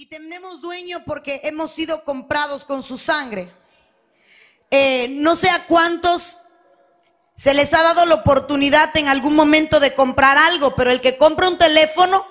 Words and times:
Y 0.00 0.06
tenemos 0.06 0.62
dueño 0.62 1.02
porque 1.04 1.42
hemos 1.44 1.72
sido 1.72 2.04
comprados 2.04 2.64
con 2.64 2.82
su 2.82 2.96
sangre. 2.96 3.52
Eh, 4.70 5.08
no 5.10 5.36
sé 5.36 5.50
a 5.50 5.66
cuántos 5.66 6.38
se 7.36 7.52
les 7.52 7.74
ha 7.74 7.82
dado 7.82 8.06
la 8.06 8.14
oportunidad 8.14 8.96
en 8.96 9.08
algún 9.08 9.36
momento 9.36 9.78
de 9.78 9.94
comprar 9.94 10.38
algo, 10.38 10.74
pero 10.74 10.90
el 10.90 11.02
que 11.02 11.18
compra 11.18 11.48
un 11.48 11.58
teléfono 11.58 12.24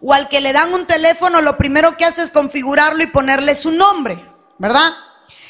o 0.00 0.14
al 0.14 0.30
que 0.30 0.40
le 0.40 0.54
dan 0.54 0.72
un 0.72 0.86
teléfono, 0.86 1.42
lo 1.42 1.58
primero 1.58 1.98
que 1.98 2.06
hace 2.06 2.22
es 2.22 2.30
configurarlo 2.30 3.02
y 3.02 3.08
ponerle 3.08 3.56
su 3.56 3.72
nombre, 3.72 4.18
¿verdad? 4.56 4.94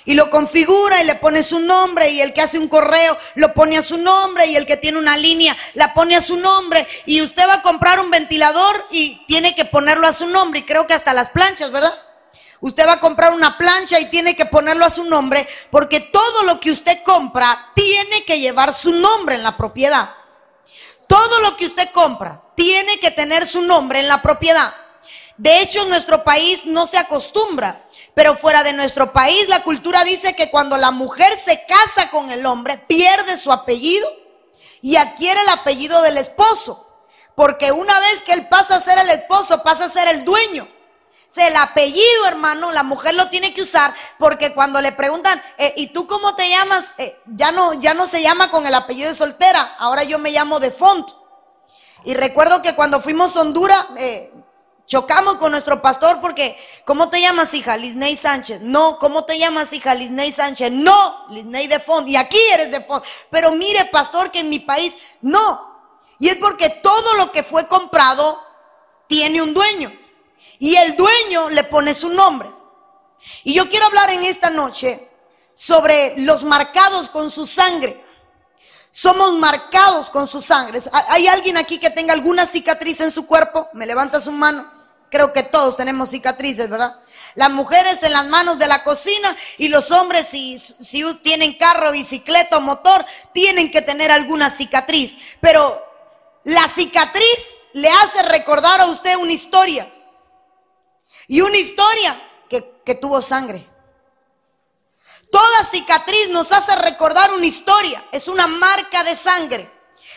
Y 0.05 0.15
lo 0.15 0.31
configura 0.31 1.01
y 1.01 1.05
le 1.05 1.15
pone 1.15 1.43
su 1.45 1.61
nombre 1.61 2.11
y 2.11 2.21
el 2.21 2.33
que 2.35 2.43
hace 2.43 2.59
un 2.59 2.69
correo 2.69 3.17
lo 3.37 3.53
pone 3.55 3.79
a 3.79 3.83
su 3.83 3.99
nombre 3.99 4.47
y 4.47 4.57
el 4.57 4.67
que 4.67 4.77
tiene 4.77 4.99
una 4.99 5.17
línea 5.17 5.57
la 5.75 5.95
pone 5.95 6.17
a 6.17 6.21
su 6.21 6.37
nombre 6.37 6.87
y 7.07 7.23
usted 7.23 7.47
va 7.47 7.55
a 7.55 7.63
comprar 7.63 8.01
un 8.01 8.11
ventilador 8.11 8.85
y 8.91 9.25
tiene 9.27 9.55
que 9.55 9.65
ponerlo 9.65 10.09
a 10.09 10.13
su 10.13 10.27
nombre 10.27 10.61
y 10.61 10.65
creo 10.65 10.87
que 10.89 10.95
hasta 10.95 11.15
las 11.15 11.31
planchas, 11.31 11.71
¿verdad? 11.71 11.95
Usted 12.61 12.87
va 12.87 12.93
a 12.93 13.01
comprar 13.01 13.33
una 13.33 13.59
plancha 13.59 13.99
y 13.99 14.07
tiene 14.07 14.37
que 14.37 14.47
ponerlo 14.47 14.85
a 14.85 14.91
su 14.91 15.05
nombre 15.05 15.47
porque 15.71 16.01
todo 16.01 16.45
lo 16.45 16.61
que 16.61 16.71
usted 16.71 17.03
compra 17.05 17.73
tiene 17.75 18.25
que 18.25 18.39
llevar 18.39 18.73
su 18.73 18.93
nombre 18.93 19.35
en 19.35 19.43
la 19.43 19.57
propiedad. 19.57 20.11
Todo 21.09 21.41
lo 21.41 21.57
que 21.57 21.67
usted 21.67 21.91
compra 21.91 22.41
tiene 22.55 22.99
que 23.01 23.11
tener 23.11 23.47
su 23.47 23.63
nombre 23.63 23.99
en 23.99 24.09
la 24.09 24.23
propiedad. 24.23 24.73
De 25.37 25.61
hecho, 25.61 25.83
en 25.83 25.89
nuestro 25.89 26.23
país 26.23 26.65
no 26.67 26.87
se 26.87 26.99
acostumbra, 26.99 27.83
pero 28.15 28.37
fuera 28.37 28.63
de 28.63 28.73
nuestro 28.73 29.13
país 29.13 29.49
la 29.49 29.63
cultura 29.63 30.05
dice 30.05 30.37
que 30.37 30.51
cuando 30.51 30.77
la 30.77 30.91
mujer 30.91 31.39
se 31.39 31.65
casa 31.67 32.11
con 32.11 32.31
el 32.31 32.45
hombre, 32.45 32.79
pierde 32.79 33.37
su 33.37 33.53
apellido 33.53 34.09
y 34.83 34.97
adquiere 34.97 35.41
el 35.41 35.49
apellido 35.49 36.01
del 36.03 36.19
esposo. 36.19 36.89
Porque 37.35 37.73
una 37.73 37.99
vez 37.99 38.23
que 38.27 38.35
él 38.35 38.47
pasa 38.49 38.77
a 38.77 38.81
ser 38.81 38.99
el 38.99 39.09
esposo, 39.09 39.63
pasa 39.63 39.87
a 39.87 39.89
ser 39.89 40.09
el 40.09 40.25
dueño. 40.25 40.69
sea, 41.29 41.49
el 41.49 41.57
apellido, 41.57 42.27
hermano, 42.27 42.71
la 42.73 42.83
mujer 42.83 43.15
lo 43.15 43.29
tiene 43.31 43.55
que 43.55 43.63
usar 43.63 43.95
porque 44.19 44.53
cuando 44.53 44.83
le 44.83 44.93
preguntan, 44.93 45.41
eh, 45.57 45.73
¿y 45.79 45.87
tú 45.95 46.07
cómo 46.07 46.35
te 46.35 46.51
llamas? 46.51 46.93
Eh, 46.99 47.19
ya, 47.35 47.53
no, 47.53 47.73
ya 47.75 47.95
no 47.95 48.07
se 48.07 48.21
llama 48.21 48.51
con 48.51 48.67
el 48.67 48.75
apellido 48.75 49.09
de 49.09 49.15
soltera, 49.15 49.77
ahora 49.79 50.05
yo 50.05 50.19
me 50.19 50.31
llamo 50.31 50.61
de 50.61 50.71
Font. 50.71 51.09
Y 52.05 52.15
recuerdo 52.15 52.61
que 52.61 52.75
cuando 52.75 53.01
fuimos 53.01 53.37
a 53.37 53.41
Honduras, 53.41 53.87
eh, 53.97 54.31
chocamos 54.93 55.37
con 55.37 55.53
nuestro 55.53 55.81
pastor 55.81 56.21
porque, 56.21 56.55
¿cómo 56.85 57.09
te 57.09 57.19
llamas, 57.19 57.55
hija? 57.55 57.79
Lisney 57.79 58.15
Sánchez. 58.15 58.61
No, 58.61 58.99
¿cómo 58.99 59.25
te 59.25 59.39
llamas, 59.39 59.73
hija? 59.73 59.95
Lisney 59.95 60.31
Sánchez. 60.31 60.71
No, 60.71 61.29
Lisney 61.31 61.67
de 61.67 61.81
Font. 61.81 62.07
Y 62.07 62.17
aquí 62.17 62.37
eres 62.53 62.71
de 62.71 62.83
Font. 62.83 63.03
Pero 63.31 63.53
mire, 63.53 63.87
pastor, 63.87 64.31
que 64.31 64.41
en 64.41 64.51
mi 64.51 64.59
país, 64.59 64.93
no. 65.23 65.87
Y 66.19 66.29
es 66.29 66.37
porque 66.37 66.69
todo 66.83 67.15
lo 67.15 67.33
que 67.33 67.43
fue 67.43 67.67
comprado 67.69 68.39
tiene 69.07 69.41
un 69.41 69.55
dueño. 69.55 69.91
Y 70.59 70.77
el 70.77 70.95
dueño 70.95 71.49
le 71.49 71.65
pone 71.65 71.95
su 71.95 72.11
nombre. 72.11 72.51
Y 73.45 73.55
yo 73.55 73.71
quiero 73.71 73.87
hablar 73.87 74.11
en 74.11 74.23
esta 74.25 74.51
noche 74.51 75.09
sobre 75.55 76.17
los 76.19 76.45
marcados 76.45 77.09
con 77.09 77.31
su 77.31 77.47
sangre. 77.47 78.05
Somos 78.91 79.33
marcados 79.39 80.11
con 80.11 80.29
su 80.29 80.43
sangre. 80.43 80.83
¿Hay 81.09 81.29
alguien 81.29 81.57
aquí 81.57 81.79
que 81.79 81.89
tenga 81.89 82.13
alguna 82.13 82.45
cicatriz 82.45 83.01
en 83.01 83.11
su 83.11 83.27
cuerpo? 83.27 83.71
¿Me 83.73 83.87
levanta 83.87 84.21
su 84.21 84.33
mano? 84.33 84.82
Creo 85.13 85.35
que 85.35 85.43
todos 85.43 85.77
tenemos 85.77 86.09
cicatrices, 86.09 86.71
¿verdad? 86.71 86.99
Las 87.35 87.51
mujeres 87.51 88.03
en 88.03 88.13
las 88.13 88.25
manos 88.29 88.59
de 88.59 88.67
la 88.67 88.83
cocina 88.83 89.37
y 89.59 89.69
los 89.69 89.91
hombres 89.91 90.27
si, 90.27 90.59
tienen 91.23 91.53
carro, 91.59 91.93
bicicleta 91.93 92.57
o 92.57 92.63
motor, 92.63 93.05
tienen 93.35 93.71
que 93.71 93.83
tener 93.83 94.11
alguna 94.11 94.49
cicatriz. 94.49 95.15
Pero 95.43 95.87
la 96.45 96.67
cicatriz 96.67 97.39
le 97.75 97.91
hace 97.91 98.23
recordar 98.23 98.81
a 98.81 98.87
usted 98.87 99.15
una 99.19 99.33
historia. 99.33 99.87
Y 101.29 101.43
una 101.43 101.59
historia 101.59 102.19
que 102.49 102.95
tuvo 102.95 103.21
sangre. 103.21 103.69
Toda 105.31 105.65
cicatriz 105.65 106.31
nos 106.31 106.53
hace 106.53 106.75
recordar 106.77 107.33
una 107.35 107.47
historia, 107.47 108.03
es 108.13 108.29
una 108.29 108.47
marca 108.47 109.05
de 109.05 109.15
sangre 109.15 109.71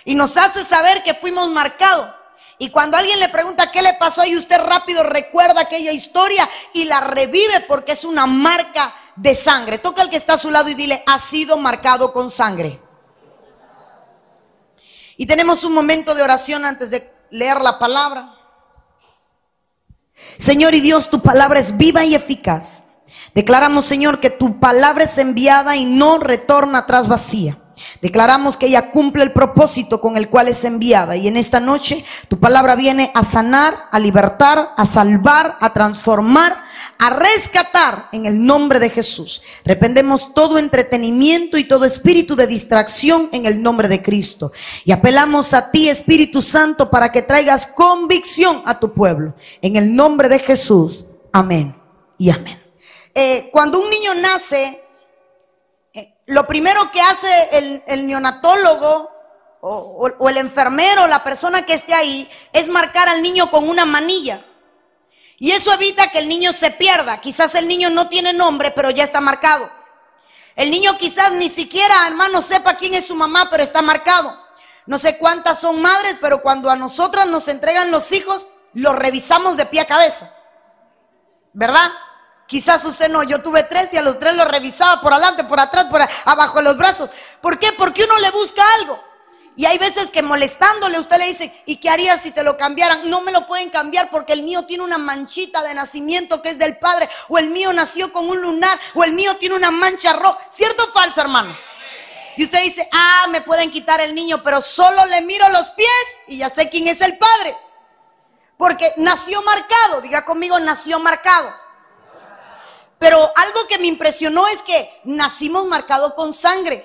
y 0.06 0.16
nos 0.16 0.38
hace 0.38 0.64
saber 0.64 1.04
que 1.04 1.14
fuimos 1.14 1.50
marcados. 1.50 2.25
Y 2.58 2.70
cuando 2.70 2.98
alguien 2.98 3.20
le 3.20 3.30
pregunta 3.30 3.72
qué 3.72 3.82
le 3.82 3.94
pasó 3.96 4.26
y 4.26 4.38
usted 4.38 4.58
rápido 4.60 5.04
recuerda 5.04 5.62
aquella 5.62 5.92
historia 5.92 6.48
y 6.74 6.86
la 6.86 7.02
revive 7.02 7.62
porque 7.68 7.92
es 7.92 8.06
una 8.06 8.26
marca 8.26 8.94
de 9.16 9.36
sangre. 9.36 9.78
Toca 9.78 10.02
al 10.02 10.10
que 10.10 10.18
está 10.18 10.34
a 10.34 10.38
su 10.38 10.52
lado 10.52 10.70
y 10.70 10.74
dile, 10.74 11.04
ha 11.06 11.20
sido 11.20 11.58
marcado 11.58 12.14
con 12.14 12.30
sangre. 12.30 12.82
Y 15.18 15.26
tenemos 15.26 15.64
un 15.64 15.74
momento 15.74 16.16
de 16.16 16.24
oración 16.24 16.66
antes 16.66 16.92
de 16.92 17.12
leer 17.32 17.62
la 17.62 17.78
palabra. 17.78 18.34
Señor 20.38 20.74
y 20.74 20.82
Dios, 20.82 21.10
tu 21.10 21.22
palabra 21.22 21.60
es 21.60 21.78
viva 21.78 22.04
y 22.04 22.16
eficaz 22.16 22.86
Declaramos, 23.36 23.86
Señor, 23.86 24.22
que 24.22 24.30
tu 24.30 24.62
palabra 24.62 25.04
es 25.04 25.18
enviada 25.18 25.76
y 25.76 25.84
no 25.84 26.20
retorna 26.20 26.80
atrás 26.80 27.10
vacía. 27.10 27.58
Declaramos 28.06 28.56
que 28.56 28.68
ella 28.68 28.92
cumple 28.92 29.24
el 29.24 29.34
propósito 29.34 30.00
con 30.00 30.16
el 30.16 30.30
cual 30.30 30.48
es 30.48 30.64
enviada. 30.64 31.16
Y 31.16 31.28
en 31.28 31.38
esta 31.38 31.60
noche 31.60 32.06
tu 32.28 32.40
palabra 32.40 32.76
viene 32.76 33.10
a 33.16 33.24
sanar, 33.24 33.74
a 33.92 33.98
libertar, 33.98 34.76
a 34.78 34.86
salvar, 34.86 35.58
a 35.60 35.74
transformar, 35.74 36.56
a 37.00 37.10
rescatar 37.10 38.10
en 38.12 38.28
el 38.28 38.46
nombre 38.46 38.78
de 38.78 38.92
Jesús. 38.92 39.42
Reprendemos 39.64 40.36
todo 40.36 40.60
entretenimiento 40.60 41.58
y 41.58 41.68
todo 41.68 41.84
espíritu 41.84 42.36
de 42.36 42.46
distracción 42.46 43.28
en 43.32 43.48
el 43.48 43.64
nombre 43.64 43.88
de 43.88 44.04
Cristo. 44.04 44.52
Y 44.84 44.92
apelamos 44.92 45.56
a 45.56 45.72
ti, 45.72 45.90
Espíritu 45.90 46.44
Santo, 46.44 46.92
para 46.92 47.12
que 47.12 47.24
traigas 47.24 47.66
convicción 47.66 48.62
a 48.68 48.80
tu 48.80 48.94
pueblo. 48.94 49.34
En 49.64 49.78
el 49.78 49.96
nombre 49.96 50.30
de 50.30 50.38
Jesús. 50.38 51.06
Amén 51.32 51.76
y 52.20 52.30
amén. 52.30 52.62
Eh, 53.16 53.50
cuando 53.52 53.82
un 53.82 53.90
niño 53.90 54.12
nace, 54.22 54.85
lo 56.26 56.48
primero 56.48 56.80
que 56.92 57.02
hace 57.02 57.84
el, 57.88 58.08
neonatólogo 58.08 59.12
o, 59.62 60.12
o, 60.20 60.30
el 60.30 60.38
enfermero, 60.38 61.08
la 61.08 61.24
persona 61.24 61.66
que 61.66 61.74
esté 61.74 61.94
ahí, 61.94 62.30
es 62.54 62.68
marcar 62.68 63.10
al 63.10 63.22
niño 63.22 63.52
con 63.52 63.68
una 63.70 63.86
manilla. 63.86 64.44
Y 65.38 65.52
eso 65.52 65.72
evita 65.74 66.10
que 66.10 66.20
el 66.20 66.28
niño 66.28 66.54
se 66.54 66.72
pierda. 66.72 67.22
Quizás 67.22 67.56
el 67.56 67.68
niño 67.68 67.90
no 67.90 68.08
tiene 68.08 68.34
nombre, 68.34 68.72
pero 68.72 68.90
ya 68.90 69.04
está 69.04 69.22
marcado. 69.22 69.70
El 70.56 70.72
niño 70.72 70.98
quizás 70.98 71.34
ni 71.34 71.50
siquiera, 71.50 72.08
hermano, 72.08 72.42
sepa 72.42 72.76
quién 72.78 72.94
es 72.94 73.06
su 73.06 73.16
mamá, 73.16 73.50
pero 73.52 73.62
está 73.62 73.82
marcado. 73.82 74.36
No 74.86 74.98
sé 75.00 75.18
cuántas 75.18 75.60
son 75.60 75.82
madres, 75.82 76.18
pero 76.22 76.42
cuando 76.42 76.70
a 76.70 76.76
nosotras 76.76 77.28
nos 77.28 77.48
entregan 77.48 77.92
los 77.92 78.12
hijos, 78.12 78.48
los 78.74 78.96
revisamos 78.96 79.58
de 79.58 79.66
pie 79.66 79.82
a 79.82 79.88
cabeza. 79.88 80.32
¿Verdad? 81.54 81.92
Quizás 82.48 82.86
usted 82.86 83.10
no, 83.10 83.24
yo 83.24 83.42
tuve 83.42 83.64
tres 83.64 83.92
y 83.94 83.98
a 83.98 84.04
los 84.04 84.20
tres 84.20 84.36
los 84.36 84.48
revisaba 84.48 85.02
por 85.02 85.14
adelante, 85.14 85.44
por 85.46 85.60
atrás, 85.60 85.86
por 85.86 86.02
abajo 86.26 86.58
de 86.60 86.64
los 86.64 86.78
brazos. 86.78 87.10
¿Por 87.42 87.58
qué? 87.58 87.72
Porque 87.72 88.04
uno 88.04 88.20
le 88.20 88.32
busca 88.32 88.64
algo. 88.80 89.04
Y 89.58 89.66
hay 89.66 89.78
veces 89.78 90.12
que 90.12 90.22
molestándole 90.22 91.00
usted 91.00 91.18
le 91.18 91.28
dice, 91.28 91.64
¿y 91.66 91.78
qué 91.78 91.90
haría 91.90 92.18
si 92.18 92.32
te 92.32 92.44
lo 92.44 92.58
cambiaran? 92.58 93.10
No 93.10 93.22
me 93.22 93.32
lo 93.32 93.48
pueden 93.48 93.70
cambiar 93.70 94.10
porque 94.12 94.34
el 94.34 94.44
mío 94.44 94.66
tiene 94.66 94.84
una 94.84 94.98
manchita 94.98 95.64
de 95.64 95.74
nacimiento 95.74 96.42
que 96.42 96.50
es 96.50 96.58
del 96.58 96.78
padre, 96.78 97.10
o 97.30 97.38
el 97.38 97.50
mío 97.50 97.72
nació 97.72 98.12
con 98.12 98.30
un 98.30 98.42
lunar, 98.42 98.78
o 98.96 99.04
el 99.06 99.14
mío 99.14 99.36
tiene 99.38 99.56
una 99.56 99.72
mancha 99.72 100.12
roja. 100.14 100.38
¿Cierto 100.52 100.84
o 100.84 100.92
falso, 100.92 101.22
hermano? 101.22 101.58
Y 102.36 102.44
usted 102.44 102.62
dice, 102.64 102.88
ah, 102.92 103.28
me 103.30 103.42
pueden 103.42 103.72
quitar 103.72 104.02
el 104.02 104.14
niño, 104.14 104.44
pero 104.44 104.62
solo 104.62 105.06
le 105.06 105.22
miro 105.22 105.48
los 105.50 105.70
pies 105.70 106.06
y 106.28 106.38
ya 106.40 106.50
sé 106.50 106.70
quién 106.70 106.88
es 106.88 107.00
el 107.00 107.18
padre. 107.18 107.56
Porque 108.58 108.92
nació 108.98 109.42
marcado, 109.42 110.02
diga 110.02 110.26
conmigo, 110.26 110.60
nació 110.60 111.00
marcado. 111.00 111.65
Pero 113.06 113.22
algo 113.36 113.68
que 113.70 113.78
me 113.78 113.86
impresionó 113.86 114.48
es 114.48 114.64
que 114.64 115.02
nacimos 115.04 115.64
marcados 115.68 116.16
con 116.16 116.34
sangre. 116.34 116.84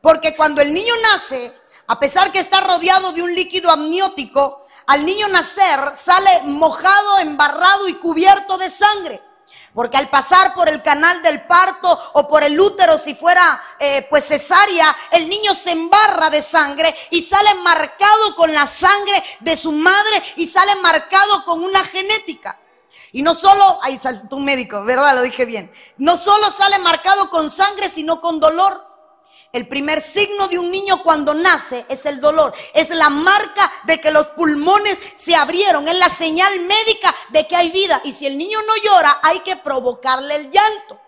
Porque 0.00 0.34
cuando 0.34 0.60
el 0.60 0.74
niño 0.74 0.92
nace, 1.12 1.52
a 1.86 2.00
pesar 2.00 2.32
que 2.32 2.40
está 2.40 2.62
rodeado 2.62 3.12
de 3.12 3.22
un 3.22 3.32
líquido 3.32 3.70
amniótico, 3.70 4.66
al 4.88 5.06
niño 5.06 5.28
nacer 5.28 5.92
sale 5.96 6.42
mojado, 6.46 7.20
embarrado 7.20 7.86
y 7.86 7.94
cubierto 7.94 8.58
de 8.58 8.68
sangre. 8.68 9.22
Porque 9.72 9.96
al 9.96 10.10
pasar 10.10 10.52
por 10.52 10.68
el 10.68 10.82
canal 10.82 11.22
del 11.22 11.40
parto 11.42 11.96
o 12.14 12.26
por 12.26 12.42
el 12.42 12.58
útero, 12.58 12.98
si 12.98 13.14
fuera 13.14 13.62
eh, 13.78 14.04
pues 14.10 14.26
cesárea, 14.26 14.96
el 15.12 15.28
niño 15.28 15.54
se 15.54 15.70
embarra 15.70 16.28
de 16.28 16.42
sangre 16.42 16.92
y 17.12 17.22
sale 17.22 17.54
marcado 17.62 18.34
con 18.34 18.52
la 18.52 18.66
sangre 18.66 19.22
de 19.38 19.56
su 19.56 19.70
madre 19.70 20.24
y 20.34 20.46
sale 20.48 20.74
marcado 20.82 21.44
con 21.44 21.62
una 21.62 21.84
genética. 21.84 22.58
Y 23.12 23.22
no 23.22 23.34
solo, 23.34 23.78
ahí 23.82 23.98
saltó 23.98 24.36
un 24.36 24.44
médico, 24.44 24.84
¿verdad? 24.84 25.14
Lo 25.14 25.22
dije 25.22 25.44
bien. 25.44 25.72
No 25.96 26.16
solo 26.16 26.50
sale 26.50 26.78
marcado 26.78 27.30
con 27.30 27.50
sangre, 27.50 27.88
sino 27.88 28.20
con 28.20 28.40
dolor. 28.40 28.86
El 29.52 29.68
primer 29.68 30.02
signo 30.02 30.48
de 30.48 30.58
un 30.58 30.70
niño 30.70 31.02
cuando 31.02 31.32
nace 31.32 31.86
es 31.88 32.04
el 32.04 32.20
dolor. 32.20 32.52
Es 32.74 32.90
la 32.90 33.08
marca 33.08 33.72
de 33.84 34.00
que 34.00 34.10
los 34.10 34.26
pulmones 34.28 34.98
se 35.16 35.34
abrieron. 35.34 35.88
Es 35.88 35.98
la 35.98 36.10
señal 36.10 36.60
médica 36.60 37.14
de 37.30 37.46
que 37.46 37.56
hay 37.56 37.70
vida. 37.70 38.00
Y 38.04 38.12
si 38.12 38.26
el 38.26 38.36
niño 38.36 38.58
no 38.60 38.76
llora, 38.84 39.18
hay 39.22 39.40
que 39.40 39.56
provocarle 39.56 40.34
el 40.34 40.50
llanto. 40.50 41.00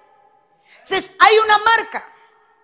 Entonces, 0.79 1.17
hay 1.19 1.39
una 1.39 1.59
marca, 1.59 2.05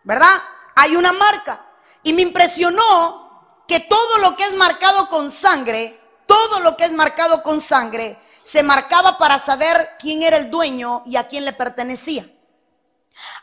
¿verdad? 0.04 0.42
Hay 0.76 0.96
una 0.96 1.12
marca. 1.12 1.66
Y 2.02 2.14
me 2.14 2.22
impresionó 2.22 3.64
que 3.68 3.80
todo 3.80 4.18
lo 4.18 4.36
que 4.36 4.44
es 4.44 4.54
marcado 4.54 5.08
con 5.08 5.30
sangre, 5.30 6.00
todo 6.26 6.60
lo 6.60 6.76
que 6.76 6.84
es 6.84 6.92
marcado 6.92 7.42
con 7.42 7.60
sangre, 7.60 8.18
se 8.44 8.62
marcaba 8.62 9.16
para 9.18 9.38
saber 9.38 9.96
quién 9.98 10.22
era 10.22 10.36
el 10.36 10.50
dueño 10.50 11.02
y 11.06 11.16
a 11.16 11.26
quién 11.26 11.46
le 11.46 11.54
pertenecía. 11.54 12.24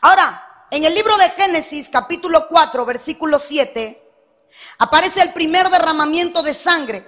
Ahora, 0.00 0.66
en 0.70 0.84
el 0.84 0.94
libro 0.94 1.14
de 1.18 1.28
Génesis 1.30 1.90
capítulo 1.90 2.46
4, 2.48 2.86
versículo 2.86 3.38
7, 3.38 4.00
aparece 4.78 5.22
el 5.22 5.32
primer 5.32 5.68
derramamiento 5.68 6.42
de 6.42 6.54
sangre. 6.54 7.06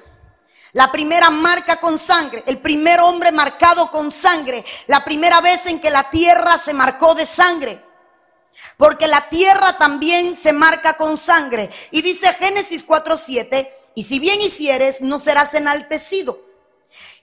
La 0.72 0.90
primera 0.90 1.30
marca 1.30 1.76
con 1.76 1.96
sangre, 1.96 2.42
el 2.46 2.60
primer 2.60 2.98
hombre 2.98 3.30
marcado 3.30 3.88
con 3.92 4.10
sangre, 4.10 4.64
la 4.88 5.04
primera 5.04 5.40
vez 5.40 5.66
en 5.66 5.80
que 5.80 5.90
la 5.90 6.10
tierra 6.10 6.58
se 6.58 6.72
marcó 6.72 7.14
de 7.14 7.24
sangre. 7.24 7.80
Porque 8.76 9.06
la 9.06 9.28
tierra 9.28 9.78
también 9.78 10.34
se 10.34 10.52
marca 10.52 10.96
con 10.96 11.16
sangre. 11.16 11.70
Y 11.92 12.02
dice 12.02 12.32
Génesis 12.34 12.84
4:7, 12.84 13.70
y 13.94 14.02
si 14.02 14.18
bien 14.18 14.40
hicieres, 14.40 15.00
no 15.00 15.20
serás 15.20 15.54
enaltecido. 15.54 16.43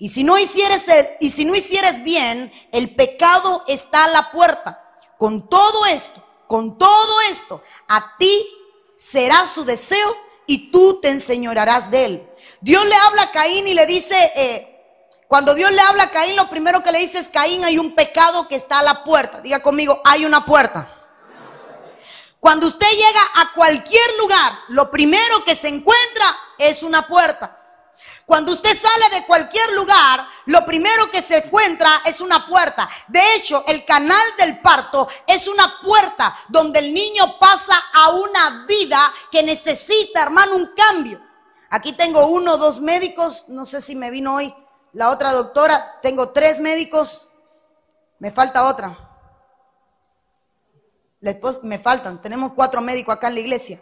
Y 0.01 0.09
si 0.09 0.23
no 0.23 0.35
hicieres 0.39 0.87
y 1.19 1.29
si 1.29 1.45
no 1.45 1.53
hicieres 1.53 2.03
bien, 2.03 2.51
el 2.71 2.95
pecado 2.95 3.63
está 3.67 4.05
a 4.05 4.07
la 4.07 4.31
puerta. 4.31 4.83
Con 5.19 5.47
todo 5.47 5.85
esto, 5.85 6.23
con 6.47 6.79
todo 6.79 7.21
esto, 7.29 7.61
a 7.87 8.17
ti 8.17 8.47
será 8.97 9.45
su 9.45 9.63
deseo 9.63 10.17
y 10.47 10.71
tú 10.71 10.99
te 11.01 11.09
enseñorarás 11.09 11.91
de 11.91 12.05
él. 12.05 12.29
Dios 12.61 12.83
le 12.83 12.95
habla 12.95 13.21
a 13.21 13.31
Caín 13.31 13.67
y 13.67 13.75
le 13.75 13.85
dice, 13.85 14.15
eh, 14.35 14.83
cuando 15.27 15.53
Dios 15.53 15.71
le 15.71 15.81
habla 15.81 16.05
a 16.05 16.09
Caín, 16.09 16.35
lo 16.35 16.49
primero 16.49 16.81
que 16.81 16.91
le 16.91 16.97
dice 16.97 17.19
es, 17.19 17.29
Caín, 17.29 17.63
hay 17.63 17.77
un 17.77 17.93
pecado 17.93 18.47
que 18.47 18.55
está 18.55 18.79
a 18.79 18.83
la 18.83 19.03
puerta. 19.03 19.39
Diga 19.41 19.61
conmigo, 19.61 20.01
hay 20.03 20.25
una 20.25 20.43
puerta. 20.43 20.89
Cuando 22.39 22.65
usted 22.65 22.89
llega 22.89 23.21
a 23.35 23.53
cualquier 23.53 24.17
lugar, 24.17 24.51
lo 24.69 24.89
primero 24.89 25.43
que 25.45 25.55
se 25.55 25.67
encuentra 25.67 26.25
es 26.57 26.81
una 26.81 27.07
puerta. 27.07 27.60
Cuando 28.31 28.53
usted 28.53 28.73
sale 28.77 29.19
de 29.19 29.25
cualquier 29.25 29.73
lugar, 29.73 30.25
lo 30.45 30.65
primero 30.65 31.11
que 31.11 31.21
se 31.21 31.39
encuentra 31.39 32.01
es 32.05 32.21
una 32.21 32.47
puerta. 32.47 32.87
De 33.09 33.19
hecho, 33.35 33.61
el 33.67 33.83
canal 33.83 34.23
del 34.37 34.57
parto 34.61 35.05
es 35.27 35.49
una 35.49 35.69
puerta 35.83 36.33
donde 36.47 36.79
el 36.79 36.93
niño 36.93 37.37
pasa 37.37 37.77
a 37.91 38.11
una 38.11 38.65
vida 38.65 38.97
que 39.29 39.43
necesita, 39.43 40.21
hermano, 40.21 40.55
un 40.55 40.69
cambio. 40.73 41.21
Aquí 41.71 41.91
tengo 41.91 42.25
uno, 42.27 42.55
dos 42.55 42.79
médicos, 42.79 43.49
no 43.49 43.65
sé 43.65 43.81
si 43.81 43.97
me 43.97 44.09
vino 44.09 44.33
hoy 44.35 44.55
la 44.93 45.09
otra 45.09 45.33
doctora, 45.33 45.99
tengo 46.01 46.29
tres 46.29 46.61
médicos, 46.61 47.27
me 48.19 48.31
falta 48.31 48.63
otra. 48.63 48.97
Me 51.63 51.79
faltan, 51.79 52.21
tenemos 52.21 52.53
cuatro 52.53 52.79
médicos 52.79 53.13
acá 53.13 53.27
en 53.27 53.33
la 53.33 53.41
iglesia. 53.41 53.81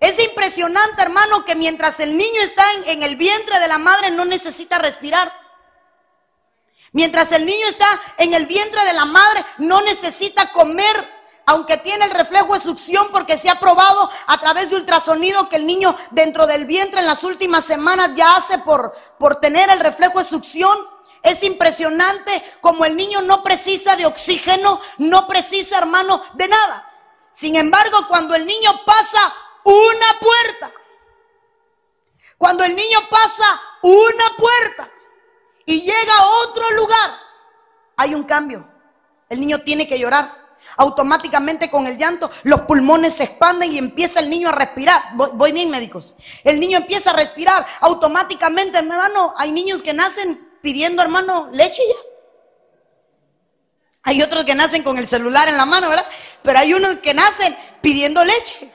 Es 0.00 0.18
impresionante, 0.18 1.02
hermano, 1.02 1.44
que 1.44 1.54
mientras 1.54 2.00
el 2.00 2.16
niño 2.16 2.40
está 2.42 2.64
en, 2.86 3.02
el 3.02 3.16
vientre 3.16 3.60
de 3.60 3.68
la 3.68 3.76
madre 3.76 4.10
no 4.10 4.24
necesita 4.24 4.78
respirar. 4.78 5.30
Mientras 6.92 7.30
el 7.32 7.44
niño 7.44 7.66
está 7.68 7.86
en 8.16 8.32
el 8.32 8.46
vientre 8.46 8.82
de 8.84 8.94
la 8.94 9.04
madre 9.04 9.44
no 9.58 9.80
necesita 9.82 10.50
comer 10.52 11.20
aunque 11.46 11.76
tiene 11.78 12.04
el 12.04 12.12
reflejo 12.12 12.54
de 12.54 12.60
succión 12.60 13.08
porque 13.10 13.36
se 13.36 13.50
ha 13.50 13.58
probado 13.58 14.10
a 14.26 14.38
través 14.38 14.70
de 14.70 14.76
ultrasonido 14.76 15.48
que 15.48 15.56
el 15.56 15.66
niño 15.66 15.94
dentro 16.10 16.46
del 16.46 16.64
vientre 16.64 17.00
en 17.00 17.06
las 17.06 17.24
últimas 17.24 17.64
semanas 17.64 18.10
ya 18.14 18.36
hace 18.36 18.58
por, 18.58 18.92
por 19.18 19.40
tener 19.40 19.68
el 19.68 19.80
reflejo 19.80 20.20
de 20.20 20.24
succión. 20.24 20.76
Es 21.22 21.42
impresionante 21.42 22.42
como 22.60 22.84
el 22.84 22.96
niño 22.96 23.20
no 23.22 23.42
precisa 23.42 23.96
de 23.96 24.06
oxígeno, 24.06 24.80
no 24.98 25.26
precisa, 25.26 25.78
hermano, 25.78 26.22
de 26.34 26.48
nada. 26.48 26.88
Sin 27.32 27.56
embargo, 27.56 27.98
cuando 28.08 28.34
el 28.34 28.46
niño 28.46 28.70
pasa 28.86 29.34
una 29.64 30.18
puerta, 30.20 30.70
cuando 32.38 32.64
el 32.64 32.74
niño 32.74 32.98
pasa 33.10 33.60
una 33.82 34.36
puerta 34.36 34.88
y 35.66 35.82
llega 35.82 36.16
a 36.16 36.26
otro 36.44 36.70
lugar, 36.72 37.10
hay 37.96 38.14
un 38.14 38.24
cambio. 38.24 38.66
El 39.28 39.40
niño 39.40 39.58
tiene 39.58 39.86
que 39.86 39.98
llorar 39.98 40.40
automáticamente 40.76 41.70
con 41.70 41.86
el 41.86 41.98
llanto 41.98 42.30
los 42.44 42.62
pulmones 42.62 43.14
se 43.14 43.24
expanden 43.24 43.72
y 43.72 43.78
empieza 43.78 44.20
el 44.20 44.30
niño 44.30 44.48
a 44.48 44.52
respirar. 44.52 45.02
Voy, 45.14 45.52
bien, 45.52 45.70
médicos. 45.70 46.14
El 46.44 46.60
niño 46.60 46.78
empieza 46.78 47.10
a 47.10 47.12
respirar 47.14 47.64
automáticamente, 47.80 48.78
hermano. 48.78 49.34
Hay 49.36 49.52
niños 49.52 49.82
que 49.82 49.92
nacen 49.92 50.38
pidiendo, 50.62 51.02
hermano, 51.02 51.50
leche 51.52 51.82
ya. 51.86 52.10
Hay 54.02 54.22
otros 54.22 54.44
que 54.44 54.54
nacen 54.54 54.82
con 54.82 54.96
el 54.98 55.06
celular 55.06 55.48
en 55.48 55.56
la 55.56 55.66
mano, 55.66 55.88
¿verdad? 55.88 56.06
Pero 56.42 56.58
hay 56.58 56.72
unos 56.72 56.96
que 56.96 57.14
nacen 57.14 57.56
pidiendo 57.82 58.24
leche. 58.24 58.72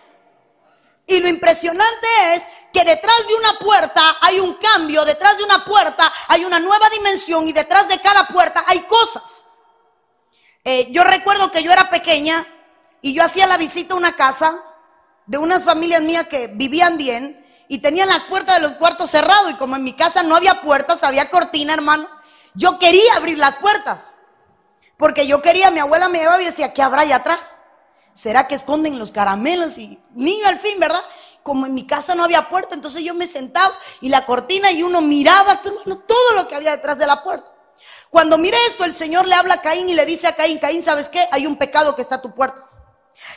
Y 1.07 1.19
lo 1.19 1.27
impresionante 1.27 2.07
es 2.33 2.43
que 2.73 2.83
detrás 2.83 3.27
de 3.27 3.35
una 3.35 3.59
puerta 3.59 4.17
hay 4.21 4.39
un 4.39 4.55
cambio, 4.55 5.05
detrás 5.05 5.37
de 5.37 5.43
una 5.43 5.63
puerta 5.63 6.11
hay 6.27 6.43
una 6.45 6.59
nueva 6.59 6.89
dimensión 6.89 7.47
y 7.47 7.53
detrás 7.53 7.87
de 7.87 7.99
cada 7.99 8.27
puerta 8.27 8.63
hay 8.67 8.79
cosas. 8.81 9.43
Eh, 10.63 10.87
yo 10.91 11.03
recuerdo 11.03 11.51
que 11.51 11.61
yo 11.61 11.71
era 11.71 11.89
pequeña 11.89 12.45
y 13.01 13.13
yo 13.13 13.23
hacía 13.23 13.45
la 13.45 13.57
visita 13.57 13.93
a 13.93 13.97
una 13.97 14.13
casa 14.13 14.61
de 15.27 15.37
unas 15.37 15.63
familias 15.63 16.01
mías 16.01 16.27
que 16.27 16.47
vivían 16.47 16.97
bien 16.97 17.45
y 17.67 17.79
tenían 17.79 18.09
las 18.09 18.21
puertas 18.21 18.55
de 18.55 18.63
los 18.63 18.73
cuartos 18.73 19.11
cerrados 19.11 19.51
y 19.51 19.55
como 19.55 19.75
en 19.75 19.83
mi 19.83 19.93
casa 19.93 20.23
no 20.23 20.35
había 20.35 20.61
puertas, 20.61 21.03
había 21.03 21.29
cortina, 21.29 21.73
hermano, 21.73 22.07
yo 22.55 22.79
quería 22.79 23.15
abrir 23.15 23.37
las 23.37 23.57
puertas. 23.57 24.11
Porque 24.97 25.27
yo 25.27 25.41
quería, 25.41 25.71
mi 25.71 25.79
abuela 25.79 26.07
me 26.07 26.19
llevaba 26.19 26.41
y 26.41 26.45
decía, 26.45 26.73
¿qué 26.73 26.81
habrá 26.81 27.01
allá 27.01 27.17
atrás? 27.17 27.39
¿Será 28.15 28.47
que 28.47 28.55
esconden 28.55 28.97
los 28.97 29.11
caramelos? 29.11 29.77
Y 29.77 29.99
niño 30.13 30.47
al 30.47 30.57
fin, 30.57 30.79
¿verdad? 30.79 31.03
Como 31.43 31.65
en 31.65 31.73
mi 31.73 31.85
casa 31.85 32.15
no 32.15 32.23
había 32.23 32.47
puerta, 32.47 32.73
entonces 32.73 33.03
yo 33.03 33.13
me 33.13 33.27
sentaba 33.27 33.77
y 33.99 34.07
la 34.07 34.25
cortina 34.25 34.71
y 34.71 34.83
uno 34.83 35.01
miraba, 35.01 35.61
todo 35.61 36.33
lo 36.37 36.47
que 36.47 36.55
había 36.55 36.71
detrás 36.71 36.97
de 36.97 37.05
la 37.05 37.21
puerta. 37.23 37.51
Cuando 38.09 38.37
mire 38.37 38.57
esto, 38.69 38.85
el 38.85 38.95
Señor 38.95 39.27
le 39.27 39.35
habla 39.35 39.55
a 39.55 39.61
Caín 39.61 39.89
y 39.89 39.93
le 39.93 40.05
dice 40.05 40.27
a 40.27 40.35
Caín, 40.35 40.59
Caín, 40.59 40.81
¿sabes 40.81 41.09
qué? 41.09 41.27
Hay 41.31 41.45
un 41.45 41.57
pecado 41.57 41.93
que 41.93 42.01
está 42.01 42.15
a 42.15 42.21
tu 42.21 42.33
puerta. 42.33 42.65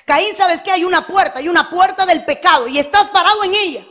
Caín, 0.04 0.36
¿sabes 0.36 0.62
qué? 0.62 0.70
Hay 0.70 0.84
una 0.84 1.04
puerta, 1.08 1.40
hay 1.40 1.48
una 1.48 1.68
puerta 1.68 2.06
del 2.06 2.24
pecado 2.24 2.68
y 2.68 2.78
estás 2.78 3.08
parado 3.08 3.42
en 3.42 3.54
ella. 3.54 3.84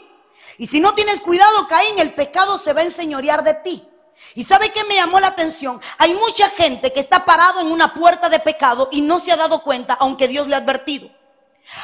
Y 0.57 0.67
si 0.67 0.79
no 0.79 0.93
tienes 0.93 1.19
cuidado, 1.19 1.67
Caín, 1.67 1.99
el 1.99 2.13
pecado 2.13 2.57
se 2.57 2.71
va 2.71 2.79
a 2.79 2.85
enseñorear 2.85 3.43
de 3.43 3.55
ti. 3.55 3.87
¿Y 4.35 4.43
sabe 4.43 4.69
qué 4.69 4.83
me 4.85 4.95
llamó 4.95 5.19
la 5.19 5.27
atención? 5.27 5.81
Hay 5.97 6.13
mucha 6.13 6.49
gente 6.51 6.93
que 6.93 6.99
está 6.99 7.25
parado 7.25 7.61
en 7.61 7.71
una 7.71 7.93
puerta 7.93 8.29
de 8.29 8.39
pecado 8.39 8.89
y 8.91 9.01
no 9.01 9.19
se 9.19 9.31
ha 9.31 9.35
dado 9.35 9.61
cuenta, 9.63 9.95
aunque 9.99 10.27
Dios 10.27 10.47
le 10.47 10.55
ha 10.55 10.59
advertido. 10.59 11.09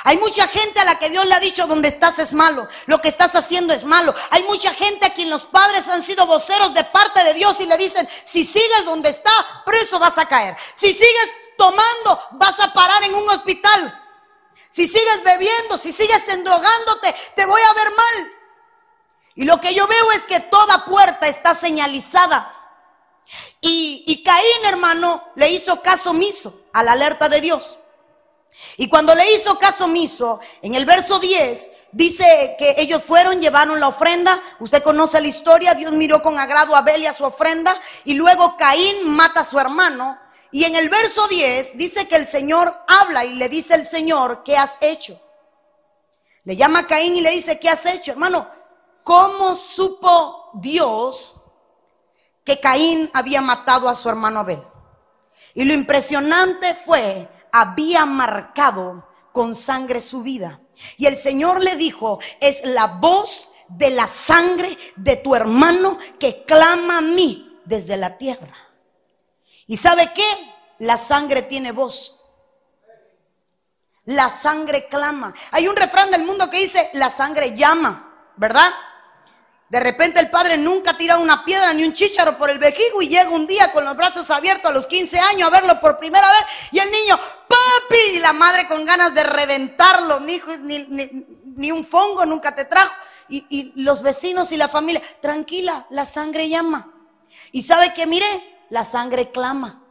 Hay 0.06 0.18
mucha 0.18 0.48
gente 0.48 0.80
a 0.80 0.86
la 0.86 0.98
que 0.98 1.10
Dios 1.10 1.26
le 1.26 1.34
ha 1.34 1.40
dicho 1.40 1.68
donde 1.68 1.90
estás 1.90 2.18
es 2.20 2.32
malo, 2.32 2.68
lo 2.86 3.00
que 3.00 3.10
estás 3.10 3.36
haciendo 3.36 3.74
es 3.74 3.84
malo. 3.84 4.14
Hay 4.30 4.44
mucha 4.44 4.72
gente 4.72 5.06
a 5.06 5.14
quien 5.14 5.30
los 5.30 5.44
padres 5.44 5.88
han 5.88 6.02
sido 6.04 6.26
voceros 6.26 6.74
de 6.74 6.84
parte 6.86 7.24
de 7.24 7.34
Dios 7.34 7.60
y 7.60 7.66
le 7.66 7.78
dicen, 7.78 8.08
si 8.24 8.46
sigues 8.46 8.86
donde 8.86 9.10
está, 9.10 9.32
preso 9.66 10.00
vas 10.00 10.18
a 10.18 10.28
caer. 10.28 10.56
Si 10.76 10.88
sigues 10.88 11.30
tomando, 11.58 12.22
vas 12.34 12.60
a 12.60 12.72
parar 12.74 13.04
en 13.04 13.14
un 13.16 13.28
hospital. 13.30 14.00
Si 14.70 14.88
sigues 14.88 15.24
bebiendo, 15.24 15.78
si 15.78 15.92
sigues 15.92 16.28
endrogándote, 16.30 17.14
te 17.36 17.46
voy 17.46 17.62
a 17.62 17.74
ver 17.74 17.92
mal. 17.96 18.32
Y 19.36 19.46
lo 19.46 19.60
que 19.60 19.74
yo 19.74 19.88
veo 19.88 20.12
es 20.12 20.26
que 20.26 20.40
toda 20.40 20.86
puerta 20.86 21.28
está 21.28 21.56
señalizada. 21.56 22.52
Y, 23.62 24.22
Caín, 24.24 24.66
hermano, 24.66 25.24
le 25.36 25.50
hizo 25.52 25.82
caso 25.82 26.12
omiso 26.12 26.68
a 26.74 26.84
la 26.84 26.92
alerta 26.92 27.30
de 27.30 27.42
Dios. 27.42 27.80
Y 28.78 28.90
cuando 28.90 29.14
le 29.16 29.34
hizo 29.34 29.58
caso 29.60 29.86
omiso, 29.86 30.40
en 30.62 30.76
el 30.76 30.86
verso 30.86 31.20
10 31.20 31.72
dice 31.92 32.56
que 32.58 32.76
ellos 32.78 33.04
fueron, 33.04 33.42
llevaron 33.42 33.80
la 33.80 33.88
ofrenda. 33.88 34.40
Usted 34.60 34.84
conoce 34.84 35.22
la 35.22 35.28
historia, 35.28 35.74
Dios 35.76 35.94
miró 35.94 36.22
con 36.22 36.38
agrado 36.40 36.76
a 36.76 36.80
Abel 36.80 37.02
y 37.02 37.06
a 37.06 37.14
su 37.14 37.24
ofrenda. 37.24 37.76
Y 38.06 38.16
luego 38.16 38.58
Caín 38.58 39.10
mata 39.12 39.42
a 39.42 39.44
su 39.44 39.60
hermano. 39.60 40.20
Y 40.52 40.66
en 40.66 40.76
el 40.76 40.90
verso 40.90 41.28
10 41.28 41.78
dice 41.78 42.08
que 42.08 42.16
el 42.16 42.28
Señor 42.28 42.74
habla 42.88 43.26
y 43.26 43.36
le 43.36 43.50
dice 43.50 43.76
el 43.76 43.88
Señor, 43.88 44.44
¿qué 44.44 44.58
has 44.58 44.72
hecho? 44.82 45.20
Le 46.44 46.56
llama 46.56 46.86
Caín 46.86 47.16
y 47.16 47.22
le 47.22 47.32
dice, 47.32 47.60
¿qué 47.60 47.70
has 47.70 47.86
hecho? 47.86 48.12
Hermano, 48.12 48.48
¿cómo 49.04 49.56
supo 49.56 50.52
Dios 50.54 51.52
que 52.44 52.60
Caín 52.60 53.10
había 53.14 53.42
matado 53.42 53.90
a 53.90 53.96
su 53.96 54.10
hermano 54.10 54.40
Abel? 54.42 54.64
Y 55.54 55.66
lo 55.66 55.74
impresionante 55.74 56.76
fue 56.76 57.30
había 57.52 58.06
marcado 58.06 59.08
con 59.32 59.56
sangre 59.56 60.02
su 60.02 60.24
vida. 60.24 60.60
Y 60.98 61.06
el 61.06 61.18
Señor 61.18 61.62
le 61.62 61.76
dijo, 61.76 62.20
es 62.40 62.62
la 62.66 62.88
voz 62.88 63.52
de 63.70 63.92
la 63.92 64.08
sangre 64.08 64.70
de 64.96 65.18
tu 65.18 65.36
hermano 65.36 65.98
que 66.20 66.44
clama 66.46 66.98
a 66.98 67.02
mí 67.02 67.60
desde 67.66 67.98
la 67.98 68.18
tierra. 68.18 68.56
¿Y 69.68 69.78
sabe 69.78 70.12
qué? 70.14 70.26
La 70.80 70.98
sangre 70.98 71.44
tiene 71.44 71.72
voz. 71.72 72.20
La 74.06 74.30
sangre 74.30 74.88
clama. 74.88 75.34
Hay 75.52 75.68
un 75.68 75.76
refrán 75.76 76.12
del 76.12 76.26
mundo 76.26 76.50
que 76.50 76.60
dice, 76.60 76.90
la 76.94 77.10
sangre 77.10 77.56
llama, 77.56 78.32
¿verdad? 78.36 78.72
De 79.74 79.80
repente 79.80 80.20
el 80.20 80.30
padre 80.30 80.56
nunca 80.56 80.96
tira 80.96 81.18
una 81.18 81.44
piedra 81.44 81.74
ni 81.74 81.84
un 81.84 81.94
chícharo 81.94 82.38
por 82.38 82.48
el 82.52 82.60
vejigo 82.60 83.02
y 83.02 83.08
llega 83.08 83.32
un 83.32 83.48
día 83.48 83.72
con 83.72 83.84
los 83.84 83.98
brazos 83.98 84.30
abiertos 84.30 84.70
a 84.70 84.72
los 84.72 84.86
15 84.86 85.20
años 85.20 85.48
a 85.48 85.50
verlo 85.50 85.80
por 85.80 85.98
primera 85.98 86.28
vez 86.28 86.46
y 86.74 86.78
el 86.78 86.92
niño, 86.92 87.18
papi, 87.48 87.98
y 88.14 88.20
la 88.20 88.34
madre 88.34 88.68
con 88.68 88.86
ganas 88.86 89.16
de 89.16 89.24
reventarlo, 89.24 90.20
mi 90.20 90.34
hijo, 90.36 90.56
ni, 90.60 90.86
ni, 91.56 91.72
un 91.72 91.84
fongo 91.88 92.24
nunca 92.24 92.54
te 92.54 92.66
trajo. 92.66 92.94
Y, 93.28 93.48
y 93.50 93.82
los 93.82 94.04
vecinos 94.04 94.52
y 94.52 94.58
la 94.58 94.70
familia, 94.70 95.02
tranquila, 95.24 95.88
la 95.90 96.06
sangre 96.06 96.50
llama. 96.50 96.94
Y 97.52 97.64
sabe 97.64 97.96
que 97.96 98.06
mire, 98.06 98.28
la 98.70 98.84
sangre 98.84 99.32
clama. 99.32 99.84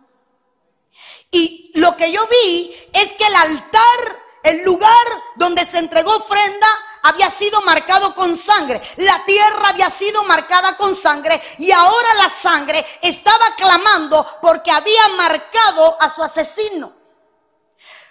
Y 1.33 1.73
lo 1.75 1.97
que 1.97 2.13
yo 2.13 2.25
vi 2.29 2.73
es 2.93 3.15
que 3.15 3.27
el 3.27 3.35
altar, 3.35 4.01
el 4.45 4.63
lugar 4.63 5.07
donde 5.35 5.67
se 5.67 5.81
entregó 5.81 6.15
ofrenda, 6.15 6.69
había 7.03 7.31
sido 7.31 7.61
marcado 7.63 8.15
con 8.15 8.39
sangre. 8.39 8.81
La 8.97 9.25
tierra 9.25 9.69
había 9.69 9.91
sido 9.91 10.23
marcada 10.25 10.77
con 10.77 10.95
sangre. 10.95 11.41
Y 11.59 11.71
ahora 11.71 12.15
la 12.19 12.31
sangre 12.31 12.85
estaba 13.03 13.55
clamando 13.57 14.25
porque 14.41 14.71
había 14.71 15.09
marcado 15.17 16.01
a 16.01 16.09
su 16.09 16.23
asesino. 16.23 16.93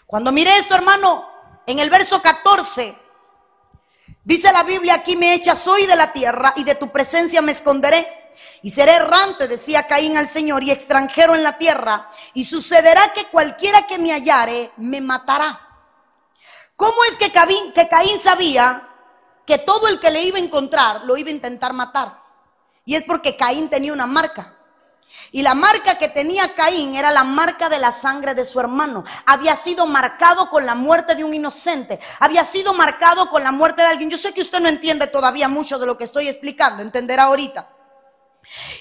Cuando 0.06 0.32
miré 0.32 0.58
esto, 0.58 0.76
hermano, 0.76 1.26
en 1.66 1.80
el 1.80 1.90
verso 1.90 2.22
14, 2.22 2.98
dice 4.24 4.52
la 4.52 4.64
Biblia, 4.64 4.96
aquí 4.96 5.16
me 5.16 5.34
echas 5.34 5.66
hoy 5.68 5.86
de 5.86 5.96
la 5.96 6.12
tierra 6.12 6.54
y 6.58 6.66
de 6.66 6.76
tu 6.76 6.92
presencia 6.92 7.42
me 7.42 7.54
esconderé. 7.54 8.06
Y 8.64 8.72
seré 8.72 8.94
errante, 8.94 9.48
decía 9.48 9.88
Caín 9.88 10.18
al 10.18 10.30
Señor, 10.30 10.64
y 10.64 10.70
extranjero 10.70 11.34
en 11.34 11.44
la 11.44 11.58
tierra. 11.58 12.08
Y 12.34 12.44
sucederá 12.44 13.12
que 13.14 13.26
cualquiera 13.26 13.88
que 13.88 13.98
me 13.98 14.12
hallare 14.12 14.72
me 14.78 15.02
matará. 15.02 15.71
¿Cómo 16.82 16.96
es 17.12 17.16
que 17.16 17.32
Caín, 17.32 18.20
sabía 18.20 18.82
que 19.46 19.60
todo 19.60 19.88
el 19.88 20.00
que 20.00 20.10
le 20.10 20.24
iba 20.24 20.40
a 20.40 20.42
encontrar 20.42 21.06
lo 21.06 21.16
iba 21.16 21.30
a 21.30 21.34
intentar 21.34 21.74
matar? 21.74 22.20
Y 22.86 22.96
es 22.96 23.04
porque 23.04 23.38
Caín 23.38 23.70
tenía 23.70 23.94
una 23.94 24.08
marca. 24.08 24.58
Y 25.32 25.44
la 25.44 25.54
marca 25.54 26.00
que 26.00 26.10
tenía 26.10 26.56
Caín 26.56 26.96
era 26.96 27.12
la 27.12 27.24
marca 27.24 27.70
de 27.70 27.78
la 27.78 27.92
sangre 27.92 28.34
de 28.34 28.48
su 28.48 28.60
hermano. 28.60 29.04
Había 29.28 29.56
sido 29.56 29.86
marcado 29.86 30.50
con 30.50 30.66
la 30.66 30.74
muerte 30.74 31.14
de 31.14 31.24
un 31.24 31.36
inocente. 31.36 32.00
Había 32.20 32.44
sido 32.44 32.74
marcado 32.74 33.30
con 33.30 33.44
la 33.44 33.52
muerte 33.52 33.84
de 33.84 33.90
alguien. 33.90 34.10
Yo 34.10 34.18
sé 34.18 34.34
que 34.34 34.42
usted 34.42 34.60
no 34.60 34.68
entiende 34.68 35.06
todavía 35.06 35.48
mucho 35.48 35.78
de 35.78 35.86
lo 35.86 36.00
que 36.00 36.06
estoy 36.06 36.30
explicando. 36.30 36.82
Entenderá 36.82 37.26
ahorita. 37.26 37.70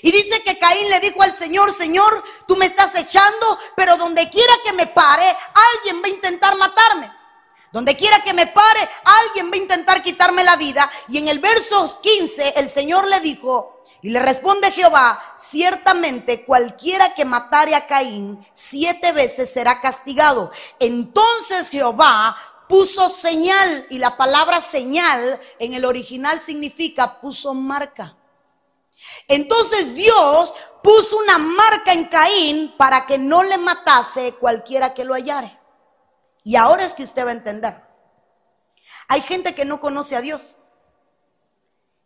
Y 0.00 0.11
dice 0.11 0.42
que 0.42 0.59
Caín 0.59 0.88
le 0.88 1.00
dijo 1.00 1.21
al 1.21 1.37
Señor, 1.37 1.71
Señor, 1.75 2.25
tú 2.49 2.57
me 2.57 2.64
estás 2.64 2.95
echando, 2.95 3.59
pero 3.76 3.99
donde 3.99 4.30
quiera 4.30 4.54
que 4.64 4.73
me 4.73 4.87
pare, 4.87 5.26
alguien 5.76 6.02
va 6.02 6.07
a 6.07 6.09
intentar 6.09 6.57
matarme. 6.57 7.19
Donde 7.72 7.96
quiera 7.96 8.22
que 8.22 8.34
me 8.34 8.46
pare, 8.46 8.88
alguien 9.04 9.50
va 9.50 9.54
a 9.54 9.58
intentar 9.58 10.02
quitarme 10.02 10.42
la 10.42 10.56
vida. 10.56 10.90
Y 11.08 11.18
en 11.18 11.28
el 11.28 11.38
verso 11.38 12.00
15 12.00 12.54
el 12.56 12.68
Señor 12.68 13.06
le 13.06 13.20
dijo, 13.20 13.80
y 14.02 14.10
le 14.10 14.20
responde 14.20 14.72
Jehová, 14.72 15.20
ciertamente 15.36 16.44
cualquiera 16.44 17.14
que 17.14 17.24
matare 17.24 17.74
a 17.74 17.86
Caín 17.86 18.40
siete 18.54 19.12
veces 19.12 19.52
será 19.52 19.80
castigado. 19.80 20.50
Entonces 20.78 21.68
Jehová 21.68 22.36
puso 22.68 23.10
señal, 23.10 23.86
y 23.90 23.98
la 23.98 24.16
palabra 24.16 24.60
señal 24.60 25.38
en 25.58 25.74
el 25.74 25.84
original 25.84 26.40
significa 26.40 27.20
puso 27.20 27.52
marca. 27.52 28.16
Entonces 29.28 29.94
Dios 29.94 30.54
puso 30.82 31.18
una 31.18 31.38
marca 31.38 31.92
en 31.92 32.06
Caín 32.06 32.74
para 32.78 33.06
que 33.06 33.18
no 33.18 33.42
le 33.42 33.58
matase 33.58 34.34
cualquiera 34.34 34.94
que 34.94 35.04
lo 35.04 35.14
hallare. 35.14 35.60
Y 36.44 36.56
ahora 36.56 36.85
es 36.85 36.94
que 36.94 37.02
usted 37.02 37.25
va 37.25 37.30
a 37.30 37.35
entender. 37.35 37.82
Hay 39.09 39.20
gente 39.20 39.54
que 39.54 39.64
no 39.64 39.80
conoce 39.80 40.16
a 40.16 40.20
Dios 40.20 40.59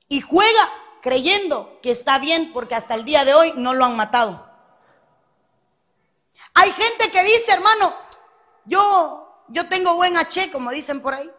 y 0.09 0.21
juega 0.21 0.69
creyendo 1.03 1.79
que 1.83 1.91
está 1.91 2.19
bien 2.19 2.53
porque 2.53 2.75
hasta 2.75 2.95
el 2.95 3.05
día 3.05 3.25
de 3.25 3.35
hoy 3.35 3.53
no 3.57 3.75
lo 3.75 3.85
han 3.85 3.97
matado. 3.97 4.51
Hay 6.55 6.71
gente 6.73 7.11
que 7.11 7.23
dice, 7.25 7.53
hermano, 7.53 7.93
yo, 8.65 9.45
yo 9.49 9.69
tengo 9.69 9.97
buen 9.97 10.17
H, 10.17 10.51
como 10.51 10.71
dicen 10.71 11.01
por 11.01 11.15
ahí. 11.15 11.31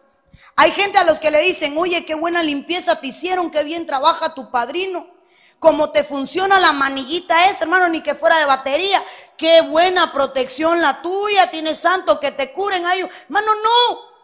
Hay 0.54 0.70
gente 0.70 0.98
a 0.98 1.04
los 1.04 1.18
que 1.18 1.30
le 1.30 1.40
dicen, 1.40 1.76
oye, 1.76 2.04
qué 2.04 2.14
buena 2.14 2.42
limpieza 2.42 3.00
te 3.00 3.08
hicieron, 3.08 3.50
qué 3.50 3.64
bien 3.64 3.86
trabaja 3.86 4.34
tu 4.34 4.50
padrino. 4.50 5.15
Como 5.58 5.90
te 5.90 6.04
funciona 6.04 6.60
la 6.60 6.72
maniguita 6.72 7.48
esa, 7.48 7.64
hermano, 7.64 7.88
ni 7.88 8.02
que 8.02 8.14
fuera 8.14 8.38
de 8.38 8.44
batería. 8.44 9.02
Qué 9.36 9.62
buena 9.62 10.12
protección 10.12 10.80
la 10.80 11.00
tuya, 11.02 11.50
tienes 11.50 11.80
santo 11.80 12.20
que 12.20 12.30
te 12.30 12.52
curen 12.52 12.84
ahí. 12.86 13.00
Hermano, 13.00 13.52
no. 13.54 14.16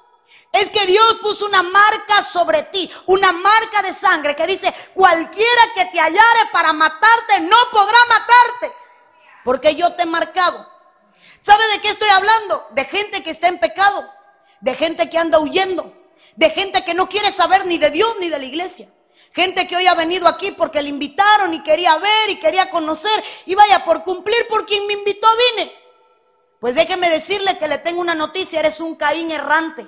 Es 0.53 0.69
que 0.69 0.87
Dios 0.87 1.17
puso 1.23 1.47
una 1.47 1.63
marca 1.63 2.23
sobre 2.23 2.63
ti, 2.65 2.91
una 3.07 3.33
marca 3.33 3.83
de 3.83 3.95
sangre 3.95 4.37
que 4.37 4.47
dice, 4.47 4.73
cualquiera 4.93 5.63
que 5.75 5.87
te 5.87 5.99
hallare 5.99 6.51
para 6.53 6.75
matarte 6.75 7.41
no 7.41 7.57
podrá 7.73 7.99
matarte, 8.09 8.73
porque 9.45 9.75
yo 9.75 9.95
te 9.95 10.03
he 10.03 10.07
marcado. 10.07 10.67
¿Sabe 11.39 11.67
de 11.69 11.81
qué 11.81 11.89
estoy 11.89 12.09
hablando? 12.11 12.67
De 12.73 12.85
gente 12.85 13.23
que 13.23 13.31
está 13.31 13.49
en 13.49 13.59
pecado, 13.59 14.07
de 14.61 14.75
gente 14.75 15.09
que 15.09 15.17
anda 15.17 15.41
huyendo, 15.41 15.91
de 16.37 16.51
gente 16.51 16.85
que 16.85 16.95
no 16.95 17.09
quiere 17.09 17.33
saber 17.33 17.65
ni 17.65 17.79
de 17.79 17.91
Dios 17.91 18.15
ni 18.21 18.29
de 18.29 18.39
la 18.39 18.45
iglesia. 18.45 18.89
Gente 19.33 19.67
que 19.67 19.77
hoy 19.77 19.87
ha 19.87 19.95
venido 19.95 20.29
aquí 20.29 20.51
porque 20.51 20.83
le 20.83 20.91
invitaron 20.91 21.55
y 21.55 21.63
quería 21.63 21.97
ver 21.97 22.31
y 22.31 22.39
quería 22.39 22.69
conocer. 22.71 23.25
Y 23.47 23.55
vaya, 23.55 23.85
por 23.85 24.05
cumplir 24.05 24.47
por 24.49 24.67
quien 24.67 24.87
me 24.87 24.93
invitó 24.93 25.27
vine. 25.57 25.73
Pues 26.61 26.75
déjeme 26.75 27.09
decirle 27.09 27.59
que 27.59 27.67
le 27.67 27.79
tengo 27.79 28.01
una 28.01 28.15
noticia. 28.15 28.61
Eres 28.61 28.81
un 28.81 28.95
Caín 28.95 29.31
errante. 29.31 29.87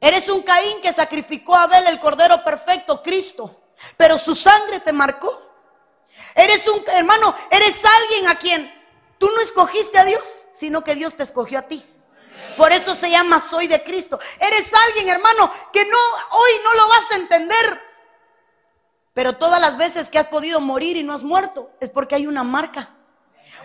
Eres 0.00 0.28
un 0.28 0.42
Caín 0.42 0.80
que 0.80 0.92
sacrificó 0.92 1.56
a 1.56 1.64
Abel 1.64 1.86
el 1.88 1.98
Cordero 1.98 2.44
Perfecto, 2.44 3.02
Cristo. 3.02 3.64
Pero 3.96 4.18
su 4.18 4.34
sangre 4.34 4.80
te 4.80 4.92
marcó. 4.92 5.46
Eres 6.34 6.66
un 6.68 6.82
hermano, 6.88 7.34
eres 7.50 7.82
alguien 7.84 8.28
a 8.28 8.34
quien 8.36 8.84
tú 9.18 9.30
no 9.34 9.40
escogiste 9.40 9.98
a 9.98 10.04
Dios, 10.04 10.44
sino 10.52 10.84
que 10.84 10.94
Dios 10.94 11.16
te 11.16 11.22
escogió 11.22 11.58
a 11.58 11.62
ti. 11.62 11.84
Por 12.56 12.72
eso 12.72 12.94
se 12.94 13.10
llama 13.10 13.40
soy 13.40 13.66
de 13.66 13.82
Cristo. 13.82 14.18
Eres 14.38 14.70
alguien, 14.86 15.08
hermano, 15.08 15.52
que 15.72 15.84
no 15.84 15.98
hoy 16.30 16.50
no 16.64 16.74
lo 16.74 16.88
vas 16.88 17.10
a 17.10 17.16
entender. 17.16 17.85
Pero 19.16 19.32
todas 19.32 19.58
las 19.62 19.78
veces 19.78 20.10
que 20.10 20.18
has 20.18 20.26
podido 20.26 20.60
morir 20.60 20.98
y 20.98 21.02
no 21.02 21.14
has 21.14 21.22
muerto 21.22 21.70
es 21.80 21.88
porque 21.88 22.16
hay 22.16 22.26
una 22.26 22.44
marca. 22.44 22.94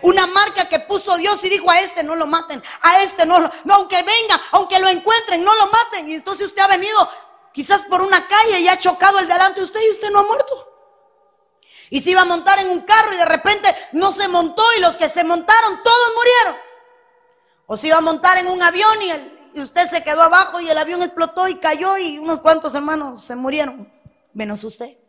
Una 0.00 0.26
marca 0.28 0.66
que 0.66 0.78
puso 0.78 1.14
Dios 1.18 1.44
y 1.44 1.50
dijo 1.50 1.70
a 1.70 1.78
este 1.80 2.02
no 2.02 2.14
lo 2.14 2.26
maten, 2.26 2.62
a 2.80 3.02
este 3.02 3.26
no 3.26 3.38
lo, 3.38 3.50
no, 3.64 3.74
aunque 3.74 3.96
venga, 3.96 4.40
aunque 4.52 4.78
lo 4.78 4.88
encuentren, 4.88 5.44
no 5.44 5.54
lo 5.54 5.66
maten. 5.66 6.08
Y 6.08 6.14
entonces 6.14 6.46
usted 6.46 6.62
ha 6.62 6.68
venido 6.68 7.06
quizás 7.52 7.82
por 7.82 8.00
una 8.00 8.26
calle 8.26 8.60
y 8.60 8.68
ha 8.68 8.78
chocado 8.78 9.18
el 9.18 9.28
delante 9.28 9.60
de 9.60 9.66
usted 9.66 9.80
y 9.82 9.90
usted 9.90 10.10
no 10.10 10.20
ha 10.20 10.26
muerto. 10.26 10.72
Y 11.90 12.00
se 12.00 12.12
iba 12.12 12.22
a 12.22 12.24
montar 12.24 12.58
en 12.60 12.70
un 12.70 12.80
carro 12.80 13.12
y 13.12 13.18
de 13.18 13.26
repente 13.26 13.76
no 13.92 14.10
se 14.10 14.28
montó 14.28 14.64
y 14.78 14.80
los 14.80 14.96
que 14.96 15.10
se 15.10 15.22
montaron 15.22 15.82
todos 15.84 16.12
murieron. 16.16 16.62
O 17.66 17.76
se 17.76 17.88
iba 17.88 17.98
a 17.98 18.00
montar 18.00 18.38
en 18.38 18.48
un 18.48 18.62
avión 18.62 19.02
y, 19.02 19.58
y 19.58 19.60
usted 19.60 19.86
se 19.90 20.02
quedó 20.02 20.22
abajo 20.22 20.60
y 20.60 20.70
el 20.70 20.78
avión 20.78 21.02
explotó 21.02 21.46
y 21.46 21.56
cayó 21.56 21.98
y 21.98 22.18
unos 22.18 22.40
cuantos 22.40 22.74
hermanos 22.74 23.20
se 23.20 23.36
murieron, 23.36 23.92
menos 24.32 24.64
usted. 24.64 25.01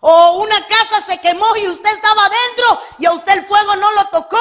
O 0.00 0.42
una 0.42 0.56
casa 0.66 1.00
se 1.00 1.18
quemó 1.18 1.44
y 1.56 1.68
usted 1.68 1.90
estaba 1.90 2.24
adentro 2.24 2.80
y 2.98 3.06
a 3.06 3.12
usted 3.12 3.38
el 3.38 3.44
fuego 3.44 3.76
no 3.76 3.92
lo 3.92 4.04
tocó. 4.06 4.38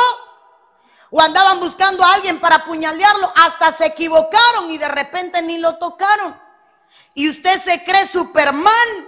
O 1.09 1.21
andaban 1.21 1.59
buscando 1.59 2.03
a 2.03 2.13
alguien 2.13 2.39
para 2.39 2.57
apuñalearlo. 2.57 3.31
Hasta 3.35 3.71
se 3.71 3.85
equivocaron 3.85 4.69
y 4.69 4.77
de 4.77 4.87
repente 4.87 5.41
ni 5.41 5.57
lo 5.57 5.77
tocaron. 5.77 6.39
Y 7.13 7.29
usted 7.29 7.61
se 7.61 7.83
cree 7.83 8.07
Superman 8.07 9.07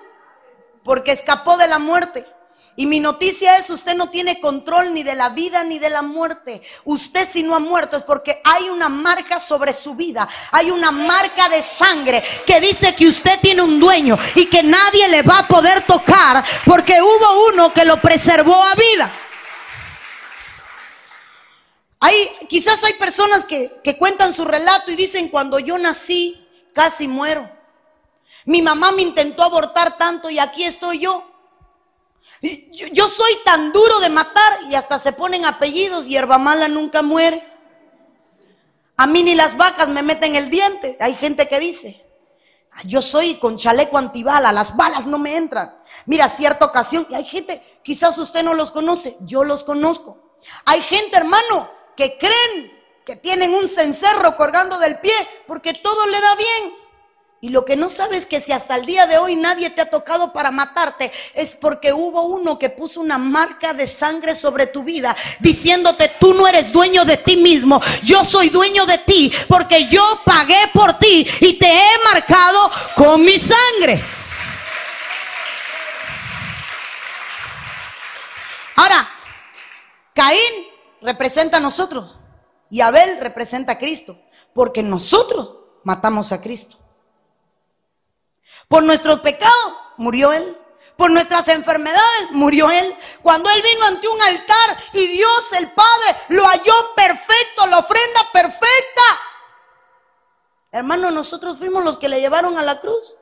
porque 0.83 1.11
escapó 1.11 1.57
de 1.57 1.67
la 1.67 1.77
muerte. 1.77 2.25
Y 2.79 2.85
mi 2.85 3.01
noticia 3.01 3.57
es, 3.57 3.69
usted 3.69 3.93
no 3.97 4.09
tiene 4.09 4.39
control 4.39 4.93
ni 4.93 5.03
de 5.03 5.13
la 5.13 5.31
vida 5.31 5.65
ni 5.65 5.79
de 5.79 5.89
la 5.89 6.01
muerte. 6.01 6.61
Usted 6.85 7.27
si 7.29 7.43
no 7.43 7.53
ha 7.53 7.59
muerto 7.59 7.97
es 7.97 8.03
porque 8.03 8.39
hay 8.41 8.69
una 8.69 8.87
marca 8.87 9.37
sobre 9.37 9.73
su 9.73 9.95
vida. 9.95 10.25
Hay 10.53 10.71
una 10.71 10.89
marca 10.89 11.49
de 11.49 11.61
sangre 11.61 12.23
que 12.45 12.61
dice 12.61 12.95
que 12.95 13.09
usted 13.09 13.37
tiene 13.41 13.63
un 13.63 13.81
dueño 13.81 14.17
y 14.33 14.45
que 14.45 14.63
nadie 14.63 15.09
le 15.09 15.23
va 15.23 15.39
a 15.39 15.47
poder 15.49 15.81
tocar 15.81 16.41
porque 16.63 17.01
hubo 17.01 17.49
uno 17.49 17.73
que 17.73 17.83
lo 17.83 17.99
preservó 17.99 18.63
a 18.63 18.75
vida. 18.75 19.11
Hay, 21.99 22.29
quizás 22.47 22.81
hay 22.85 22.93
personas 22.93 23.43
que, 23.43 23.81
que 23.83 23.97
cuentan 23.97 24.33
su 24.33 24.45
relato 24.45 24.89
y 24.89 24.95
dicen, 24.95 25.27
cuando 25.27 25.59
yo 25.59 25.77
nací, 25.77 26.47
casi 26.71 27.09
muero. 27.09 27.51
Mi 28.45 28.61
mamá 28.61 28.93
me 28.93 29.01
intentó 29.01 29.43
abortar 29.43 29.97
tanto 29.97 30.29
y 30.29 30.39
aquí 30.39 30.63
estoy 30.63 30.99
yo. 30.99 31.28
Yo, 32.41 33.09
soy 33.09 33.31
tan 33.43 33.73
duro 33.73 33.99
de 33.99 34.09
matar 34.09 34.59
y 34.69 34.75
hasta 34.75 34.97
se 34.97 35.11
ponen 35.11 35.43
apellidos, 35.45 36.05
hierba 36.05 36.37
mala 36.37 36.69
nunca 36.69 37.01
muere. 37.01 37.43
A 38.95 39.07
mí 39.07 39.23
ni 39.23 39.35
las 39.35 39.57
vacas 39.57 39.89
me 39.89 40.03
meten 40.03 40.35
el 40.35 40.49
diente. 40.49 40.97
Hay 41.01 41.15
gente 41.15 41.47
que 41.49 41.59
dice, 41.59 42.05
ah, 42.71 42.81
yo 42.85 43.01
soy 43.01 43.35
con 43.39 43.57
chaleco 43.57 43.97
antibala, 43.97 44.53
las 44.53 44.75
balas 44.77 45.05
no 45.05 45.19
me 45.19 45.35
entran. 45.35 45.77
Mira, 46.05 46.29
cierta 46.29 46.65
ocasión, 46.65 47.05
y 47.09 47.15
hay 47.15 47.25
gente, 47.25 47.61
quizás 47.83 48.17
usted 48.17 48.43
no 48.43 48.53
los 48.53 48.71
conoce, 48.71 49.17
yo 49.21 49.43
los 49.43 49.63
conozco. 49.65 50.37
Hay 50.65 50.81
gente, 50.81 51.17
hermano, 51.17 51.69
que 51.95 52.17
creen 52.17 52.79
que 53.05 53.17
tienen 53.17 53.53
un 53.53 53.67
cencerro 53.67 54.37
colgando 54.37 54.77
del 54.79 54.97
pie 54.99 55.13
porque 55.47 55.73
todo 55.73 56.07
le 56.07 56.21
da 56.21 56.35
bien. 56.35 56.78
Y 57.41 57.49
lo 57.49 57.63
que 57.63 57.77
no 57.77 57.89
sabes 57.89 58.25
que 58.25 58.41
si 58.41 58.51
hasta 58.51 58.75
el 58.75 58.85
día 58.85 59.07
de 59.07 59.17
hoy 59.17 59.37
nadie 59.37 59.69
te 59.69 59.79
ha 59.79 59.89
tocado 59.89 60.33
para 60.33 60.51
matarte, 60.51 61.09
es 61.33 61.55
porque 61.55 61.93
hubo 61.93 62.23
uno 62.23 62.59
que 62.59 62.69
puso 62.69 62.99
una 62.99 63.17
marca 63.17 63.73
de 63.73 63.87
sangre 63.87 64.35
sobre 64.35 64.67
tu 64.67 64.83
vida, 64.83 65.15
diciéndote, 65.39 66.11
tú 66.19 66.33
no 66.33 66.45
eres 66.49 66.73
dueño 66.73 67.05
de 67.05 67.15
ti 67.15 67.37
mismo, 67.37 67.79
yo 68.03 68.25
soy 68.25 68.49
dueño 68.49 68.85
de 68.85 68.97
ti, 68.97 69.31
porque 69.47 69.87
yo 69.87 70.03
pagué 70.25 70.69
por 70.73 70.99
ti 70.99 71.25
y 71.39 71.53
te 71.57 71.67
he 71.67 72.03
marcado 72.11 72.71
con 72.97 73.21
mi 73.23 73.39
sangre. 73.39 74.03
Ahora, 78.75 79.09
Caín 80.13 80.67
representa 81.01 81.57
a 81.57 81.61
nosotros 81.61 82.17
y 82.69 82.81
Abel 82.81 83.17
representa 83.21 83.73
a 83.73 83.77
Cristo, 83.77 84.19
porque 84.53 84.83
nosotros 84.83 85.55
matamos 85.85 86.33
a 86.33 86.41
Cristo. 86.41 86.88
Por 88.67 88.83
nuestros 88.83 89.19
pecados 89.19 89.73
murió 89.97 90.31
Él. 90.31 90.57
Por 90.95 91.11
nuestras 91.11 91.47
enfermedades 91.47 92.31
murió 92.31 92.69
Él. 92.69 92.95
Cuando 93.21 93.49
Él 93.49 93.61
vino 93.61 93.85
ante 93.85 94.07
un 94.07 94.21
altar 94.21 94.77
y 94.93 95.07
Dios 95.07 95.53
el 95.57 95.71
Padre 95.71 96.17
lo 96.29 96.43
halló 96.45 96.73
perfecto, 96.95 97.67
la 97.67 97.79
ofrenda 97.79 98.27
perfecta. 98.33 99.19
Hermano, 100.71 101.09
nosotros 101.11 101.57
fuimos 101.57 101.83
los 101.83 101.97
que 101.97 102.09
le 102.09 102.19
llevaron 102.19 102.57
a 102.57 102.63
la 102.63 102.79
cruz. 102.79 103.15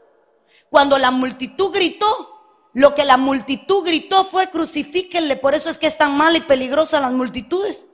Cuando 0.70 0.98
la 0.98 1.12
multitud 1.12 1.72
gritó, 1.72 2.70
lo 2.74 2.94
que 2.94 3.06
la 3.06 3.18
multitud 3.18 3.86
gritó 3.86 4.26
fue 4.26 4.50
crucifíquenle. 4.50 5.38
Por 5.38 5.56
eso 5.56 5.70
es 5.70 5.78
que 5.78 5.88
es 5.88 5.98
tan 5.98 6.18
mala 6.18 6.38
y 6.38 6.42
peligrosa 6.42 7.00
las 7.00 7.12
multitudes. 7.12 7.86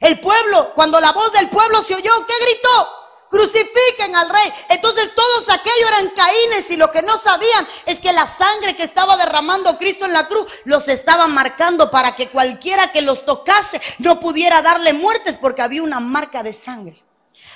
El 0.00 0.20
pueblo, 0.20 0.72
cuando 0.74 1.00
la 1.00 1.12
voz 1.12 1.32
del 1.32 1.48
pueblo 1.48 1.80
se 1.82 1.94
oyó, 1.94 2.12
¿qué 2.26 2.34
gritó? 2.44 2.88
Crucifiquen 3.32 4.14
al 4.14 4.28
rey. 4.28 4.52
Entonces 4.68 5.14
todos 5.14 5.48
aquellos 5.48 5.88
eran 5.88 6.10
caínes 6.14 6.70
y 6.70 6.76
lo 6.76 6.90
que 6.90 7.00
no 7.00 7.16
sabían 7.16 7.66
es 7.86 7.98
que 7.98 8.12
la 8.12 8.26
sangre 8.26 8.76
que 8.76 8.82
estaba 8.82 9.16
derramando 9.16 9.78
Cristo 9.78 10.04
en 10.04 10.12
la 10.12 10.28
cruz 10.28 10.46
los 10.66 10.86
estaba 10.88 11.26
marcando 11.26 11.90
para 11.90 12.14
que 12.14 12.28
cualquiera 12.28 12.92
que 12.92 13.00
los 13.00 13.24
tocase 13.24 13.80
no 14.00 14.20
pudiera 14.20 14.60
darle 14.60 14.92
muertes 14.92 15.38
porque 15.40 15.62
había 15.62 15.82
una 15.82 15.98
marca 15.98 16.42
de 16.42 16.52
sangre. 16.52 17.02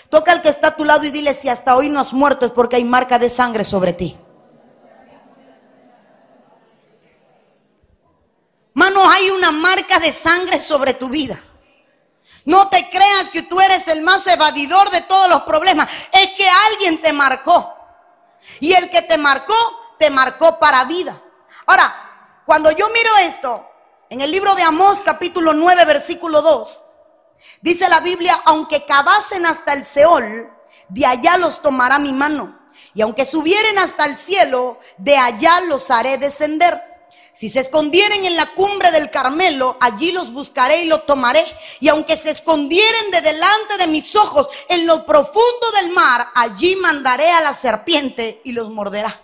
Toca 0.09 0.33
al 0.33 0.41
que 0.41 0.49
está 0.49 0.69
a 0.69 0.77
tu 0.77 0.85
lado 0.87 1.05
y 1.05 1.11
dile 1.11 1.35
si 1.35 1.51
hasta 1.51 1.77
hoy 1.77 1.91
no 1.91 2.01
has 2.01 2.15
muerto 2.15 2.47
es 2.47 2.53
porque 2.53 2.77
hay 2.77 2.85
marca 2.85 3.19
de 3.19 3.29
sangre 3.29 3.63
sobre 3.63 3.93
ti. 3.93 4.17
Mano, 8.73 9.11
hay 9.11 9.29
una 9.29 9.51
marca 9.51 9.99
de 9.99 10.11
sangre 10.11 10.59
sobre 10.59 10.95
tu 10.95 11.11
vida. 11.11 11.39
No 12.47 12.69
te 12.69 12.89
creas 12.89 13.29
que 13.33 13.43
tú 13.43 13.61
eres 13.61 13.89
el 13.89 14.03
más 14.03 14.27
evadidor 14.27 14.89
de 14.91 15.03
todos 15.03 15.29
los 15.29 15.43
problemas. 15.43 15.89
Es 16.13 16.31
que 16.31 16.49
alguien 16.71 17.03
te 17.03 17.13
marcó. 17.13 17.75
Y 18.61 18.73
el 18.73 18.89
que 18.89 19.03
te 19.03 19.19
marcó, 19.19 19.55
te 19.99 20.11
marcó 20.11 20.59
para 20.59 20.85
vida. 20.85 21.21
Ahora, 21.67 22.41
cuando 22.47 22.71
yo 22.71 22.89
miro 22.91 23.11
esto, 23.23 23.69
en 24.09 24.21
el 24.21 24.31
libro 24.31 24.55
de 24.55 24.63
Amós 24.63 25.03
capítulo 25.05 25.53
9 25.53 25.85
versículo 25.85 26.41
2, 26.41 26.83
dice 27.61 27.89
la 27.89 27.99
Biblia, 27.99 28.41
aunque 28.45 28.87
cavasen 28.87 29.45
hasta 29.45 29.73
el 29.73 29.85
Seol, 29.85 30.49
de 30.89 31.05
allá 31.05 31.39
los 31.39 31.61
tomará 31.61 31.99
mi 31.99 32.13
mano. 32.13 32.61
Y 32.95 33.03
aunque 33.03 33.25
subieren 33.25 33.77
hasta 33.79 34.05
el 34.07 34.17
cielo, 34.17 34.79
de 34.99 35.17
allá 35.17 35.61
los 35.63 35.91
haré 35.91 36.17
descender. 36.17 36.81
Si 37.37 37.51
se 37.51 37.61
escondieren 37.61 38.25
en 38.25 38.35
la 38.35 38.47
cumbre 38.47 38.91
del 38.93 39.11
Carmelo, 39.11 39.77
allí 39.79 40.11
los 40.11 40.33
buscaré 40.33 40.81
y 40.81 40.87
los 40.87 41.05
tomaré. 41.05 41.45
Y 41.81 41.89
aunque 41.89 42.17
se 42.17 42.31
escondieren 42.31 43.11
de 43.11 43.21
delante 43.21 43.77
de 43.79 43.89
mis 43.89 44.17
ojos 44.17 44.49
en 44.71 44.87
lo 44.87 45.05
profundo 45.05 45.71
del 45.79 45.91
mar, 45.91 46.27
allí 46.35 46.77
mandaré 46.77 47.31
a 47.31 47.43
la 47.43 47.53
serpiente 47.53 48.41
y 48.43 48.53
los 48.53 48.71
morderá. 48.71 49.21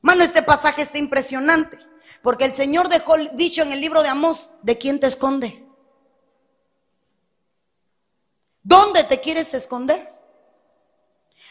Mano, 0.00 0.24
este 0.24 0.42
pasaje 0.42 0.80
está 0.80 0.96
impresionante. 0.96 1.76
Porque 2.22 2.46
el 2.46 2.54
Señor 2.54 2.88
dejó 2.88 3.18
dicho 3.34 3.60
en 3.60 3.72
el 3.72 3.82
libro 3.82 4.02
de 4.02 4.08
Amós, 4.08 4.48
¿de 4.62 4.78
quién 4.78 5.00
te 5.00 5.08
esconde? 5.08 5.62
¿Dónde 8.62 9.04
te 9.04 9.20
quieres 9.20 9.52
esconder? 9.52 10.00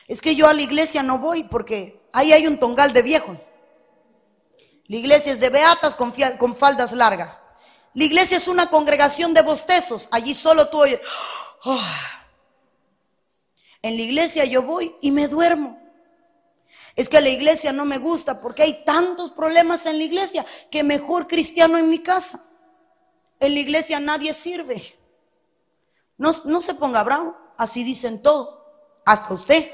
Es 0.07 0.19
que 0.19 0.35
yo 0.35 0.47
a 0.47 0.53
la 0.55 0.63
iglesia 0.63 1.03
no 1.03 1.19
voy 1.19 1.43
porque 1.43 2.01
ahí 2.11 2.33
hay 2.33 2.47
un 2.47 2.57
tongal 2.57 2.91
de 2.91 3.03
viejos. 3.03 3.37
La 4.87 4.97
iglesia 4.97 5.31
es 5.31 5.39
de 5.39 5.49
beatas 5.49 5.95
con, 5.95 6.13
faldas 6.55 6.93
largas. 6.93 7.29
La 7.93 8.03
iglesia 8.03 8.37
es 8.37 8.47
una 8.47 8.69
congregación 8.69 9.33
de 9.33 9.41
bostezos. 9.41 10.09
Allí 10.11 10.33
solo 10.33 10.69
tú 10.69 10.81
oyes. 10.81 10.99
Ah". 11.65 12.09
En 13.81 13.97
la 13.97 14.01
iglesia 14.01 14.45
yo 14.45 14.63
voy 14.63 14.95
y 15.01 15.11
me 15.11 15.27
duermo. 15.27 15.79
Es 16.95 17.09
que 17.09 17.21
la 17.21 17.29
iglesia 17.29 17.73
no 17.73 17.85
me 17.85 17.97
gusta 17.97 18.39
porque 18.39 18.63
hay 18.63 18.83
tantos 18.85 19.31
problemas 19.31 19.85
en 19.85 19.97
la 19.97 20.03
iglesia 20.03 20.45
que 20.69 20.83
mejor 20.83 21.27
cristiano 21.27 21.77
en 21.77 21.89
mi 21.89 21.99
casa. 21.99 22.43
En 23.39 23.53
la 23.53 23.59
iglesia 23.59 23.99
nadie 23.99 24.33
sirve. 24.33 24.81
No, 26.17 26.31
no 26.45 26.61
se 26.61 26.75
ponga 26.75 27.03
bravo. 27.03 27.35
Así 27.57 27.83
dicen 27.83 28.21
todos. 28.21 28.59
Hasta 29.05 29.33
usted. 29.33 29.69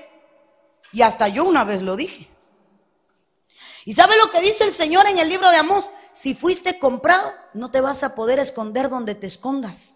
Y 0.91 1.01
hasta 1.01 1.27
yo 1.27 1.43
una 1.43 1.63
vez 1.63 1.81
lo 1.81 1.95
dije. 1.95 2.27
¿Y 3.89 3.95
sabe 3.95 4.15
lo 4.17 4.29
que 4.29 4.41
dice 4.41 4.65
el 4.65 4.71
Señor 4.71 5.07
en 5.07 5.17
el 5.17 5.27
libro 5.29 5.49
de 5.49 5.57
Amós? 5.57 5.85
Si 6.11 6.35
fuiste 6.35 6.77
comprado, 6.77 7.27
no 7.55 7.71
te 7.71 7.81
vas 7.81 8.03
a 8.03 8.13
poder 8.13 8.37
esconder 8.37 8.87
donde 8.87 9.15
te 9.15 9.25
escondas. 9.25 9.95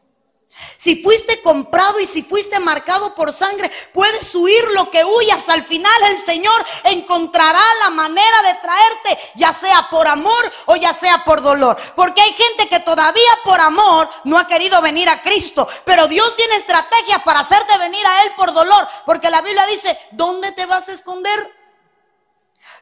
Si 0.78 1.04
fuiste 1.04 1.44
comprado 1.44 2.00
y 2.00 2.08
si 2.08 2.24
fuiste 2.24 2.60
marcado 2.60 3.14
por 3.14 3.32
sangre, 3.32 3.70
puedes 3.94 4.34
huir 4.34 4.64
lo 4.72 4.90
que 4.90 5.06
huyas. 5.06 5.48
Al 5.48 5.64
final 5.64 5.94
el 6.10 6.18
Señor 6.18 6.66
encontrará 6.86 7.62
la 7.82 7.92
manera 7.92 8.42
de 8.42 8.54
traerte, 8.56 9.20
ya 9.36 9.54
sea 9.54 9.88
por 9.92 10.08
amor 10.08 10.52
o 10.66 10.76
ya 10.76 10.92
sea 10.92 11.24
por 11.24 11.44
dolor. 11.44 11.78
Porque 11.96 12.24
hay 12.24 12.34
gente 12.34 12.68
que 12.70 12.80
todavía 12.80 13.40
por 13.44 13.62
amor 13.62 14.10
no 14.24 14.40
ha 14.40 14.48
querido 14.48 14.82
venir 14.82 15.08
a 15.08 15.22
Cristo. 15.22 15.68
Pero 15.86 16.08
Dios 16.08 16.36
tiene 16.36 16.56
estrategias 16.56 17.22
para 17.22 17.42
hacerte 17.42 17.78
venir 17.78 18.04
a 18.08 18.24
Él 18.24 18.32
por 18.38 18.54
dolor. 18.54 18.88
Porque 19.06 19.30
la 19.30 19.42
Biblia 19.42 19.68
dice, 19.68 19.96
¿dónde 20.14 20.52
te 20.52 20.66
vas 20.66 20.90
a 20.90 20.94
esconder? 20.94 21.63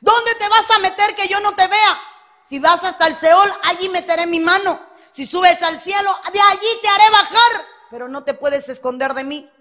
¿Dónde 0.01 0.35
te 0.35 0.49
vas 0.49 0.69
a 0.71 0.79
meter 0.79 1.15
que 1.15 1.27
yo 1.27 1.39
no 1.39 1.53
te 1.53 1.67
vea? 1.67 1.99
Si 2.41 2.59
vas 2.59 2.83
hasta 2.83 3.07
el 3.07 3.15
Seol, 3.15 3.49
allí 3.63 3.87
meteré 3.87 4.27
mi 4.27 4.39
mano. 4.39 4.79
Si 5.11 5.25
subes 5.25 5.61
al 5.61 5.79
cielo, 5.79 6.09
de 6.33 6.39
allí 6.39 6.67
te 6.81 6.87
haré 6.87 7.09
bajar. 7.11 7.65
Pero 7.91 8.09
no 8.09 8.23
te 8.23 8.33
puedes 8.33 8.67
esconder 8.67 9.13
de 9.13 9.23
mí. 9.23 9.51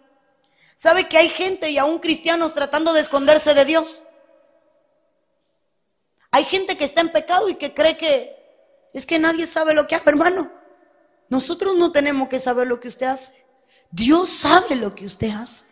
¿Sabe 0.75 1.09
que 1.09 1.19
hay 1.19 1.29
gente 1.29 1.71
y 1.71 1.77
aún 1.77 1.99
cristianos 1.99 2.55
tratando 2.55 2.95
de 2.95 3.03
esconderse 3.03 3.53
de 3.53 3.67
Dios? 3.67 4.03
Hay 6.31 6.45
gente 6.45 6.77
que 6.77 6.85
está 6.85 7.03
en 7.03 7.13
pecado 7.13 7.49
y 7.49 7.57
que 7.57 7.75
cree 7.75 7.97
que 7.97 8.37
es 8.95 9.05
que 9.05 9.19
nadie 9.19 9.47
sabe 9.47 9.75
lo 9.75 9.87
que 9.87 9.95
hace, 9.95 10.09
hermano. 10.09 10.51
Nosotros 11.29 11.77
no 11.77 11.93
tenemos 11.93 12.29
que 12.29 12.41
saber 12.41 12.67
lo 12.67 12.81
que 12.81 12.89
usted 12.89 13.07
hace. 13.07 13.45
Dios 13.91 14.31
sabe 14.31 14.77
lo 14.77 14.95
que 14.95 15.05
usted 15.05 15.31
hace. 15.31 15.67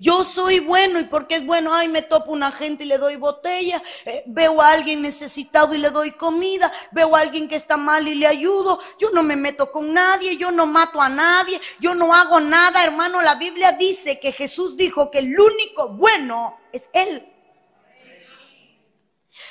Yo 0.00 0.24
soy 0.24 0.60
bueno 0.60 0.98
y 0.98 1.04
porque 1.04 1.36
es 1.36 1.44
bueno, 1.44 1.74
ay, 1.74 1.86
me 1.88 2.00
topo 2.00 2.32
una 2.32 2.50
gente 2.50 2.84
y 2.84 2.86
le 2.86 2.96
doy 2.96 3.16
botella, 3.16 3.82
eh, 4.06 4.24
veo 4.28 4.62
a 4.62 4.72
alguien 4.72 5.02
necesitado 5.02 5.74
y 5.74 5.78
le 5.78 5.90
doy 5.90 6.12
comida, 6.12 6.72
veo 6.92 7.14
a 7.14 7.20
alguien 7.20 7.50
que 7.50 7.56
está 7.56 7.76
mal 7.76 8.08
y 8.08 8.14
le 8.14 8.26
ayudo, 8.26 8.80
yo 8.98 9.10
no 9.10 9.22
me 9.22 9.36
meto 9.36 9.70
con 9.70 9.92
nadie, 9.92 10.38
yo 10.38 10.52
no 10.52 10.64
mato 10.64 11.02
a 11.02 11.10
nadie, 11.10 11.60
yo 11.80 11.94
no 11.94 12.14
hago 12.14 12.40
nada, 12.40 12.82
hermano, 12.82 13.20
la 13.20 13.34
Biblia 13.34 13.72
dice 13.72 14.18
que 14.18 14.32
Jesús 14.32 14.74
dijo 14.78 15.10
que 15.10 15.18
el 15.18 15.38
único 15.38 15.90
bueno 15.90 16.58
es 16.72 16.88
Él. 16.94 17.26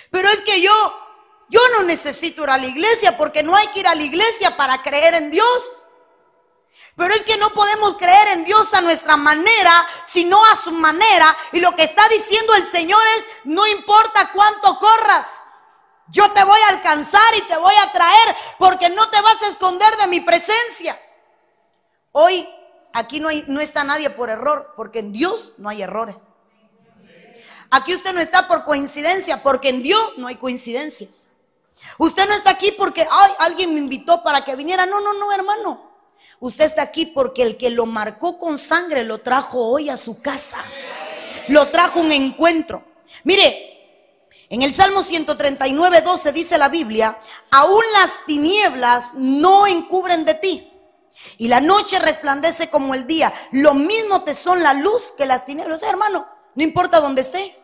Pero 0.10 0.28
es 0.30 0.40
que 0.40 0.60
yo, 0.64 0.72
yo 1.50 1.62
no 1.78 1.84
necesito 1.84 2.42
ir 2.42 2.50
a 2.50 2.58
la 2.58 2.66
iglesia 2.66 3.16
porque 3.18 3.44
no 3.44 3.56
hay 3.56 3.68
que 3.68 3.82
ir 3.82 3.88
a 3.88 3.94
la 3.94 4.04
iglesia 4.04 4.58
para 4.58 4.82
creer 4.82 5.14
en 5.14 5.30
Dios. 5.30 5.79
Pero 7.00 7.14
es 7.14 7.24
que 7.24 7.38
no 7.38 7.50
podemos 7.52 7.96
creer 7.96 8.28
en 8.34 8.44
Dios 8.44 8.74
a 8.74 8.82
nuestra 8.82 9.16
manera, 9.16 9.88
sino 10.06 10.38
a 10.48 10.56
su 10.58 10.74
manera. 10.74 11.34
Y 11.54 11.62
lo 11.62 11.74
que 11.74 11.84
está 11.84 12.06
diciendo 12.10 12.54
el 12.56 12.68
Señor 12.68 13.00
es, 13.18 13.26
no 13.46 13.66
importa 13.68 14.32
cuánto 14.34 14.78
corras, 14.78 15.26
yo 16.10 16.30
te 16.34 16.44
voy 16.44 16.60
a 16.60 16.74
alcanzar 16.74 17.36
y 17.38 17.42
te 17.44 17.56
voy 17.56 17.74
a 17.84 17.92
traer, 17.94 18.36
porque 18.58 18.90
no 18.90 19.10
te 19.10 19.22
vas 19.22 19.42
a 19.42 19.48
esconder 19.48 19.96
de 19.96 20.08
mi 20.08 20.20
presencia. 20.20 21.00
Hoy 22.12 22.50
aquí 22.92 23.22
no, 23.22 23.30
hay, 23.30 23.46
no 23.48 23.62
está 23.62 23.86
nadie 23.86 24.10
por 24.10 24.30
error, 24.30 24.74
porque 24.76 25.00
en 25.00 25.14
Dios 25.14 25.54
no 25.58 25.70
hay 25.70 25.82
errores. 25.82 26.18
Aquí 27.72 27.96
usted 27.96 28.12
no 28.12 28.20
está 28.20 28.50
por 28.50 28.66
coincidencia, 28.66 29.42
porque 29.42 29.70
en 29.70 29.84
Dios 29.84 30.18
no 30.18 30.28
hay 30.28 30.36
coincidencias. 30.36 31.30
Usted 31.98 32.28
no 32.28 32.34
está 32.34 32.50
aquí 32.50 32.74
porque, 32.74 33.08
ay, 33.10 33.32
alguien 33.40 33.74
me 33.74 33.80
invitó 33.80 34.22
para 34.22 34.42
que 34.42 34.58
viniera. 34.58 34.86
No, 34.86 35.00
no, 35.00 35.14
no, 35.14 35.32
hermano. 35.32 35.89
Usted 36.40 36.66
está 36.66 36.82
aquí 36.82 37.06
porque 37.08 37.44
el 37.44 37.58
que 37.58 37.70
lo 37.70 37.86
marcó 37.86 38.40
con 38.40 38.58
sangre 38.58 39.04
lo 39.04 39.20
trajo 39.20 39.60
hoy 39.60 39.90
a 39.90 39.98
su 39.98 40.22
casa. 40.22 40.64
Lo 41.50 41.70
trajo 41.70 42.00
un 42.00 42.12
encuentro. 42.12 42.84
Mire, 43.24 43.70
en 44.50 44.62
el 44.62 44.74
Salmo 44.74 45.04
139, 45.04 46.02
12 46.02 46.32
dice 46.32 46.58
la 46.58 46.70
Biblia, 46.70 47.20
aún 47.52 47.84
las 47.94 48.26
tinieblas 48.26 49.14
no 49.16 49.68
encubren 49.68 50.26
de 50.26 50.34
ti. 50.36 50.66
Y 51.38 51.50
la 51.50 51.60
noche 51.60 52.00
resplandece 52.00 52.70
como 52.70 52.94
el 52.96 53.06
día. 53.06 53.32
Lo 53.52 53.74
mismo 53.74 54.24
te 54.24 54.34
son 54.34 54.64
la 54.64 54.74
luz 54.74 55.14
que 55.18 55.26
las 55.26 55.46
tinieblas. 55.46 55.84
hermano, 55.84 56.26
no 56.56 56.64
importa 56.64 57.02
dónde 57.02 57.22
esté. 57.22 57.56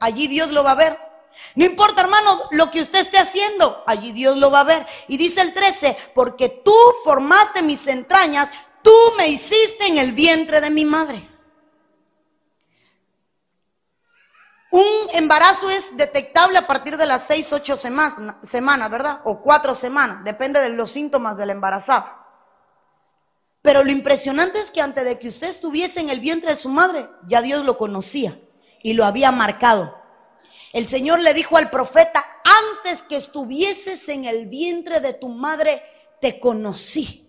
Allí 0.00 0.28
Dios 0.28 0.50
lo 0.50 0.62
va 0.62 0.72
a 0.72 0.76
ver. 0.76 1.11
No 1.54 1.64
importa, 1.64 2.02
hermano, 2.02 2.38
lo 2.52 2.70
que 2.70 2.82
usted 2.82 3.00
esté 3.00 3.18
haciendo, 3.18 3.82
allí 3.86 4.12
Dios 4.12 4.36
lo 4.36 4.50
va 4.50 4.60
a 4.60 4.64
ver. 4.64 4.86
Y 5.08 5.16
dice 5.16 5.40
el 5.40 5.52
13, 5.52 5.96
porque 6.14 6.48
tú 6.48 6.74
formaste 7.04 7.62
mis 7.62 7.86
entrañas, 7.86 8.50
tú 8.82 8.94
me 9.16 9.28
hiciste 9.28 9.86
en 9.86 9.98
el 9.98 10.12
vientre 10.12 10.60
de 10.60 10.70
mi 10.70 10.84
madre. 10.84 11.28
Un 14.70 15.10
embarazo 15.12 15.68
es 15.68 15.96
detectable 15.98 16.56
a 16.56 16.66
partir 16.66 16.96
de 16.96 17.04
las 17.04 17.26
6, 17.26 17.52
8 17.52 17.76
semanas, 17.76 18.36
semanas, 18.42 18.90
¿verdad? 18.90 19.20
O 19.24 19.42
4 19.42 19.74
semanas, 19.74 20.24
depende 20.24 20.60
de 20.60 20.70
los 20.70 20.90
síntomas 20.90 21.36
del 21.36 21.50
embarazo. 21.50 22.04
Pero 23.60 23.84
lo 23.84 23.92
impresionante 23.92 24.58
es 24.58 24.70
que 24.70 24.80
antes 24.80 25.04
de 25.04 25.18
que 25.18 25.28
usted 25.28 25.48
estuviese 25.48 26.00
en 26.00 26.08
el 26.08 26.20
vientre 26.20 26.50
de 26.50 26.56
su 26.56 26.70
madre, 26.70 27.06
ya 27.26 27.42
Dios 27.42 27.64
lo 27.64 27.76
conocía 27.76 28.36
y 28.82 28.94
lo 28.94 29.04
había 29.04 29.30
marcado. 29.30 30.01
El 30.72 30.88
Señor 30.88 31.20
le 31.20 31.34
dijo 31.34 31.56
al 31.56 31.70
profeta, 31.70 32.24
antes 32.44 33.02
que 33.02 33.16
estuvieses 33.16 34.08
en 34.08 34.24
el 34.24 34.46
vientre 34.46 35.00
de 35.00 35.12
tu 35.12 35.28
madre, 35.28 35.82
te 36.20 36.40
conocí. 36.40 37.28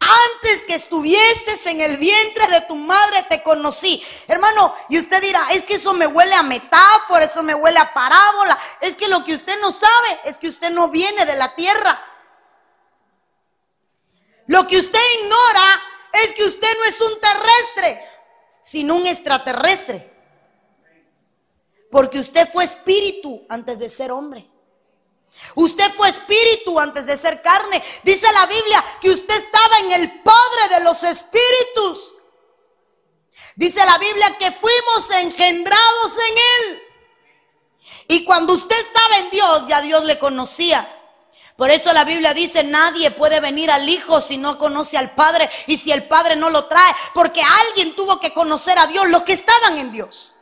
Antes 0.00 0.64
que 0.64 0.74
estuvieses 0.74 1.64
en 1.66 1.80
el 1.80 1.96
vientre 1.96 2.48
de 2.48 2.62
tu 2.62 2.74
madre 2.74 3.24
te 3.28 3.42
conocí. 3.44 4.02
Hermano, 4.26 4.74
y 4.88 4.98
usted 4.98 5.22
dirá, 5.22 5.40
es 5.52 5.62
que 5.62 5.74
eso 5.74 5.92
me 5.94 6.06
huele 6.06 6.34
a 6.34 6.42
metáfora, 6.42 7.24
eso 7.24 7.42
me 7.44 7.54
huele 7.54 7.78
a 7.78 7.94
parábola. 7.94 8.58
Es 8.80 8.96
que 8.96 9.08
lo 9.08 9.24
que 9.24 9.34
usted 9.34 9.58
no 9.60 9.70
sabe 9.70 10.20
es 10.24 10.38
que 10.38 10.48
usted 10.48 10.70
no 10.70 10.88
viene 10.88 11.24
de 11.24 11.36
la 11.36 11.54
tierra. 11.54 12.04
Lo 14.48 14.66
que 14.66 14.78
usted 14.78 15.00
ignora 15.20 15.82
es 16.12 16.34
que 16.34 16.44
usted 16.44 16.76
no 16.78 16.84
es 16.84 17.00
un 17.00 17.20
terrestre, 17.20 18.10
sino 18.60 18.96
un 18.96 19.06
extraterrestre. 19.06 20.11
Porque 21.92 22.18
usted 22.18 22.48
fue 22.50 22.64
espíritu 22.64 23.44
antes 23.50 23.78
de 23.78 23.90
ser 23.90 24.10
hombre. 24.10 24.50
Usted 25.54 25.92
fue 25.92 26.08
espíritu 26.08 26.80
antes 26.80 27.04
de 27.04 27.18
ser 27.18 27.42
carne. 27.42 27.82
Dice 28.02 28.26
la 28.32 28.46
Biblia 28.46 28.82
que 29.02 29.10
usted 29.10 29.34
estaba 29.36 29.78
en 29.80 29.92
el 29.92 30.22
Padre 30.22 30.74
de 30.74 30.84
los 30.84 31.02
Espíritus. 31.02 32.14
Dice 33.56 33.84
la 33.84 33.98
Biblia 33.98 34.38
que 34.38 34.52
fuimos 34.52 35.10
engendrados 35.22 36.12
en 36.30 36.38
Él. 36.38 36.82
Y 38.08 38.24
cuando 38.24 38.54
usted 38.54 38.80
estaba 38.80 39.18
en 39.18 39.28
Dios, 39.30 39.64
ya 39.68 39.82
Dios 39.82 40.02
le 40.04 40.18
conocía. 40.18 40.88
Por 41.58 41.70
eso 41.70 41.92
la 41.92 42.06
Biblia 42.06 42.32
dice, 42.32 42.64
nadie 42.64 43.10
puede 43.10 43.40
venir 43.40 43.70
al 43.70 43.86
Hijo 43.86 44.22
si 44.22 44.38
no 44.38 44.56
conoce 44.56 44.96
al 44.96 45.10
Padre 45.10 45.50
y 45.66 45.76
si 45.76 45.92
el 45.92 46.04
Padre 46.04 46.36
no 46.36 46.48
lo 46.48 46.64
trae, 46.64 46.94
porque 47.12 47.42
alguien 47.42 47.94
tuvo 47.94 48.18
que 48.18 48.32
conocer 48.32 48.78
a 48.78 48.86
Dios, 48.86 49.10
los 49.10 49.24
que 49.24 49.34
estaban 49.34 49.76
en 49.76 49.92
Dios. 49.92 50.36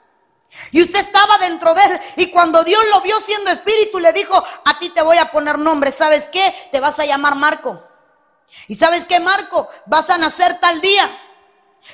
Y 0.72 0.83
usted 0.83 1.00
estaba 1.00 1.38
dentro 1.38 1.74
de 1.74 1.83
él. 1.85 2.00
Y 2.16 2.30
cuando 2.30 2.62
Dios 2.64 2.83
lo 2.92 3.00
vio 3.00 3.18
siendo 3.20 3.50
espíritu, 3.50 3.98
le 3.98 4.12
dijo, 4.12 4.42
a 4.64 4.78
ti 4.78 4.88
te 4.90 5.02
voy 5.02 5.18
a 5.18 5.30
poner 5.30 5.59
nombre. 5.59 5.92
¿Sabes 5.92 6.26
qué? 6.33 6.68
Te 6.70 6.80
vas 6.80 6.98
a 6.98 7.04
llamar 7.04 7.35
Marco. 7.35 7.83
¿Y 8.68 8.76
sabes 8.76 9.06
qué, 9.06 9.20
Marco? 9.20 9.68
Vas 9.87 10.11
a 10.11 10.18
nacer 10.18 10.59
tal 10.61 10.80
día. 10.80 11.09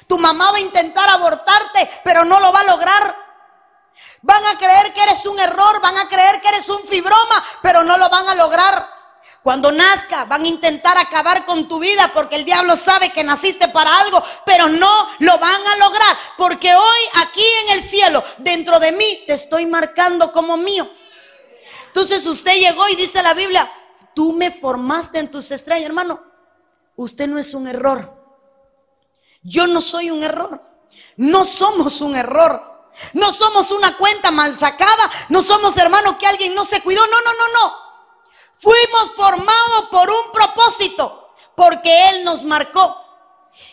Tu 0.07 0.19
mamá 0.19 0.51
va 0.51 0.57
a 0.57 0.61
intentar 0.61 1.09
abortarte, 1.09 1.91
pero 2.05 2.25
no 2.25 2.41
lo 2.41 2.53
va 2.53 2.61
a 2.61 2.65
lograr. 2.65 3.27
Van 4.23 4.45
a 4.45 4.59
creer 4.59 4.93
que 4.93 5.03
eres 5.03 5.25
un 5.27 5.39
error, 5.39 5.81
van 5.81 5.97
a 5.99 6.09
creer 6.09 6.41
que 6.41 6.49
eres 6.49 6.69
un 6.69 6.83
fibroma, 6.87 7.45
pero 7.63 7.85
no 7.85 7.97
lo 7.97 8.09
van 8.09 8.29
a 8.29 8.35
lograr. 8.35 8.96
Cuando 9.47 9.71
nazca 9.71 10.25
van 10.25 10.45
a 10.45 10.49
intentar 10.49 10.99
acabar 10.99 11.47
con 11.47 11.69
tu 11.69 11.79
vida 11.79 12.11
porque 12.13 12.35
el 12.35 12.45
diablo 12.45 12.75
sabe 12.75 13.11
que 13.11 13.23
naciste 13.23 13.69
para 13.69 13.97
algo, 13.97 14.21
pero 14.45 14.69
no 14.69 15.09
lo 15.21 15.39
van 15.39 15.67
a 15.69 15.77
lograr. 15.77 16.19
Porque 16.37 16.75
hoy 16.75 16.99
aquí 17.15 17.45
en 17.63 17.79
el 17.79 17.85
cielo, 17.85 18.25
dentro 18.39 18.81
de 18.81 18.91
mí, 18.91 19.23
te 19.25 19.35
estoy 19.35 19.65
marcando 19.65 20.33
como 20.33 20.57
mío. 20.57 20.91
Entonces 21.87 22.27
usted 22.27 22.57
llegó 22.57 22.89
y 22.89 22.97
dice 22.97 23.23
la 23.23 23.35
Biblia, 23.35 23.71
tú 24.17 24.33
me 24.33 24.51
formaste 24.51 25.21
en 25.21 25.31
tus 25.31 25.49
estrellas, 25.53 25.87
hermano. 25.87 26.21
Usted 26.97 27.29
no 27.29 27.39
es 27.39 27.55
un 27.55 27.69
error. 27.69 28.21
Yo 29.45 29.69
no 29.69 29.81
soy 29.81 30.11
un 30.11 30.25
error. 30.25 30.61
No 31.19 31.45
somos 31.45 32.01
un 32.01 32.17
error. 32.17 32.91
No 33.13 33.33
somos 33.33 33.71
una 33.71 33.97
cuenta 33.97 34.33
mal 34.33 34.59
sacada. 34.59 35.09
No 35.29 35.41
somos 35.45 35.77
hermano 35.77 36.19
que 36.19 36.27
alguien 36.27 36.53
no 36.57 36.65
se 36.65 36.81
cuidó. 36.83 37.01
No, 37.01 37.17
no, 37.25 37.33
no, 37.33 37.53
no. 37.61 37.86
Fuimos 38.59 39.13
formados 39.17 39.89
por 39.91 40.09
un 40.09 40.33
propósito, 40.33 41.35
porque 41.55 42.11
Él 42.11 42.25
nos 42.25 42.45
marcó. 42.45 42.97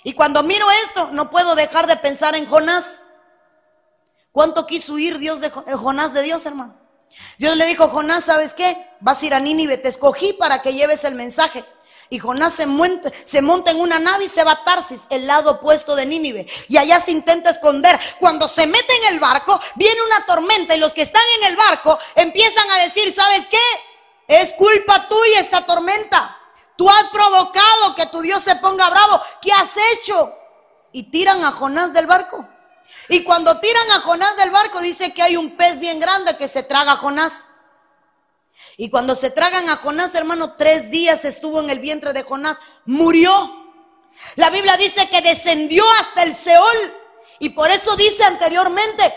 Y 0.03 0.13
cuando 0.13 0.43
miro 0.43 0.65
esto, 0.85 1.09
no 1.13 1.29
puedo 1.29 1.55
dejar 1.55 1.87
de 1.87 1.97
pensar 1.97 2.35
en 2.35 2.47
Jonás. 2.47 3.01
¿Cuánto 4.31 4.65
quiso 4.65 4.93
huir 4.93 5.19
Dios 5.19 5.39
de 5.39 5.47
eh, 5.47 5.75
Jonás 5.75 6.13
de 6.13 6.23
Dios, 6.23 6.45
hermano? 6.45 6.75
Dios 7.37 7.55
le 7.55 7.65
dijo, 7.67 7.89
Jonás, 7.89 8.25
¿sabes 8.25 8.53
qué? 8.53 8.75
Vas 8.99 9.21
a 9.21 9.25
ir 9.25 9.33
a 9.33 9.39
Nínive, 9.39 9.77
te 9.77 9.89
escogí 9.89 10.33
para 10.33 10.61
que 10.61 10.73
lleves 10.73 11.03
el 11.03 11.15
mensaje. 11.15 11.63
Y 12.09 12.19
Jonás 12.19 12.53
se 12.53 12.65
monta, 12.65 13.11
se 13.25 13.41
monta, 13.41 13.71
en 13.71 13.79
una 13.79 13.99
nave 13.99 14.25
y 14.25 14.29
se 14.29 14.43
va 14.43 14.51
a 14.51 14.63
Tarsis, 14.63 15.03
el 15.09 15.25
lado 15.25 15.51
opuesto 15.51 15.95
de 15.95 16.05
Nínive. 16.05 16.47
Y 16.67 16.77
allá 16.77 16.99
se 16.99 17.11
intenta 17.11 17.49
esconder. 17.49 17.97
Cuando 18.19 18.47
se 18.47 18.67
mete 18.67 18.95
en 19.03 19.13
el 19.13 19.19
barco, 19.19 19.59
viene 19.75 20.01
una 20.05 20.25
tormenta 20.25 20.75
y 20.75 20.79
los 20.79 20.93
que 20.93 21.03
están 21.03 21.21
en 21.39 21.51
el 21.51 21.55
barco 21.55 21.97
empiezan 22.15 22.69
a 22.69 22.77
decir, 22.83 23.13
¿sabes 23.13 23.47
qué? 23.49 23.57
Es 24.27 24.53
culpa 24.53 25.07
tuya 25.07 25.39
esta 25.39 25.65
tormenta. 25.65 26.37
Tú 26.75 26.89
has 26.89 27.05
provocado 27.05 27.95
que 27.95 28.05
tu 28.07 28.21
Dios 28.21 28.43
se 28.43 28.55
ponga 28.57 28.89
bravo. 28.89 29.21
¿Qué 29.41 29.51
has 29.51 29.69
hecho? 29.93 30.33
Y 30.91 31.03
tiran 31.11 31.43
a 31.43 31.51
Jonás 31.51 31.93
del 31.93 32.07
barco. 32.07 32.47
Y 33.09 33.23
cuando 33.23 33.59
tiran 33.59 33.91
a 33.91 34.01
Jonás 34.01 34.35
del 34.37 34.51
barco, 34.51 34.79
dice 34.81 35.13
que 35.13 35.21
hay 35.21 35.37
un 35.37 35.55
pez 35.57 35.79
bien 35.79 35.99
grande 35.99 36.37
que 36.37 36.47
se 36.47 36.63
traga 36.63 36.93
a 36.93 36.97
Jonás. 36.97 37.45
Y 38.77 38.89
cuando 38.89 39.15
se 39.15 39.29
tragan 39.29 39.69
a 39.69 39.77
Jonás, 39.77 40.15
hermano, 40.15 40.53
tres 40.53 40.89
días 40.89 41.25
estuvo 41.25 41.59
en 41.59 41.69
el 41.69 41.79
vientre 41.79 42.13
de 42.13 42.23
Jonás, 42.23 42.57
murió. 42.85 43.31
La 44.35 44.49
Biblia 44.49 44.77
dice 44.77 45.07
que 45.09 45.21
descendió 45.21 45.83
hasta 45.99 46.23
el 46.23 46.35
Seol. 46.35 46.93
Y 47.39 47.49
por 47.49 47.69
eso 47.69 47.95
dice 47.97 48.23
anteriormente, 48.23 49.13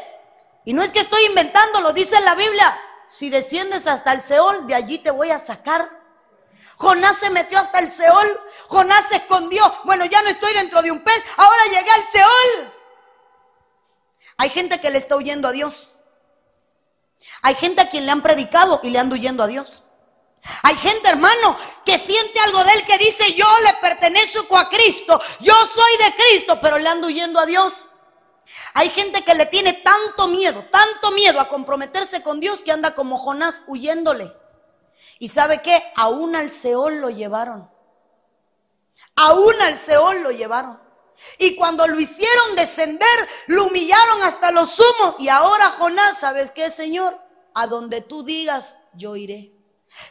y 0.64 0.72
no 0.72 0.82
es 0.82 0.90
que 0.90 1.00
estoy 1.00 1.24
inventando, 1.26 1.80
lo 1.80 1.92
dice 1.92 2.16
en 2.16 2.24
la 2.24 2.34
Biblia, 2.34 2.80
si 3.08 3.30
desciendes 3.30 3.86
hasta 3.86 4.12
el 4.12 4.22
Seol, 4.22 4.66
de 4.66 4.74
allí 4.74 4.98
te 4.98 5.10
voy 5.10 5.30
a 5.30 5.38
sacar. 5.38 5.88
Jonás 6.76 7.18
se 7.18 7.30
metió 7.30 7.58
hasta 7.58 7.78
el 7.78 7.90
Seol, 7.90 8.40
Jonás 8.68 9.06
se 9.08 9.16
escondió. 9.16 9.74
Bueno, 9.84 10.04
ya 10.04 10.22
no 10.22 10.28
estoy 10.28 10.52
dentro 10.54 10.82
de 10.82 10.90
un 10.90 11.00
pez, 11.00 11.24
ahora 11.36 11.64
llegué 11.70 11.90
al 11.90 12.04
Seol. 12.12 12.72
Hay 14.38 14.50
gente 14.50 14.80
que 14.80 14.90
le 14.90 14.98
está 14.98 15.16
huyendo 15.16 15.48
a 15.48 15.52
Dios. 15.52 15.92
Hay 17.42 17.54
gente 17.54 17.80
a 17.80 17.88
quien 17.88 18.06
le 18.06 18.12
han 18.12 18.22
predicado 18.22 18.80
y 18.82 18.90
le 18.90 18.98
anda 18.98 19.14
huyendo 19.14 19.42
a 19.42 19.46
Dios. 19.46 19.84
Hay 20.62 20.76
gente, 20.76 21.08
hermano, 21.08 21.56
que 21.84 21.98
siente 21.98 22.38
algo 22.40 22.62
de 22.64 22.72
él 22.72 22.84
que 22.86 22.98
dice, 22.98 23.32
yo 23.34 23.46
le 23.64 23.72
pertenezco 23.74 24.56
a 24.56 24.68
Cristo, 24.68 25.20
yo 25.40 25.54
soy 25.54 25.96
de 26.04 26.14
Cristo, 26.14 26.58
pero 26.60 26.78
le 26.78 26.88
anda 26.88 27.06
huyendo 27.08 27.40
a 27.40 27.46
Dios. 27.46 27.85
Hay 28.78 28.90
gente 28.90 29.22
que 29.22 29.34
le 29.34 29.46
tiene 29.46 29.72
tanto 29.72 30.28
miedo, 30.28 30.62
tanto 30.70 31.10
miedo 31.12 31.40
a 31.40 31.48
comprometerse 31.48 32.22
con 32.22 32.40
Dios 32.40 32.62
que 32.62 32.72
anda 32.72 32.94
como 32.94 33.16
Jonás 33.16 33.62
huyéndole. 33.68 34.30
¿Y 35.18 35.30
sabe 35.30 35.62
qué? 35.62 35.82
Aún 35.96 36.36
al 36.36 36.52
Seol 36.52 37.00
lo 37.00 37.08
llevaron. 37.08 37.70
Aún 39.14 39.54
al 39.62 39.78
Seol 39.78 40.22
lo 40.22 40.30
llevaron. 40.30 40.78
Y 41.38 41.56
cuando 41.56 41.86
lo 41.88 41.98
hicieron 41.98 42.54
descender, 42.54 43.28
lo 43.46 43.64
humillaron 43.64 44.22
hasta 44.24 44.50
lo 44.50 44.66
sumo. 44.66 45.16
Y 45.20 45.30
ahora 45.30 45.70
Jonás, 45.78 46.18
¿sabes 46.20 46.50
qué, 46.50 46.70
Señor? 46.70 47.18
A 47.54 47.68
donde 47.68 48.02
tú 48.02 48.24
digas, 48.24 48.76
yo 48.92 49.16
iré. 49.16 49.54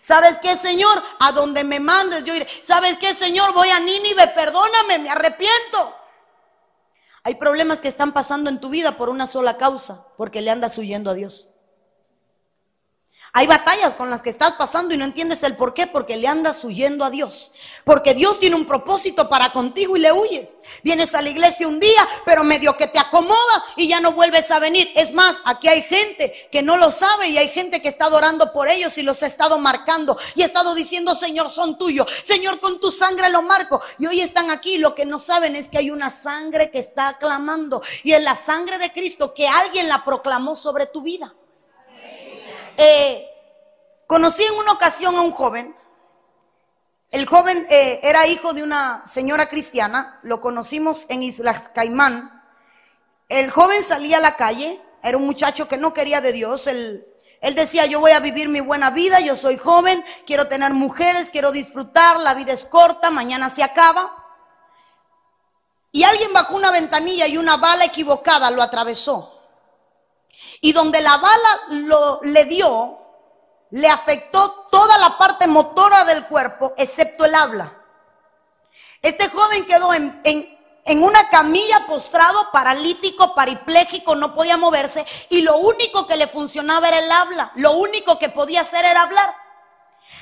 ¿Sabes 0.01 0.37
qué, 0.41 0.57
Señor? 0.57 1.03
A 1.19 1.33
donde 1.33 1.63
me 1.63 1.79
mandes, 1.79 2.23
yo 2.23 2.33
iré. 2.33 2.47
¿Sabes 2.63 2.97
qué, 2.97 3.13
Señor? 3.13 3.53
Voy 3.53 3.69
a 3.69 3.79
Nínive, 3.81 4.27
perdóname, 4.29 4.97
me 4.97 5.11
arrepiento. 5.11 6.04
Hay 7.27 7.35
problemas 7.35 7.81
que 7.81 7.87
están 7.87 8.13
pasando 8.13 8.51
en 8.51 8.61
tu 8.61 8.69
vida 8.69 8.97
por 8.97 9.09
una 9.09 9.25
sola 9.25 9.57
causa, 9.57 10.05
porque 10.15 10.43
le 10.43 10.51
andas 10.51 10.77
huyendo 10.77 11.09
a 11.09 11.15
Dios. 11.15 11.54
Hay 13.37 13.47
batallas 13.47 13.95
con 13.95 14.09
las 14.09 14.21
que 14.21 14.29
estás 14.29 14.53
pasando 14.53 14.93
y 14.93 14.97
no 14.97 15.03
entiendes 15.03 15.43
el 15.43 15.57
por 15.57 15.73
qué, 15.73 15.87
porque 15.87 16.15
le 16.15 16.25
andas 16.25 16.63
huyendo 16.63 17.03
a 17.03 17.09
Dios. 17.09 17.51
Porque 17.83 18.13
Dios 18.13 18.39
tiene 18.39 18.55
un 18.55 18.65
propósito 18.65 19.27
para 19.27 19.51
contigo 19.51 19.97
y 19.97 19.99
le 19.99 20.13
huyes. 20.13 20.53
Vienes 20.83 21.13
a 21.13 21.21
la 21.21 21.29
iglesia 21.29 21.67
un 21.67 21.81
día, 21.81 22.07
pero 22.23 22.45
medio 22.45 22.77
que 22.77 22.87
te 22.87 22.97
acomoda 22.97 23.63
y 23.75 23.89
ya 23.89 23.99
no 23.99 24.13
vuelves 24.13 24.49
a 24.51 24.59
venir. 24.59 24.89
Es 24.95 25.11
más, 25.11 25.35
aquí 25.43 25.67
hay 25.67 25.81
gente 25.81 26.47
que 26.49 26.63
no 26.63 26.77
lo 26.77 26.89
sabe 26.89 27.27
y 27.27 27.37
hay 27.37 27.49
gente 27.49 27.81
que 27.81 27.89
está 27.89 28.05
adorando 28.05 28.53
por 28.53 28.69
ellos 28.69 28.97
y 28.97 29.03
los 29.03 29.21
ha 29.21 29.25
estado 29.25 29.59
marcando 29.59 30.17
y 30.35 30.43
ha 30.43 30.45
estado 30.45 30.73
diciendo, 30.73 31.13
Señor, 31.13 31.51
son 31.51 31.77
tuyos. 31.77 32.09
Señor, 32.23 32.61
con 32.61 32.79
tu 32.79 32.89
sangre 32.89 33.29
lo 33.31 33.41
marco. 33.41 33.81
Y 33.99 34.07
hoy 34.07 34.21
están 34.21 34.49
aquí. 34.49 34.77
Lo 34.77 34.95
que 34.95 35.03
no 35.05 35.19
saben 35.19 35.57
es 35.57 35.67
que 35.67 35.79
hay 35.79 35.91
una 35.91 36.09
sangre 36.09 36.71
que 36.71 36.79
está 36.79 37.17
clamando 37.17 37.81
y 38.01 38.13
es 38.13 38.23
la 38.23 38.37
sangre 38.37 38.77
de 38.77 38.93
Cristo 38.93 39.33
que 39.33 39.45
alguien 39.45 39.89
la 39.89 40.05
proclamó 40.05 40.55
sobre 40.55 40.85
tu 40.85 41.01
vida. 41.01 41.35
Eh, 42.77 43.27
conocí 44.07 44.43
en 44.43 44.55
una 44.55 44.73
ocasión 44.73 45.15
a 45.15 45.21
un 45.21 45.31
joven. 45.31 45.75
El 47.11 47.25
joven 47.25 47.65
eh, 47.69 48.01
era 48.03 48.27
hijo 48.27 48.53
de 48.53 48.63
una 48.63 49.05
señora 49.05 49.47
cristiana. 49.47 50.19
Lo 50.23 50.41
conocimos 50.41 51.05
en 51.09 51.23
Islas 51.23 51.69
Caimán. 51.69 52.43
El 53.29 53.49
joven 53.51 53.83
salía 53.83 54.17
a 54.17 54.21
la 54.21 54.35
calle. 54.35 54.81
Era 55.01 55.17
un 55.17 55.25
muchacho 55.25 55.67
que 55.67 55.77
no 55.77 55.93
quería 55.93 56.19
de 56.19 56.33
Dios. 56.33 56.67
Él, 56.67 57.07
él 57.41 57.55
decía, 57.55 57.85
yo 57.85 57.99
voy 57.99 58.11
a 58.11 58.19
vivir 58.19 58.49
mi 58.49 58.59
buena 58.59 58.89
vida. 58.89 59.19
Yo 59.21 59.35
soy 59.35 59.57
joven. 59.57 60.03
Quiero 60.25 60.47
tener 60.47 60.73
mujeres. 60.73 61.29
Quiero 61.29 61.51
disfrutar. 61.51 62.19
La 62.19 62.33
vida 62.33 62.51
es 62.51 62.65
corta. 62.65 63.11
Mañana 63.11 63.49
se 63.49 63.63
acaba. 63.63 64.23
Y 65.91 66.03
alguien 66.03 66.33
bajó 66.33 66.57
una 66.57 66.71
ventanilla 66.71 67.25
y 67.27 67.37
una 67.37 67.55
bala 67.55 67.85
equivocada 67.85 68.51
lo 68.51 68.61
atravesó. 68.61 69.34
Y 70.61 70.73
donde 70.73 71.01
la 71.01 71.17
bala 71.17 71.59
lo, 71.69 72.19
le 72.23 72.45
dio, 72.45 72.97
le 73.71 73.89
afectó 73.89 74.67
toda 74.71 74.97
la 74.97 75.17
parte 75.17 75.47
motora 75.47 76.05
del 76.05 76.25
cuerpo, 76.25 76.73
excepto 76.77 77.25
el 77.25 77.35
habla. 77.35 77.81
Este 79.01 79.29
joven 79.29 79.65
quedó 79.65 79.93
en, 79.93 81.03
una 81.03 81.29
camilla 81.29 81.85
postrado, 81.87 82.51
paralítico, 82.51 83.35
paripléjico, 83.35 84.15
no 84.15 84.33
podía 84.33 84.57
moverse 84.57 85.05
y 85.29 85.41
lo 85.41 85.57
único 85.57 86.07
que 86.07 86.17
le 86.17 86.27
funcionaba 86.27 86.87
era 86.87 86.99
el 86.99 87.11
habla. 87.11 87.51
Lo 87.55 87.73
único 87.73 88.17
que 88.17 88.29
podía 88.29 88.61
hacer 88.61 88.83
era 88.83 89.03
hablar. 89.03 89.31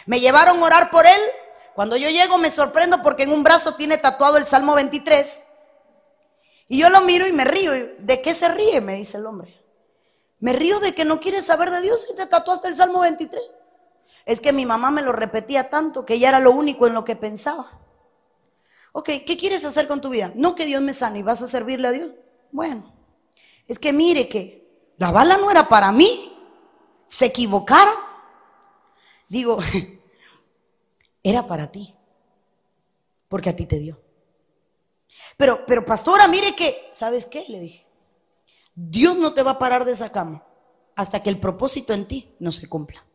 Me 0.05 0.19
llevaron 0.19 0.59
a 0.59 0.65
orar 0.65 0.89
por 0.89 1.05
él. 1.05 1.21
Cuando 1.75 1.95
yo 1.95 2.09
llego 2.09 2.37
me 2.37 2.51
sorprendo 2.51 3.01
porque 3.01 3.23
en 3.23 3.31
un 3.31 3.43
brazo 3.43 3.75
tiene 3.75 3.97
tatuado 3.97 4.37
el 4.37 4.45
Salmo 4.45 4.75
23. 4.75 5.43
Y 6.67 6.79
yo 6.79 6.89
lo 6.89 7.01
miro 7.01 7.25
y 7.25 7.31
me 7.31 7.45
río. 7.45 7.71
¿De 7.99 8.21
qué 8.21 8.33
se 8.33 8.49
ríe? 8.49 8.81
Me 8.81 8.95
dice 8.95 9.17
el 9.17 9.25
hombre. 9.25 9.62
Me 10.43 10.51
río 10.51 10.82
de 10.82 10.93
que 10.93 11.06
no 11.06 11.21
quiere 11.21 11.41
saber 11.41 11.71
de 11.71 11.82
Dios 11.82 12.06
y 12.12 12.17
te 12.17 12.25
tatuaste 12.25 12.67
el 12.67 12.75
Salmo 12.75 12.99
23. 12.99 13.41
Es 14.25 14.41
que 14.41 14.51
mi 14.51 14.65
mamá 14.65 14.91
me 14.91 15.01
lo 15.01 15.13
repetía 15.13 15.69
tanto 15.69 16.06
que 16.06 16.19
ya 16.19 16.27
era 16.27 16.41
lo 16.41 16.51
único 16.51 16.86
en 16.86 16.93
lo 16.93 17.06
que 17.06 17.15
pensaba. 17.15 17.79
Ok, 18.91 19.10
¿qué 19.25 19.38
quieres 19.38 19.63
hacer 19.63 19.88
con 19.88 20.01
tu 20.01 20.10
vida? 20.10 20.34
No 20.36 20.53
que 20.53 20.65
Dios 20.65 20.82
me 20.82 20.93
sane 20.93 21.19
y 21.19 21.23
vas 21.23 21.41
a 21.41 21.47
servirle 21.47 21.88
a 21.88 21.91
Dios. 21.91 22.12
Bueno, 22.51 22.93
es 23.69 23.79
que 23.79 23.93
mire 23.93 24.27
que 24.27 24.91
la 24.97 25.12
bala 25.12 25.38
no 25.38 25.49
era 25.49 25.69
para 25.69 25.93
mí. 25.93 26.38
Se 27.08 27.27
equivocaron. 27.27 27.95
Digo, 29.29 29.58
era 31.23 31.47
para 31.47 31.71
ti. 31.71 31.95
Porque 33.29 33.47
a 33.47 33.56
ti 33.56 33.65
te 33.65 33.79
dio. 33.79 33.97
Pero, 35.38 35.62
pero 35.65 35.86
pastora, 35.86 36.27
mire 36.27 36.53
que, 36.53 36.89
¿sabes 36.91 37.27
qué? 37.27 37.45
Le 37.47 37.62
dije, 37.62 37.82
Dios 38.75 39.17
no 39.17 39.33
te 39.33 39.43
va 39.43 39.51
a 39.51 39.59
parar 39.59 39.86
de 39.86 39.91
esa 39.91 40.12
cama 40.12 40.43
hasta 40.95 41.21
que 41.21 41.29
el 41.29 41.39
propósito 41.39 41.93
en 41.93 42.07
ti 42.07 42.36
no 42.39 42.51
se 42.51 42.67
cumpla. 42.67 43.05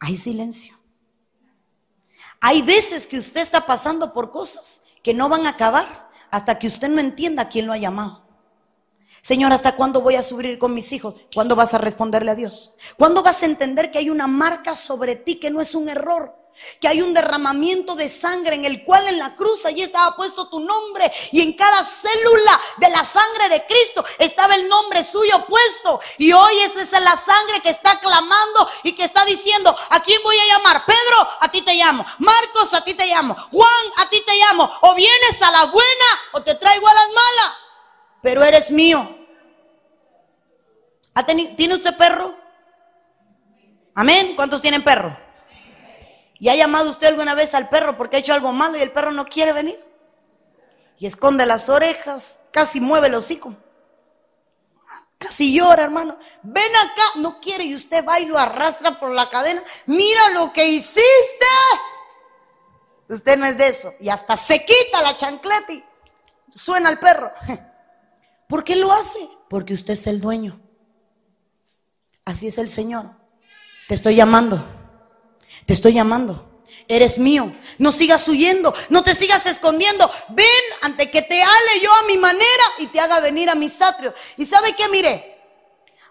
Hay 0.00 0.16
silencio. 0.16 0.76
Hay 2.40 2.62
veces 2.62 3.06
que 3.06 3.18
usted 3.18 3.40
está 3.40 3.66
pasando 3.66 4.12
por 4.12 4.30
cosas 4.30 4.84
que 5.02 5.12
no 5.12 5.28
van 5.28 5.46
a 5.46 5.50
acabar 5.50 5.86
hasta 6.30 6.58
que 6.58 6.66
usted 6.66 6.88
no 6.88 7.00
entienda 7.00 7.48
quién 7.48 7.66
lo 7.66 7.72
ha 7.72 7.78
llamado. 7.78 8.26
Señor, 9.22 9.52
¿hasta 9.52 9.74
cuándo 9.74 10.00
voy 10.00 10.14
a 10.14 10.22
sufrir 10.22 10.58
con 10.58 10.72
mis 10.72 10.92
hijos? 10.92 11.14
¿Cuándo 11.34 11.56
vas 11.56 11.74
a 11.74 11.78
responderle 11.78 12.30
a 12.30 12.36
Dios? 12.36 12.76
¿Cuándo 12.96 13.22
vas 13.22 13.42
a 13.42 13.46
entender 13.46 13.90
que 13.90 13.98
hay 13.98 14.10
una 14.10 14.26
marca 14.26 14.76
sobre 14.76 15.16
ti 15.16 15.40
que 15.40 15.50
no 15.50 15.60
es 15.60 15.74
un 15.74 15.88
error? 15.88 16.37
Que 16.80 16.88
hay 16.88 17.02
un 17.02 17.14
derramamiento 17.14 17.94
de 17.94 18.08
sangre 18.08 18.54
en 18.54 18.64
el 18.64 18.84
cual 18.84 19.08
en 19.08 19.18
la 19.18 19.34
cruz 19.34 19.64
allí 19.64 19.82
estaba 19.82 20.16
puesto 20.16 20.48
tu 20.48 20.60
nombre 20.60 21.10
y 21.32 21.40
en 21.40 21.54
cada 21.54 21.84
célula 21.84 22.60
de 22.78 22.90
la 22.90 23.04
sangre 23.04 23.48
de 23.48 23.66
Cristo 23.66 24.04
estaba 24.18 24.54
el 24.54 24.68
nombre 24.68 25.04
suyo 25.04 25.44
puesto 25.46 26.00
y 26.18 26.32
hoy 26.32 26.58
esa 26.60 26.82
es 26.82 26.90
la 26.92 27.16
sangre 27.16 27.60
que 27.62 27.70
está 27.70 27.98
clamando 28.00 28.68
y 28.82 28.92
que 28.92 29.04
está 29.04 29.24
diciendo, 29.24 29.74
¿a 29.90 30.00
quién 30.02 30.22
voy 30.22 30.36
a 30.36 30.56
llamar? 30.56 30.84
Pedro, 30.84 31.28
a 31.40 31.50
ti 31.50 31.62
te 31.62 31.74
llamo. 31.74 32.04
Marcos, 32.18 32.74
a 32.74 32.82
ti 32.82 32.94
te 32.94 33.06
llamo. 33.06 33.34
Juan, 33.50 33.86
a 33.98 34.08
ti 34.08 34.22
te 34.26 34.32
llamo. 34.36 34.70
O 34.82 34.94
vienes 34.94 35.42
a 35.42 35.50
la 35.50 35.64
buena 35.64 36.06
o 36.32 36.42
te 36.42 36.54
traigo 36.54 36.86
a 36.88 36.94
las 36.94 37.08
malas, 37.08 37.56
pero 38.22 38.42
eres 38.42 38.70
mío. 38.70 39.16
¿Tiene 41.56 41.74
usted 41.74 41.96
perro? 41.96 42.34
Amén. 43.94 44.34
¿Cuántos 44.36 44.62
tienen 44.62 44.82
perro? 44.82 45.27
¿Y 46.40 46.48
ha 46.48 46.56
llamado 46.56 46.90
usted 46.90 47.08
alguna 47.08 47.34
vez 47.34 47.54
al 47.54 47.68
perro 47.68 47.96
porque 47.96 48.16
ha 48.16 48.20
hecho 48.20 48.32
algo 48.32 48.52
malo 48.52 48.76
y 48.76 48.80
el 48.80 48.92
perro 48.92 49.10
no 49.10 49.26
quiere 49.26 49.52
venir? 49.52 49.82
Y 50.98 51.06
esconde 51.06 51.46
las 51.46 51.68
orejas, 51.68 52.40
casi 52.52 52.80
mueve 52.80 53.08
el 53.08 53.14
hocico. 53.14 53.54
Casi 55.18 55.52
llora, 55.52 55.84
hermano. 55.84 56.16
Ven 56.42 56.76
acá, 56.76 57.02
no 57.16 57.40
quiere 57.40 57.64
y 57.64 57.74
usted 57.74 58.04
va 58.04 58.20
y 58.20 58.26
lo 58.26 58.38
arrastra 58.38 58.98
por 58.98 59.10
la 59.10 59.28
cadena. 59.28 59.62
Mira 59.86 60.30
lo 60.30 60.52
que 60.52 60.66
hiciste. 60.66 61.46
Usted 63.08 63.36
no 63.36 63.46
es 63.46 63.58
de 63.58 63.68
eso. 63.68 63.92
Y 64.00 64.08
hasta 64.08 64.36
se 64.36 64.64
quita 64.64 65.02
la 65.02 65.16
chancleta 65.16 65.72
y 65.72 65.84
suena 66.52 66.90
el 66.90 66.98
perro. 66.98 67.32
¿Por 68.48 68.62
qué 68.62 68.76
lo 68.76 68.92
hace? 68.92 69.28
Porque 69.48 69.74
usted 69.74 69.94
es 69.94 70.06
el 70.06 70.20
dueño. 70.20 70.60
Así 72.24 72.46
es 72.46 72.58
el 72.58 72.70
Señor. 72.70 73.10
Te 73.88 73.94
estoy 73.94 74.14
llamando. 74.14 74.77
Te 75.68 75.74
estoy 75.74 75.92
llamando. 75.92 76.62
Eres 76.88 77.18
mío. 77.18 77.54
No 77.76 77.92
sigas 77.92 78.26
huyendo. 78.26 78.72
No 78.88 79.04
te 79.04 79.14
sigas 79.14 79.44
escondiendo. 79.44 80.10
Ven 80.30 80.46
ante 80.80 81.10
que 81.10 81.20
te 81.20 81.42
ale 81.42 81.80
yo 81.82 81.90
a 81.92 82.06
mi 82.06 82.16
manera 82.16 82.64
y 82.78 82.86
te 82.86 82.98
haga 82.98 83.20
venir 83.20 83.50
a 83.50 83.54
mis 83.54 83.78
atrios. 83.82 84.14
¿Y 84.38 84.46
sabe 84.46 84.74
qué? 84.74 84.88
Mire, 84.88 85.42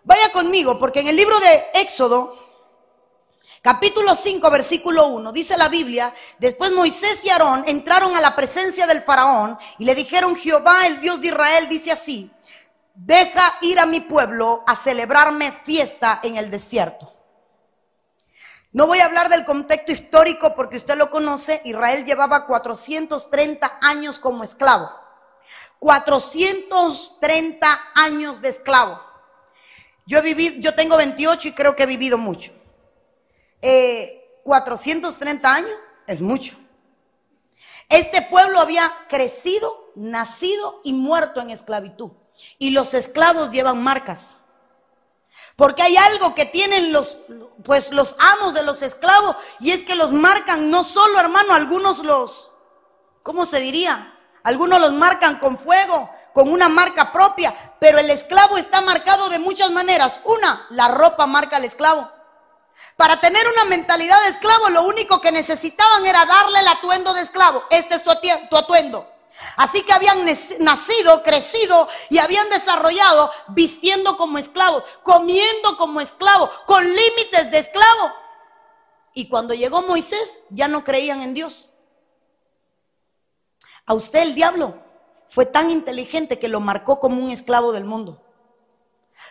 vaya 0.03 0.31
conmigo, 0.31 0.77
porque 0.77 0.99
en 0.99 1.07
el 1.07 1.15
libro 1.15 1.39
de 1.39 1.81
Éxodo, 1.81 2.37
capítulo 3.63 4.13
5, 4.13 4.47
versículo 4.51 5.07
1, 5.07 5.31
dice 5.31 5.57
la 5.57 5.69
Biblia, 5.69 6.13
después 6.37 6.71
Moisés 6.73 7.25
y 7.25 7.31
Aarón 7.31 7.63
entraron 7.65 8.15
a 8.15 8.21
la 8.21 8.35
presencia 8.35 8.85
del 8.85 9.01
faraón 9.01 9.57
y 9.79 9.85
le 9.85 9.95
dijeron, 9.95 10.35
Jehová, 10.35 10.85
el 10.85 11.01
Dios 11.01 11.19
de 11.19 11.29
Israel, 11.29 11.67
dice 11.67 11.91
así, 11.91 12.31
deja 12.93 13.57
ir 13.61 13.79
a 13.79 13.87
mi 13.87 14.01
pueblo 14.01 14.63
a 14.67 14.75
celebrarme 14.75 15.51
fiesta 15.51 16.19
en 16.21 16.37
el 16.37 16.51
desierto. 16.51 17.16
No 18.77 18.85
voy 18.85 18.99
a 18.99 19.05
hablar 19.05 19.27
del 19.29 19.43
contexto 19.43 19.91
histórico 19.91 20.53
porque 20.55 20.77
usted 20.77 20.95
lo 20.97 21.09
conoce. 21.09 21.63
Israel 21.65 22.05
llevaba 22.05 22.45
430 22.45 23.79
años 23.81 24.19
como 24.19 24.43
esclavo. 24.43 24.87
430 25.79 27.79
años 27.95 28.39
de 28.39 28.49
esclavo. 28.49 29.01
Yo 30.05 30.19
he 30.19 30.21
vivido, 30.21 30.57
yo 30.59 30.75
tengo 30.75 30.95
28 30.95 31.47
y 31.47 31.53
creo 31.53 31.75
que 31.75 31.81
he 31.81 31.87
vivido 31.87 32.19
mucho. 32.19 32.51
430 34.43 35.49
eh, 35.49 35.51
años 35.51 35.77
es 36.05 36.21
mucho. 36.21 36.55
Este 37.89 38.21
pueblo 38.21 38.59
había 38.59 38.93
crecido, 39.09 39.91
nacido 39.95 40.81
y 40.83 40.93
muerto 40.93 41.41
en 41.41 41.49
esclavitud. 41.49 42.11
Y 42.59 42.69
los 42.69 42.93
esclavos 42.93 43.49
llevan 43.49 43.81
marcas. 43.81 44.35
Porque 45.57 45.81
hay 45.81 45.97
algo 45.97 46.35
que 46.35 46.45
tienen 46.45 46.93
los, 46.93 47.19
pues 47.65 47.91
los 47.91 48.15
amos 48.19 48.53
de 48.53 48.61
los 48.61 48.83
esclavos 48.83 49.35
y 49.59 49.71
es 49.71 49.81
que 49.81 49.95
los 49.95 50.13
marcan 50.13 50.69
no 50.69 50.83
solo, 50.83 51.19
hermano, 51.19 51.55
algunos 51.55 51.99
los, 52.05 52.51
¿cómo 53.23 53.43
se 53.47 53.59
diría? 53.59 54.13
Algunos 54.43 54.79
los 54.79 54.93
marcan 54.93 55.39
con 55.39 55.57
fuego, 55.57 56.09
con 56.31 56.53
una 56.53 56.69
marca 56.69 57.11
propia, 57.11 57.55
pero 57.79 57.97
el 57.97 58.11
esclavo 58.11 58.59
está 58.59 58.81
marcado 58.81 59.29
de 59.29 59.39
muchas 59.39 59.71
maneras. 59.71 60.19
Una, 60.25 60.67
la 60.69 60.89
ropa 60.89 61.25
marca 61.25 61.57
al 61.57 61.65
esclavo. 61.65 62.07
Para 62.95 63.19
tener 63.19 63.43
una 63.55 63.65
mentalidad 63.65 64.21
de 64.25 64.29
esclavo, 64.29 64.69
lo 64.69 64.83
único 64.83 65.19
que 65.19 65.31
necesitaban 65.31 66.05
era 66.05 66.23
darle 66.23 66.59
el 66.59 66.67
atuendo 66.67 67.15
de 67.15 67.21
esclavo. 67.21 67.63
Este 67.71 67.95
es 67.95 68.03
tu 68.03 68.55
atuendo. 68.55 69.11
Así 69.55 69.83
que 69.83 69.93
habían 69.93 70.25
nacido, 70.59 71.23
crecido 71.23 71.87
y 72.09 72.17
habían 72.17 72.49
desarrollado 72.49 73.31
vistiendo 73.49 74.17
como 74.17 74.37
esclavos, 74.37 74.83
comiendo 75.03 75.77
como 75.77 76.01
esclavos, 76.01 76.49
con 76.65 76.83
límites 76.83 77.51
de 77.51 77.59
esclavo. 77.59 78.13
Y 79.13 79.29
cuando 79.29 79.53
llegó 79.53 79.81
Moisés, 79.83 80.39
ya 80.49 80.67
no 80.67 80.83
creían 80.83 81.21
en 81.21 81.33
Dios. 81.33 81.73
A 83.85 83.93
usted 83.93 84.19
el 84.19 84.35
diablo 84.35 84.83
fue 85.27 85.45
tan 85.45 85.69
inteligente 85.69 86.39
que 86.39 86.47
lo 86.47 86.59
marcó 86.59 86.99
como 86.99 87.21
un 87.21 87.31
esclavo 87.31 87.71
del 87.71 87.85
mundo. 87.85 88.23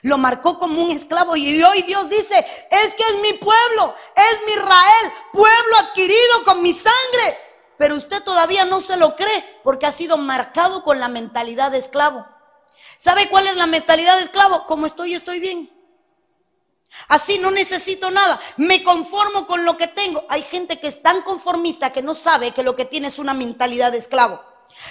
Lo 0.02 0.18
marcó 0.18 0.58
como 0.58 0.82
un 0.82 0.90
esclavo 0.90 1.36
y 1.36 1.62
hoy 1.62 1.82
Dios 1.82 2.08
dice, 2.08 2.38
es 2.70 2.94
que 2.94 3.02
es 3.08 3.16
mi 3.20 3.34
pueblo, 3.34 3.94
es 4.16 4.40
mi 4.46 4.52
Israel, 4.52 5.12
pueblo 5.32 5.76
adquirido 5.78 6.44
con 6.44 6.62
mi 6.62 6.72
sangre 6.72 7.45
pero 7.78 7.96
usted 7.96 8.22
todavía 8.22 8.64
no 8.64 8.80
se 8.80 8.96
lo 8.96 9.16
cree 9.16 9.60
porque 9.62 9.86
ha 9.86 9.92
sido 9.92 10.16
marcado 10.16 10.82
con 10.82 11.00
la 11.00 11.08
mentalidad 11.08 11.70
de 11.70 11.78
esclavo. 11.78 12.26
¿Sabe 12.98 13.28
cuál 13.28 13.46
es 13.46 13.56
la 13.56 13.66
mentalidad 13.66 14.16
de 14.18 14.24
esclavo? 14.24 14.66
Como 14.66 14.86
estoy, 14.86 15.14
estoy 15.14 15.40
bien. 15.40 15.70
Así 17.08 17.38
no 17.38 17.50
necesito 17.50 18.10
nada, 18.10 18.40
me 18.56 18.82
conformo 18.82 19.46
con 19.46 19.64
lo 19.64 19.76
que 19.76 19.86
tengo. 19.86 20.24
Hay 20.28 20.42
gente 20.42 20.80
que 20.80 20.86
es 20.86 21.02
tan 21.02 21.22
conformista 21.22 21.92
que 21.92 22.02
no 22.02 22.14
sabe 22.14 22.52
que 22.52 22.62
lo 22.62 22.74
que 22.74 22.84
tiene 22.84 23.08
es 23.08 23.18
una 23.18 23.34
mentalidad 23.34 23.92
de 23.92 23.98
esclavo. 23.98 24.40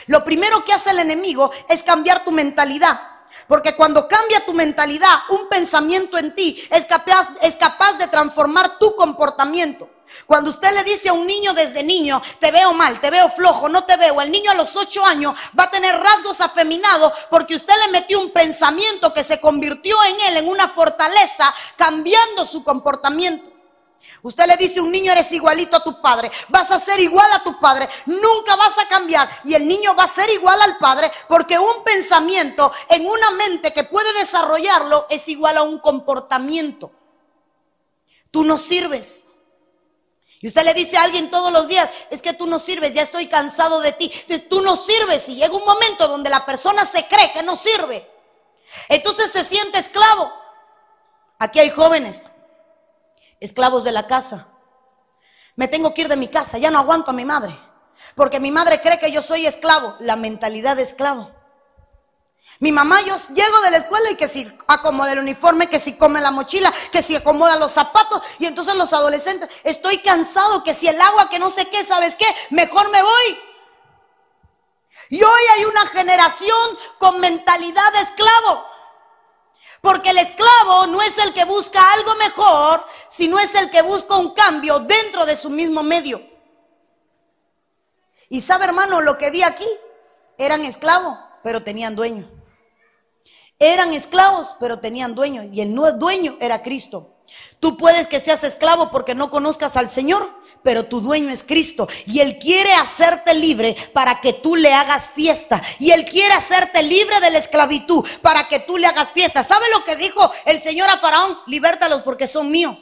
Lo 0.08 0.24
primero 0.24 0.63
que 0.63 0.74
hace 0.74 0.91
el 0.91 1.00
enemigo 1.00 1.50
es 1.69 1.84
cambiar 1.84 2.24
tu 2.24 2.32
mentalidad. 2.32 3.14
Porque 3.48 3.76
cuando 3.76 4.08
cambia 4.08 4.46
tu 4.46 4.54
mentalidad, 4.54 5.20
un 5.30 5.48
pensamiento 5.50 6.18
en 6.18 6.34
ti 6.34 6.68
es 6.72 6.86
capaz, 6.86 7.30
es 7.42 7.56
capaz 7.56 7.94
de 7.94 8.08
transformar 8.08 8.78
tu 8.80 8.96
comportamiento. 8.96 9.90
Cuando 10.26 10.52
usted 10.52 10.72
le 10.74 10.84
dice 10.84 11.10
a 11.10 11.14
un 11.14 11.28
niño 11.28 11.54
desde 11.54 11.84
niño, 11.84 12.22
te 12.40 12.52
veo 12.52 12.74
mal, 12.74 13.00
te 13.00 13.10
veo 13.10 13.30
flojo, 13.30 13.70
no 13.70 13.84
te 13.84 13.98
veo, 13.98 14.22
el 14.22 14.32
niño 14.32 14.52
a 14.52 14.56
los 14.56 14.76
ocho 14.76 15.06
años 15.06 15.38
va 15.58 15.64
a 15.64 15.72
tener 15.72 15.96
rasgos 15.96 16.42
afeminados 16.42 17.12
porque 17.30 17.56
usted 17.56 17.74
le 17.86 17.92
metió 17.92 18.20
un 18.20 18.32
pensamiento 18.32 19.14
que 19.14 19.24
se 19.24 19.40
convirtió 19.40 19.96
en 20.06 20.22
él 20.30 20.38
en 20.38 20.50
una 20.50 20.68
fortaleza, 20.68 21.54
cambiando 21.76 22.46
su 22.46 22.64
comportamiento. 22.64 23.55
Usted 24.26 24.48
le 24.48 24.58
dice 24.58 24.80
a 24.80 24.82
un 24.82 24.92
niño 24.92 25.12
eres 25.12 25.32
igualito 25.34 25.78
a 25.78 25.84
tu 25.84 26.02
padre, 26.02 26.32
vas 26.48 26.72
a 26.72 26.80
ser 26.80 27.00
igual 27.00 27.32
a 27.32 27.44
tu 27.44 27.60
padre, 27.60 27.88
nunca 28.08 28.56
vas 28.56 28.76
a 28.80 28.88
cambiar 28.88 29.30
y 29.44 29.54
el 29.54 29.68
niño 29.68 29.94
va 29.94 30.06
a 30.06 30.08
ser 30.08 30.28
igual 30.32 30.60
al 30.64 30.80
padre 30.80 31.12
porque 31.28 31.60
un 31.60 31.84
pensamiento 31.84 32.72
en 32.90 33.06
una 33.06 33.32
mente 33.38 33.72
que 33.72 33.84
puede 33.84 34.12
desarrollarlo 34.14 35.06
es 35.12 35.28
igual 35.28 35.58
a 35.58 35.62
un 35.62 35.78
comportamiento. 35.78 36.92
Tú 38.32 38.44
no 38.44 38.58
sirves. 38.58 39.26
Y 40.42 40.48
usted 40.48 40.64
le 40.64 40.74
dice 40.74 40.98
a 40.98 41.04
alguien 41.04 41.30
todos 41.30 41.52
los 41.54 41.68
días, 41.68 41.88
es 42.10 42.24
que 42.24 42.34
tú 42.34 42.48
no 42.48 42.58
sirves, 42.58 42.96
ya 42.96 43.04
estoy 43.04 43.28
cansado 43.28 43.80
de 43.82 43.92
ti. 43.92 44.12
tú 44.50 44.64
no 44.64 44.76
sirves 44.76 45.30
y 45.30 45.36
llega 45.36 45.56
un 45.56 45.66
momento 45.66 46.08
donde 46.08 46.32
la 46.32 46.44
persona 46.48 46.84
se 46.84 47.08
cree 47.08 47.32
que 47.32 47.44
no 47.44 47.56
sirve. 47.56 48.12
Entonces 48.90 49.32
se 49.32 49.44
siente 49.44 49.78
esclavo. 49.78 50.34
Aquí 51.38 51.60
hay 51.60 51.70
jóvenes 51.70 52.24
esclavos 53.45 53.84
de 53.84 53.91
la 53.91 54.08
casa. 54.08 54.47
Me 55.55 55.67
tengo 55.67 55.93
que 55.93 56.01
ir 56.01 56.08
de 56.10 56.17
mi 56.17 56.27
casa, 56.27 56.58
ya 56.58 56.71
no 56.71 56.79
aguanto 56.79 57.12
a 57.12 57.13
mi 57.13 57.23
madre, 57.23 57.55
porque 58.15 58.39
mi 58.39 58.51
madre 58.51 58.81
cree 58.81 58.99
que 58.99 59.12
yo 59.12 59.21
soy 59.21 59.45
esclavo, 59.45 59.95
la 59.99 60.15
mentalidad 60.15 60.75
de 60.75 60.84
esclavo. 60.84 61.31
Mi 62.60 62.71
mamá, 62.71 63.01
yo 63.01 63.15
llego 63.34 63.62
de 63.62 63.71
la 63.71 63.77
escuela 63.77 64.12
y 64.12 64.15
que 64.15 64.29
si 64.29 64.49
acomoda 64.67 65.12
el 65.12 65.19
uniforme, 65.19 65.67
que 65.67 65.79
si 65.79 65.97
come 65.97 66.21
la 66.21 66.31
mochila, 66.31 66.71
que 66.91 67.01
si 67.01 67.15
acomoda 67.15 67.58
los 67.58 67.71
zapatos. 67.71 68.21
Y 68.39 68.45
entonces 68.45 68.75
los 68.75 68.93
adolescentes, 68.93 69.49
estoy 69.63 69.97
cansado, 69.97 70.63
que 70.63 70.73
si 70.73 70.88
el 70.88 70.99
agua, 71.01 71.29
que 71.29 71.39
no 71.39 71.49
sé 71.49 71.67
qué, 71.69 71.84
¿sabes 71.84 72.15
qué? 72.15 72.25
Mejor 72.51 72.89
me 72.91 73.01
voy. 73.01 73.39
Y 75.10 75.21
hoy 75.21 75.41
hay 75.55 75.65
una 75.65 75.86
generación 75.88 76.77
con 76.97 77.19
mentalidad 77.19 77.93
de 77.93 77.99
esclavo. 77.99 78.75
Porque 79.86 80.10
el 80.10 80.17
esclavo 80.17 80.88
no 80.88 81.00
es 81.04 81.15
el 81.19 81.32
que 81.32 81.45
busca 81.45 81.80
algo 81.93 82.15
mejor, 82.15 82.84
sino 83.08 83.38
es 83.38 83.54
el 83.54 83.69
que 83.69 83.84
busca 83.84 84.17
un 84.17 84.34
cambio 84.34 84.80
dentro 84.80 85.28
de 85.28 85.38
su 85.38 85.52
mismo 85.52 85.84
medio. 85.84 86.19
Y 88.28 88.41
sabe, 88.41 88.65
hermano, 88.65 89.02
lo 89.02 89.15
que 89.19 89.30
vi 89.30 89.43
aquí, 89.43 89.67
eran 90.39 90.65
esclavos, 90.65 91.19
pero 91.43 91.62
tenían 91.62 91.95
dueño. 91.95 92.28
Eran 93.60 93.93
esclavos, 93.93 94.56
pero 94.60 94.80
tenían 94.80 95.13
dueño. 95.13 95.43
Y 95.43 95.62
el 95.62 95.76
dueño 96.00 96.36
era 96.41 96.63
Cristo. 96.63 97.17
Tú 97.60 97.78
puedes 97.78 98.08
que 98.08 98.19
seas 98.19 98.43
esclavo 98.43 98.89
porque 98.89 99.13
no 99.13 99.30
conozcas 99.30 99.78
al 99.78 99.91
Señor, 99.91 100.28
pero 100.65 100.86
tu 100.86 100.99
dueño 100.99 101.30
es 101.30 101.43
Cristo. 101.43 101.88
Y 102.08 102.21
Él 102.21 102.39
quiere 102.39 102.73
hacerte 102.73 103.36
libre 103.36 103.78
para 103.93 104.19
que 104.19 104.34
tú 104.34 104.56
le 104.56 104.73
hagas 104.73 105.08
fiesta. 105.13 105.62
Y 105.78 105.91
Él 105.91 106.06
quiere 106.06 106.34
hacerte 106.34 106.82
libre 106.82 107.19
de 107.19 107.30
la 107.30 107.38
esclavitud 107.38 108.04
para 108.23 108.47
que 108.47 108.60
tú 108.62 108.80
le 108.80 108.88
hagas 108.88 109.12
fiesta. 109.12 109.43
¿Sabe 109.43 109.67
lo 109.71 109.86
que 109.86 109.95
dijo 109.95 110.30
el 110.45 110.60
Señor 110.60 110.89
a 110.89 110.97
Faraón? 110.97 111.38
Libértalos 111.45 112.01
porque 112.01 112.25
son 112.25 112.49
míos. 112.49 112.75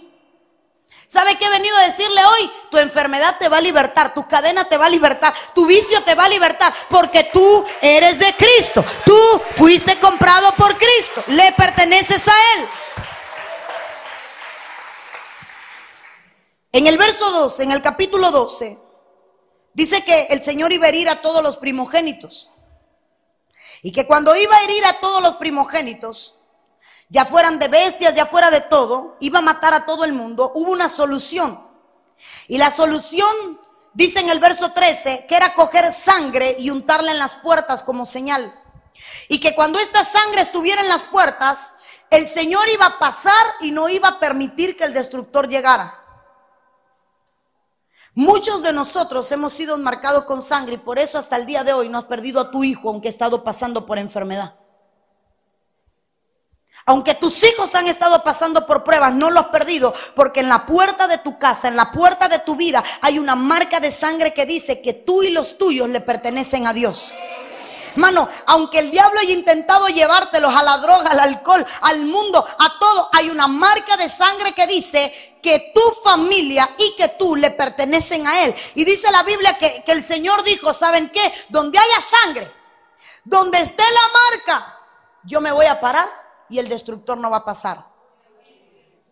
¿Sabe 1.07 1.35
qué 1.35 1.43
he 1.43 1.49
venido 1.49 1.75
a 1.75 1.87
decirle 1.89 2.21
hoy? 2.23 2.51
Tu 2.71 2.77
enfermedad 2.77 3.35
te 3.37 3.49
va 3.49 3.57
a 3.57 3.61
libertar, 3.61 4.13
tu 4.13 4.25
cadena 4.29 4.63
te 4.63 4.77
va 4.77 4.85
a 4.85 4.89
libertar, 4.89 5.33
tu 5.53 5.65
vicio 5.65 6.01
te 6.03 6.15
va 6.15 6.23
a 6.23 6.29
libertar, 6.29 6.73
porque 6.89 7.29
tú 7.33 7.65
eres 7.81 8.17
de 8.17 8.33
Cristo. 8.33 8.83
Tú 9.05 9.19
fuiste 9.55 9.99
comprado 9.99 10.53
por 10.53 10.75
Cristo, 10.77 11.23
le 11.27 11.51
perteneces 11.51 12.27
a 12.29 12.33
Él. 12.55 12.67
En 16.75 16.87
el 16.87 16.97
verso 16.97 17.29
12, 17.29 17.63
en 17.63 17.71
el 17.71 17.83
capítulo 17.83 18.31
12, 18.31 18.79
dice 19.75 20.03
que 20.03 20.23
el 20.31 20.43
Señor 20.43 20.73
iba 20.73 20.87
a 20.87 20.89
herir 20.89 21.07
a 21.07 21.21
todos 21.21 21.43
los 21.43 21.57
primogénitos. 21.57 22.49
Y 23.83 23.91
que 23.91 24.07
cuando 24.07 24.35
iba 24.35 24.55
a 24.55 24.63
herir 24.63 24.83
a 24.85 24.99
todos 24.99 25.21
los 25.21 25.35
primogénitos, 25.35 26.41
ya 27.09 27.25
fueran 27.25 27.59
de 27.59 27.67
bestias, 27.67 28.15
ya 28.15 28.25
fuera 28.25 28.49
de 28.49 28.61
todo, 28.61 29.17
iba 29.19 29.37
a 29.37 29.43
matar 29.43 29.75
a 29.75 29.85
todo 29.85 30.03
el 30.03 30.13
mundo, 30.13 30.51
hubo 30.55 30.71
una 30.71 30.89
solución. 30.89 31.63
Y 32.47 32.57
la 32.57 32.71
solución, 32.71 33.29
dice 33.93 34.21
en 34.21 34.29
el 34.29 34.39
verso 34.39 34.71
13, 34.71 35.27
que 35.27 35.35
era 35.35 35.53
coger 35.53 35.93
sangre 35.93 36.55
y 36.57 36.71
untarla 36.71 37.11
en 37.11 37.19
las 37.19 37.35
puertas 37.35 37.83
como 37.83 38.07
señal. 38.07 38.51
Y 39.29 39.39
que 39.39 39.53
cuando 39.53 39.77
esta 39.77 40.03
sangre 40.03 40.41
estuviera 40.41 40.81
en 40.81 40.87
las 40.87 41.03
puertas, 41.03 41.73
el 42.09 42.27
Señor 42.27 42.67
iba 42.69 42.87
a 42.87 42.97
pasar 42.97 43.45
y 43.61 43.69
no 43.69 43.89
iba 43.89 44.07
a 44.07 44.19
permitir 44.19 44.75
que 44.75 44.85
el 44.85 44.93
destructor 44.93 45.47
llegara. 45.47 46.02
Muchos 48.15 48.61
de 48.61 48.73
nosotros 48.73 49.31
hemos 49.31 49.53
sido 49.53 49.77
marcados 49.77 50.25
con 50.25 50.43
sangre 50.43 50.75
y 50.75 50.77
por 50.77 50.99
eso 50.99 51.17
hasta 51.17 51.35
el 51.35 51.47
día 51.47 51.63
de 51.63 51.73
hoy 51.73 51.89
no 51.89 51.97
has 51.97 52.05
perdido 52.05 52.39
a 52.39 52.51
tu 52.51 52.63
hijo 52.63 52.89
aunque 52.89 53.07
ha 53.07 53.11
estado 53.11 53.43
pasando 53.43 53.85
por 53.85 53.97
enfermedad. 53.97 54.55
Aunque 56.85 57.15
tus 57.15 57.43
hijos 57.43 57.73
han 57.75 57.87
estado 57.87 58.21
pasando 58.23 58.67
por 58.67 58.83
pruebas, 58.83 59.13
no 59.13 59.31
los 59.31 59.45
has 59.45 59.51
perdido, 59.51 59.93
porque 60.15 60.41
en 60.41 60.49
la 60.49 60.65
puerta 60.65 61.07
de 61.07 61.17
tu 61.17 61.39
casa, 61.39 61.69
en 61.69 61.77
la 61.77 61.91
puerta 61.91 62.27
de 62.27 62.39
tu 62.39 62.57
vida, 62.57 62.83
hay 63.01 63.19
una 63.19 63.35
marca 63.35 63.79
de 63.79 63.89
sangre 63.89 64.33
que 64.33 64.45
dice 64.45 64.81
que 64.81 64.93
tú 64.93 65.23
y 65.23 65.29
los 65.29 65.57
tuyos 65.57 65.87
le 65.87 66.01
pertenecen 66.01 66.67
a 66.67 66.73
Dios. 66.73 67.15
Mano, 67.95 68.27
aunque 68.47 68.79
el 68.79 68.91
diablo 68.91 69.19
haya 69.19 69.33
intentado 69.33 69.87
llevártelos 69.87 70.53
a 70.55 70.63
la 70.63 70.77
droga, 70.77 71.11
al 71.11 71.19
alcohol, 71.19 71.65
al 71.81 72.05
mundo, 72.05 72.43
a 72.59 72.79
todo, 72.79 73.09
hay 73.13 73.29
una 73.29 73.47
marca 73.47 73.97
de 73.97 74.09
sangre 74.09 74.51
que 74.53 74.67
dice 74.67 75.39
que 75.41 75.71
tu 75.75 75.81
familia 76.03 76.67
y 76.77 76.95
que 76.95 77.09
tú 77.19 77.35
le 77.35 77.51
pertenecen 77.51 78.25
a 78.25 78.43
Él. 78.43 78.55
Y 78.75 78.85
dice 78.85 79.11
la 79.11 79.23
Biblia 79.23 79.57
que, 79.57 79.83
que 79.85 79.91
el 79.91 80.03
Señor 80.03 80.43
dijo, 80.43 80.73
¿saben 80.73 81.09
qué? 81.09 81.33
Donde 81.49 81.77
haya 81.77 82.01
sangre, 82.01 82.51
donde 83.23 83.59
esté 83.59 83.83
la 83.83 84.19
marca, 84.47 84.79
yo 85.23 85.41
me 85.41 85.51
voy 85.51 85.67
a 85.67 85.79
parar 85.79 86.09
y 86.49 86.59
el 86.59 86.69
destructor 86.69 87.17
no 87.17 87.29
va 87.29 87.37
a 87.37 87.45
pasar. 87.45 87.93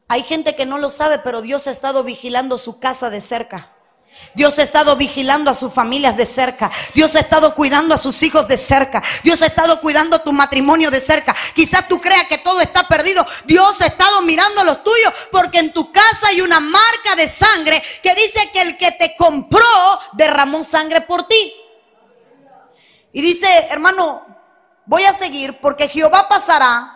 Hay 0.08 0.24
gente 0.24 0.56
que 0.56 0.65
no 0.65 0.78
lo 0.78 0.89
sabe, 0.89 1.20
pero 1.20 1.41
Dios 1.41 1.67
ha 1.67 1.72
estado 1.72 2.04
vigilando 2.04 2.58
su 2.58 2.80
casa 2.80 3.10
de 3.10 3.22
cerca. 3.22 3.70
Dios 4.34 4.57
ha 4.60 4.63
estado 4.63 4.95
vigilando 4.95 5.51
a 5.51 5.53
sus 5.53 5.73
familias 5.73 6.15
de 6.15 6.25
cerca. 6.25 6.71
Dios 6.93 7.15
ha 7.15 7.19
estado 7.19 7.53
cuidando 7.53 7.93
a 7.93 7.97
sus 7.97 8.23
hijos 8.23 8.47
de 8.47 8.57
cerca. 8.57 9.03
Dios 9.23 9.41
ha 9.41 9.47
estado 9.47 9.79
cuidando 9.81 10.21
tu 10.21 10.31
matrimonio 10.31 10.89
de 10.89 11.01
cerca. 11.01 11.36
Quizás 11.53 11.88
tú 11.88 11.99
creas 11.99 12.27
que 12.27 12.38
todo 12.38 12.62
está 12.62 12.88
perdido. 12.88 13.25
Dios 13.45 13.81
ha 13.81 13.88
estado 13.88 14.21
mirando 14.21 14.63
los 14.63 14.84
tuyos 14.84 15.13
porque 15.31 15.60
en 15.60 15.73
tu 15.73 15.91
casa 15.91 16.27
hay 16.27 16.41
una 16.41 16.60
marca 16.60 17.15
de 17.17 17.27
sangre 17.27 17.84
que 18.01 18.15
dice 18.15 18.49
que 18.53 18.62
el 18.62 18.77
que 18.77 18.91
te 18.91 19.15
compró 19.17 19.60
derramó 20.13 20.63
sangre 20.63 21.01
por 21.01 21.27
ti. 21.27 21.53
Y 23.13 23.21
dice, 23.21 23.47
hermano, 23.69 24.25
voy 24.86 25.03
a 25.03 25.13
seguir 25.13 25.60
porque 25.60 25.89
Jehová 25.89 26.29
pasará 26.29 26.90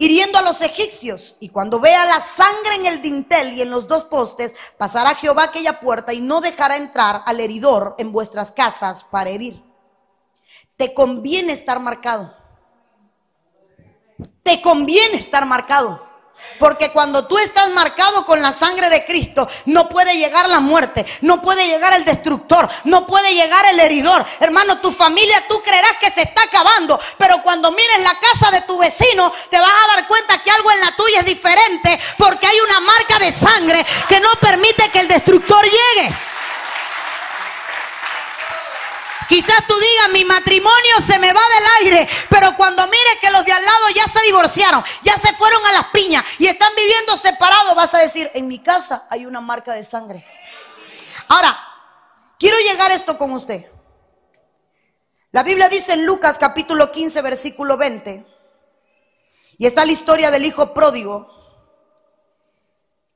hiriendo 0.00 0.38
a 0.38 0.42
los 0.42 0.62
egipcios. 0.62 1.36
Y 1.40 1.50
cuando 1.50 1.78
vea 1.78 2.04
la 2.06 2.20
sangre 2.20 2.74
en 2.76 2.86
el 2.86 3.02
dintel 3.02 3.52
y 3.52 3.60
en 3.60 3.70
los 3.70 3.86
dos 3.86 4.06
postes, 4.06 4.54
pasará 4.76 5.14
Jehová 5.14 5.44
aquella 5.44 5.78
puerta 5.78 6.12
y 6.12 6.20
no 6.20 6.40
dejará 6.40 6.78
entrar 6.78 7.22
al 7.26 7.38
heridor 7.38 7.94
en 7.98 8.10
vuestras 8.10 8.50
casas 8.50 9.04
para 9.04 9.30
herir. 9.30 9.62
Te 10.76 10.94
conviene 10.94 11.52
estar 11.52 11.78
marcado. 11.78 12.34
Te 14.42 14.62
conviene 14.62 15.16
estar 15.16 15.44
marcado. 15.44 16.09
Porque 16.58 16.90
cuando 16.92 17.26
tú 17.26 17.38
estás 17.38 17.70
marcado 17.70 18.26
con 18.26 18.42
la 18.42 18.52
sangre 18.52 18.90
de 18.90 19.04
Cristo, 19.06 19.48
no 19.66 19.88
puede 19.88 20.16
llegar 20.16 20.48
la 20.48 20.60
muerte, 20.60 21.06
no 21.22 21.40
puede 21.40 21.66
llegar 21.66 21.94
el 21.94 22.04
destructor, 22.04 22.68
no 22.84 23.06
puede 23.06 23.34
llegar 23.34 23.64
el 23.66 23.80
heridor. 23.80 24.24
Hermano, 24.40 24.78
tu 24.78 24.92
familia 24.92 25.42
tú 25.48 25.60
creerás 25.62 25.96
que 25.98 26.10
se 26.10 26.22
está 26.22 26.42
acabando, 26.42 27.00
pero 27.16 27.42
cuando 27.42 27.72
mires 27.72 28.02
la 28.02 28.18
casa 28.18 28.50
de 28.50 28.60
tu 28.62 28.78
vecino, 28.78 29.32
te 29.50 29.58
vas 29.58 29.72
a 29.72 29.96
dar 29.96 30.06
cuenta 30.06 30.42
que 30.42 30.50
algo 30.50 30.70
en 30.70 30.80
la 30.80 30.96
tuya 30.96 31.20
es 31.20 31.26
diferente, 31.26 31.98
porque 32.18 32.46
hay 32.46 32.60
una 32.60 32.80
marca 32.80 33.18
de 33.18 33.32
sangre 33.32 33.86
que 34.08 34.20
no 34.20 34.28
permite 34.40 34.90
que 34.90 35.00
el 35.00 35.08
destructor 35.08 35.64
llegue. 35.64 36.16
Quizás 39.30 39.64
tú 39.64 39.74
digas, 39.78 40.08
mi 40.12 40.24
matrimonio 40.24 41.00
se 41.06 41.16
me 41.20 41.32
va 41.32 41.40
del 41.40 41.64
aire, 41.82 42.08
pero 42.28 42.48
cuando 42.56 42.82
mires 42.82 43.18
que 43.20 43.30
los 43.30 43.44
de 43.44 43.52
al 43.52 43.64
lado 43.64 43.90
ya 43.94 44.08
se 44.08 44.20
divorciaron, 44.22 44.82
ya 45.04 45.16
se 45.16 45.32
fueron 45.34 45.64
a 45.66 45.72
las 45.72 45.86
piñas 45.92 46.24
y 46.40 46.48
están 46.48 46.74
viviendo 46.74 47.16
separados, 47.16 47.76
vas 47.76 47.94
a 47.94 47.98
decir, 47.98 48.28
en 48.34 48.48
mi 48.48 48.58
casa 48.58 49.06
hay 49.08 49.26
una 49.26 49.40
marca 49.40 49.72
de 49.72 49.84
sangre. 49.84 50.26
Ahora, 51.28 51.56
quiero 52.40 52.56
llegar 52.58 52.90
a 52.90 52.94
esto 52.94 53.16
con 53.16 53.30
usted. 53.30 53.70
La 55.30 55.44
Biblia 55.44 55.68
dice 55.68 55.92
en 55.92 56.06
Lucas 56.06 56.36
capítulo 56.36 56.90
15, 56.90 57.22
versículo 57.22 57.76
20, 57.76 58.26
y 59.58 59.64
está 59.64 59.84
la 59.84 59.92
historia 59.92 60.32
del 60.32 60.44
hijo 60.44 60.74
pródigo 60.74 61.39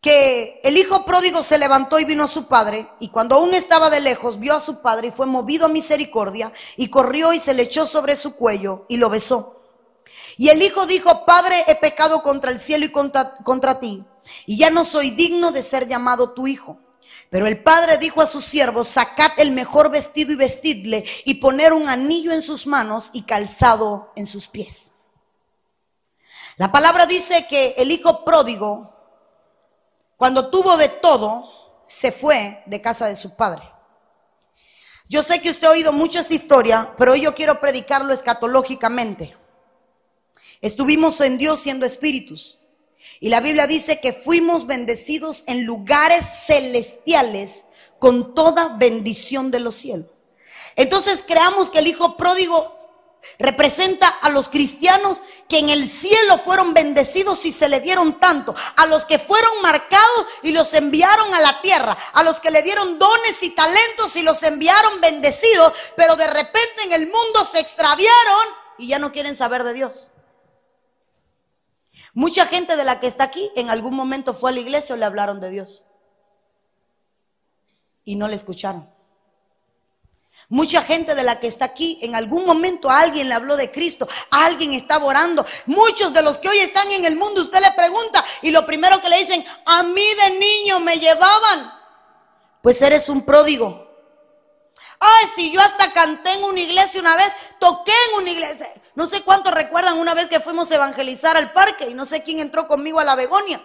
que 0.05 0.61
el 0.63 0.77
hijo 0.77 1.07
pródigo 1.07 1.43
se 1.43 1.57
levantó 1.57 1.99
y 1.99 2.05
vino 2.05 2.25
a 2.25 2.29
su 2.29 2.47
padre, 2.47 2.87
y 3.01 3.09
cuando 3.09 3.37
aún 3.37 3.55
estaba 3.55 3.89
de 3.89 4.03
lejos, 4.03 4.39
vio 4.39 4.55
a 4.55 4.61
su 4.61 4.83
padre 4.83 5.09
y 5.09 5.11
fue 5.11 5.25
movido 5.25 5.65
a 5.65 5.71
misericordia, 5.71 6.53
y 6.77 6.89
corrió 6.89 7.33
y 7.33 7.41
se 7.41 7.55
le 7.55 7.63
echó 7.63 7.87
sobre 7.87 8.15
su 8.15 8.37
cuello 8.37 8.85
y 8.91 8.99
lo 8.99 9.09
besó. 9.09 9.63
Y 10.37 10.51
el 10.51 10.61
hijo 10.61 10.85
dijo, 10.85 11.25
Padre, 11.25 11.65
he 11.69 11.77
pecado 11.77 12.23
contra 12.23 12.51
el 12.51 12.61
cielo 12.61 12.85
y 12.85 12.93
contra, 12.93 13.39
contra 13.45 13.81
ti, 13.81 14.05
y 14.45 14.59
ya 14.59 14.69
no 14.69 14.85
soy 14.85 15.11
digno 15.11 15.53
de 15.53 15.63
ser 15.63 15.89
llamado 15.89 16.35
tu 16.35 16.47
hijo. 16.47 16.79
Pero 17.31 17.47
el 17.47 17.63
padre 17.63 17.97
dijo 17.97 18.21
a 18.21 18.27
sus 18.27 18.45
siervos, 18.45 18.89
sacad 18.89 19.33
el 19.39 19.53
mejor 19.53 19.91
vestido 19.91 20.33
y 20.33 20.37
vestidle, 20.37 21.03
y 21.25 21.37
poner 21.37 21.73
un 21.73 21.89
anillo 21.89 22.31
en 22.31 22.43
sus 22.43 22.67
manos 22.67 23.09
y 23.15 23.23
calzado 23.23 24.13
en 24.17 24.27
sus 24.27 24.49
pies. 24.49 24.91
La 26.59 26.71
palabra 26.71 27.07
dice 27.07 27.47
que 27.49 27.77
el 27.79 27.91
hijo 27.91 28.23
pródigo 28.23 28.94
cuando 30.25 30.49
tuvo 30.49 30.79
de 30.79 30.89
todo, 30.89 31.83
se 31.85 32.11
fue 32.11 32.63
de 32.65 32.81
casa 32.81 33.07
de 33.07 33.15
su 33.15 33.37
padre. 33.37 33.63
Yo 35.07 35.23
sé 35.23 35.39
que 35.43 35.51
usted 35.51 35.67
ha 35.67 35.73
oído 35.73 35.93
mucho 35.93 36.19
esta 36.19 36.33
historia, 36.33 36.95
pero 36.97 37.13
hoy 37.13 37.21
yo 37.21 37.35
quiero 37.35 37.61
predicarlo 37.61 38.11
escatológicamente. 38.11 39.37
Estuvimos 40.63 41.21
en 41.21 41.37
Dios 41.37 41.61
siendo 41.61 41.85
espíritus. 41.85 42.59
Y 43.21 43.29
la 43.29 43.41
Biblia 43.41 43.67
dice 43.67 44.01
que 44.01 44.15
fuimos 44.15 44.67
bendecidos 44.67 45.45
en 45.47 45.67
lugares 45.67 46.25
celestiales 46.47 47.67
con 47.99 48.35
toda 48.35 48.79
bendición 48.79 49.51
de 49.51 49.61
los 49.61 49.75
cielos. 49.75 50.07
Entonces 50.75 51.23
creamos 51.27 51.69
que 51.69 51.81
el 51.81 51.89
Hijo 51.89 52.17
pródigo 52.17 52.84
representa 53.39 54.09
a 54.09 54.31
los 54.31 54.49
cristianos 54.49 55.21
que 55.49 55.59
en 55.59 55.69
el 55.69 55.91
cielo 55.91 56.39
fueron 56.39 56.75
bendecidos 56.75 57.45
y 57.45 57.53
se 57.53 57.69
le 57.69 57.81
dieron 57.81 58.19
tanto, 58.19 58.55
a 58.77 58.87
los 58.87 59.05
que 59.05 59.19
fueron 59.19 59.63
marcados 59.63 60.27
y 60.43 60.53
los 60.53 60.73
enviaron 60.75 61.35
a 61.35 61.41
la 61.41 61.61
tierra, 61.61 61.97
a 62.15 62.23
los 62.23 62.41
que 62.41 62.51
le 62.51 62.63
dieron 62.63 62.99
dones 62.99 63.43
y 63.43 63.51
talentos 63.51 64.17
y 64.17 64.23
los 64.23 64.43
enviaron 64.43 65.01
bendecidos, 65.01 65.73
pero 65.97 66.17
de 66.17 66.27
repente 66.27 66.83
en 66.85 66.93
el 66.93 67.07
mundo 67.07 67.45
se 67.45 67.61
extraviaron 67.61 68.47
y 68.79 68.89
ya 68.89 68.99
no 68.99 69.13
quieren 69.13 69.37
saber 69.37 69.65
de 69.65 69.75
Dios. 69.75 70.11
Mucha 72.15 72.47
gente 72.47 72.77
de 72.77 72.85
la 72.85 73.01
que 73.01 73.09
está 73.09 73.25
aquí 73.25 73.51
en 73.57 73.71
algún 73.71 73.95
momento 73.95 74.35
fue 74.35 74.51
a 74.51 74.55
la 74.55 74.61
iglesia 74.61 74.95
o 74.95 74.99
le 74.99 75.05
hablaron 75.05 75.41
de 75.41 75.51
Dios 75.51 75.87
y 78.05 78.17
no 78.17 78.29
le 78.29 78.37
escucharon. 78.37 78.94
Mucha 80.49 80.83
gente 80.83 81.15
de 81.15 81.23
la 81.23 81.41
que 81.41 81.47
está 81.47 81.65
aquí, 81.65 81.99
en 82.03 82.15
algún 82.15 82.45
momento 82.45 82.91
alguien 82.91 83.29
le 83.29 83.35
habló 83.35 83.57
de 83.57 83.73
Cristo, 83.73 84.07
alguien 84.31 84.75
estaba 84.75 85.05
orando. 85.07 85.45
Muchos 85.67 86.13
de 86.13 86.23
los 86.23 86.39
que 86.39 86.49
hoy 86.49 86.59
están 86.59 86.91
en 86.93 87.05
el 87.05 87.17
mundo, 87.17 87.43
usted 87.43 87.61
le 87.61 87.71
pregunta 87.73 88.25
y 88.43 88.51
lo 88.51 88.67
primero 88.67 89.01
que 89.01 89.09
le 89.09 89.19
dicen, 89.19 89.45
a 89.65 89.83
mí 89.83 90.05
de 90.25 90.39
niño 90.39 90.81
me 90.81 90.99
llevaban. 90.99 91.73
Pues 92.63 92.81
eres 92.83 93.09
un 93.09 93.25
pródigo. 93.25 93.85
Ay, 95.01 95.27
si 95.35 95.51
yo 95.51 95.61
hasta 95.61 95.93
canté 95.93 96.33
en 96.33 96.45
una 96.45 96.61
iglesia 96.61 97.01
una 97.01 97.17
vez, 97.17 97.33
toqué 97.59 97.93
en 98.11 98.23
una 98.23 98.31
iglesia. 98.31 98.69
No 98.95 99.07
sé 99.07 99.23
cuántos 99.23 99.53
recuerdan 99.53 99.99
una 99.99 100.15
vez 100.15 100.29
que 100.29 100.41
fuimos 100.41 100.71
a 100.71 100.77
evangelizar 100.77 101.37
al 101.37 101.53
parque 101.53 101.89
y 101.89 101.95
no 101.95 102.07
sé 102.07 102.23
quién 102.23 102.39
entró 102.39 102.69
conmigo 102.69 103.01
a 103.01 103.05
la 103.05 103.15
Begonia. 103.15 103.61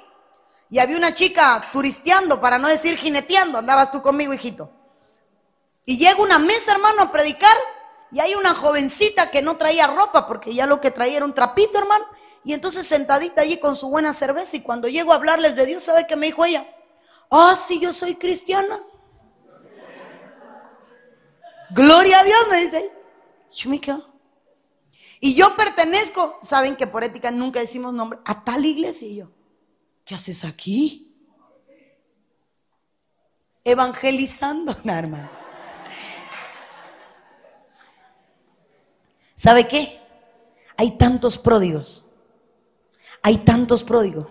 Y 0.70 0.80
había 0.80 0.98
una 0.98 1.14
chica 1.14 1.70
turisteando, 1.74 2.40
para 2.40 2.58
no 2.58 2.68
decir 2.68 2.98
jineteando, 2.98 3.58
andabas 3.58 3.92
tú 3.92 4.02
conmigo, 4.02 4.34
hijito. 4.34 4.79
Y 5.90 5.98
llega 5.98 6.22
una 6.22 6.38
mesa, 6.38 6.74
hermano, 6.74 7.02
a 7.02 7.12
predicar. 7.12 7.58
Y 8.12 8.20
hay 8.20 8.36
una 8.36 8.54
jovencita 8.54 9.32
que 9.32 9.42
no 9.42 9.58
traía 9.58 9.88
ropa, 9.88 10.28
porque 10.28 10.54
ya 10.54 10.68
lo 10.68 10.80
que 10.80 10.92
traía 10.92 11.18
era 11.18 11.26
un 11.26 11.34
trapito, 11.34 11.80
hermano. 11.80 12.06
Y 12.44 12.54
entonces 12.54 12.86
sentadita 12.86 13.42
allí 13.42 13.58
con 13.58 13.76
su 13.76 13.90
buena 13.90 14.14
cerveza. 14.14 14.56
Y 14.56 14.62
cuando 14.62 14.88
llego 14.88 15.14
a 15.14 15.16
hablarles 15.16 15.56
de 15.56 15.66
Dios, 15.66 15.82
¿sabe 15.82 16.06
qué 16.08 16.16
me 16.16 16.28
dijo 16.28 16.46
ella? 16.46 16.64
Ah, 17.32 17.56
sí, 17.60 17.80
yo 17.80 17.92
soy 17.92 18.14
cristiana. 18.14 18.78
Gloria 21.72 22.20
a 22.20 22.24
Dios, 22.24 22.48
me 22.52 22.62
dice. 22.62 22.94
Yo 23.56 23.72
me 23.72 23.82
quedo. 23.82 24.14
Y 25.20 25.34
yo 25.34 25.56
pertenezco, 25.56 26.38
saben 26.44 26.76
que 26.76 26.86
por 26.86 27.04
ética 27.04 27.32
nunca 27.32 27.62
decimos 27.62 27.96
nombre, 27.96 28.20
a 28.26 28.44
tal 28.44 28.64
iglesia. 28.64 29.08
Y 29.08 29.16
yo, 29.16 29.32
¿qué 30.06 30.14
haces 30.14 30.46
aquí? 30.46 31.18
Evangelizando, 33.64 34.78
hermano. 34.86 35.39
¿Sabe 39.42 39.70
qué? 39.70 39.98
Hay 40.76 40.98
tantos 40.98 41.38
pródigos. 41.38 42.06
Hay 43.22 43.38
tantos 43.38 43.84
pródigos. 43.84 44.28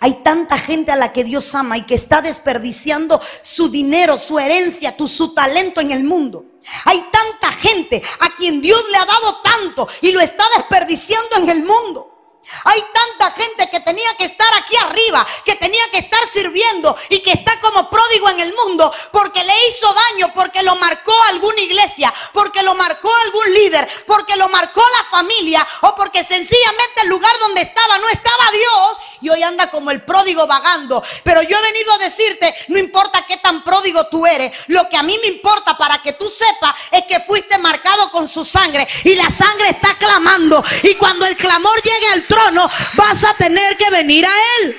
Hay 0.00 0.12
tanta 0.22 0.58
gente 0.58 0.92
a 0.92 0.96
la 0.96 1.12
que 1.12 1.24
Dios 1.24 1.54
ama 1.54 1.78
y 1.78 1.86
que 1.86 1.94
está 1.94 2.20
desperdiciando 2.20 3.18
su 3.40 3.70
dinero, 3.70 4.18
su 4.18 4.38
herencia, 4.38 4.94
su 5.06 5.32
talento 5.32 5.80
en 5.80 5.90
el 5.90 6.04
mundo. 6.04 6.44
Hay 6.84 7.02
tanta 7.10 7.50
gente 7.52 8.02
a 8.20 8.36
quien 8.36 8.60
Dios 8.60 8.82
le 8.90 8.98
ha 8.98 9.06
dado 9.06 9.36
tanto 9.42 9.88
y 10.02 10.12
lo 10.12 10.20
está 10.20 10.44
desperdiciando 10.56 11.36
en 11.38 11.48
el 11.48 11.64
mundo. 11.64 12.15
Hay 12.64 12.84
tanta 12.92 13.30
gente 13.32 13.68
que 13.70 13.80
tenía 13.80 14.14
que 14.16 14.24
estar 14.24 14.54
aquí 14.54 14.76
arriba, 14.76 15.26
que 15.44 15.56
tenía 15.56 15.82
que 15.90 15.98
estar 15.98 16.26
sirviendo 16.28 16.96
y 17.08 17.20
que 17.20 17.32
está 17.32 17.58
como 17.60 17.88
pródigo 17.90 18.28
en 18.30 18.40
el 18.40 18.54
mundo 18.54 18.92
porque 19.10 19.42
le 19.42 19.54
hizo 19.68 19.92
daño, 19.92 20.32
porque 20.34 20.62
lo 20.62 20.76
marcó 20.76 21.12
alguna 21.30 21.60
iglesia, 21.60 22.12
porque 22.32 22.62
lo 22.62 22.74
marcó 22.74 23.10
algún 23.24 23.54
líder, 23.54 23.88
porque 24.06 24.36
lo 24.36 24.48
marcó 24.48 24.82
la 24.98 25.04
familia 25.04 25.66
o 25.82 25.94
porque 25.96 26.22
sencillamente 26.22 27.02
el 27.02 27.08
lugar 27.08 27.36
donde 27.40 27.62
estaba 27.62 27.98
no 27.98 28.08
estaba 28.08 28.50
Dios 28.52 28.98
y 29.20 29.28
hoy 29.28 29.42
anda 29.42 29.70
como 29.70 29.90
el 29.90 30.02
pródigo 30.02 30.46
vagando. 30.46 31.02
Pero 31.24 31.42
yo 31.42 31.56
he 31.56 31.62
venido 31.62 31.92
a 31.92 31.98
decirte, 31.98 32.54
no 32.68 32.78
importa 32.78 33.24
qué 33.26 33.36
tan 33.38 33.64
pródigo 33.64 34.06
tú 34.08 34.26
eres, 34.26 34.64
lo 34.68 34.88
que 34.88 34.96
a 34.96 35.02
mí 35.02 35.16
me 35.22 35.28
importa 35.28 35.76
para 35.76 35.98
que 36.02 36.12
tú 36.12 36.28
sepas 36.28 36.74
es 36.90 37.04
que 37.04 37.20
fuiste 37.20 37.58
marcado 37.58 38.10
con 38.10 38.28
su 38.28 38.44
sangre 38.44 38.86
y 39.04 39.14
la 39.14 39.30
sangre 39.30 39.70
está 39.70 39.96
clamando 39.98 40.62
y 40.82 40.94
cuando 40.94 41.26
el 41.26 41.36
clamor 41.36 41.82
llegue 41.82 42.08
al 42.12 42.26
trono 42.26 42.68
vas 42.94 43.24
a 43.24 43.34
tener 43.34 43.76
que 43.76 43.90
venir 43.90 44.26
a 44.26 44.32
él. 44.60 44.76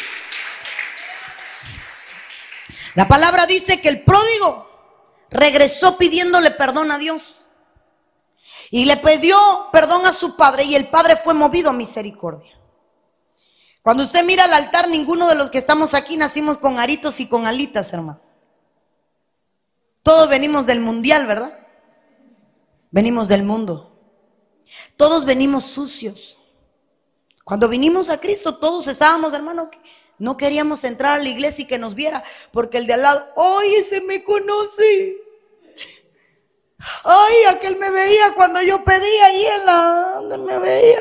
La 2.95 3.07
palabra 3.07 3.45
dice 3.45 3.79
que 3.79 3.89
el 3.89 4.01
pródigo 4.01 4.67
regresó 5.29 5.97
pidiéndole 5.97 6.51
perdón 6.51 6.91
a 6.91 6.97
Dios. 6.97 7.43
Y 8.69 8.85
le 8.85 8.97
pidió 8.97 9.37
perdón 9.71 10.05
a 10.05 10.13
su 10.13 10.35
padre 10.35 10.63
y 10.63 10.75
el 10.75 10.87
padre 10.87 11.15
fue 11.15 11.33
movido 11.33 11.69
a 11.69 11.73
misericordia. 11.73 12.56
Cuando 13.87 14.03
usted 14.03 14.25
mira 14.25 14.43
al 14.43 14.51
altar, 14.51 14.89
ninguno 14.89 15.29
de 15.29 15.35
los 15.35 15.49
que 15.49 15.59
estamos 15.59 15.93
aquí 15.93 16.17
nacimos 16.17 16.57
con 16.57 16.77
aritos 16.77 17.21
y 17.21 17.29
con 17.29 17.47
alitas, 17.47 17.93
hermano. 17.93 18.19
Todos 20.03 20.27
venimos 20.27 20.65
del 20.65 20.81
mundial, 20.81 21.25
¿verdad? 21.25 21.57
Venimos 22.91 23.29
del 23.29 23.43
mundo. 23.43 23.97
Todos 24.97 25.23
venimos 25.23 25.63
sucios. 25.63 26.37
Cuando 27.45 27.69
vinimos 27.69 28.09
a 28.09 28.19
Cristo, 28.19 28.57
todos 28.57 28.89
estábamos, 28.89 29.31
hermano, 29.31 29.71
que 29.71 29.79
no 30.19 30.35
queríamos 30.35 30.83
entrar 30.83 31.17
a 31.17 31.23
la 31.23 31.29
iglesia 31.29 31.63
y 31.63 31.67
que 31.67 31.77
nos 31.77 31.95
viera, 31.95 32.21
porque 32.51 32.79
el 32.79 32.87
de 32.87 32.93
al 32.95 33.03
lado, 33.03 33.25
¡ay, 33.37 33.75
ese 33.75 34.01
me 34.01 34.21
conoce! 34.21 35.15
¡Ay, 37.05 37.35
aquel 37.55 37.77
me 37.77 37.89
veía 37.89 38.33
cuando 38.35 38.61
yo 38.63 38.83
pedía 38.83 39.57
la... 39.65 40.19
donde 40.23 40.37
me 40.39 40.59
veía? 40.59 40.99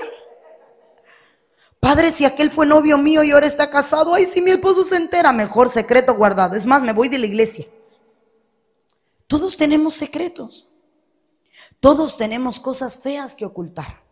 Padre, 1.86 2.10
si 2.10 2.24
aquel 2.24 2.50
fue 2.50 2.66
novio 2.66 2.98
mío 2.98 3.22
y 3.22 3.30
ahora 3.30 3.46
está 3.46 3.70
casado, 3.70 4.12
ay, 4.12 4.26
si 4.26 4.42
mi 4.42 4.50
esposo 4.50 4.82
se 4.82 4.96
entera, 4.96 5.30
mejor 5.30 5.70
secreto 5.70 6.16
guardado. 6.16 6.56
Es 6.56 6.66
más, 6.66 6.82
me 6.82 6.92
voy 6.92 7.08
de 7.08 7.16
la 7.16 7.26
iglesia. 7.26 7.64
Todos 9.28 9.56
tenemos 9.56 9.94
secretos. 9.94 10.68
Todos 11.78 12.16
tenemos 12.16 12.58
cosas 12.58 12.98
feas 12.98 13.36
que 13.36 13.44
ocultar. 13.44 14.02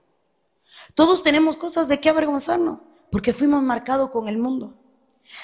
Todos 0.95 1.25
tenemos 1.25 1.57
cosas 1.57 1.89
de 1.89 1.99
qué 1.99 2.11
avergonzarnos, 2.11 2.79
porque 3.11 3.33
fuimos 3.33 3.61
marcados 3.61 4.13
con 4.13 4.29
el 4.29 4.39
mundo. 4.39 4.79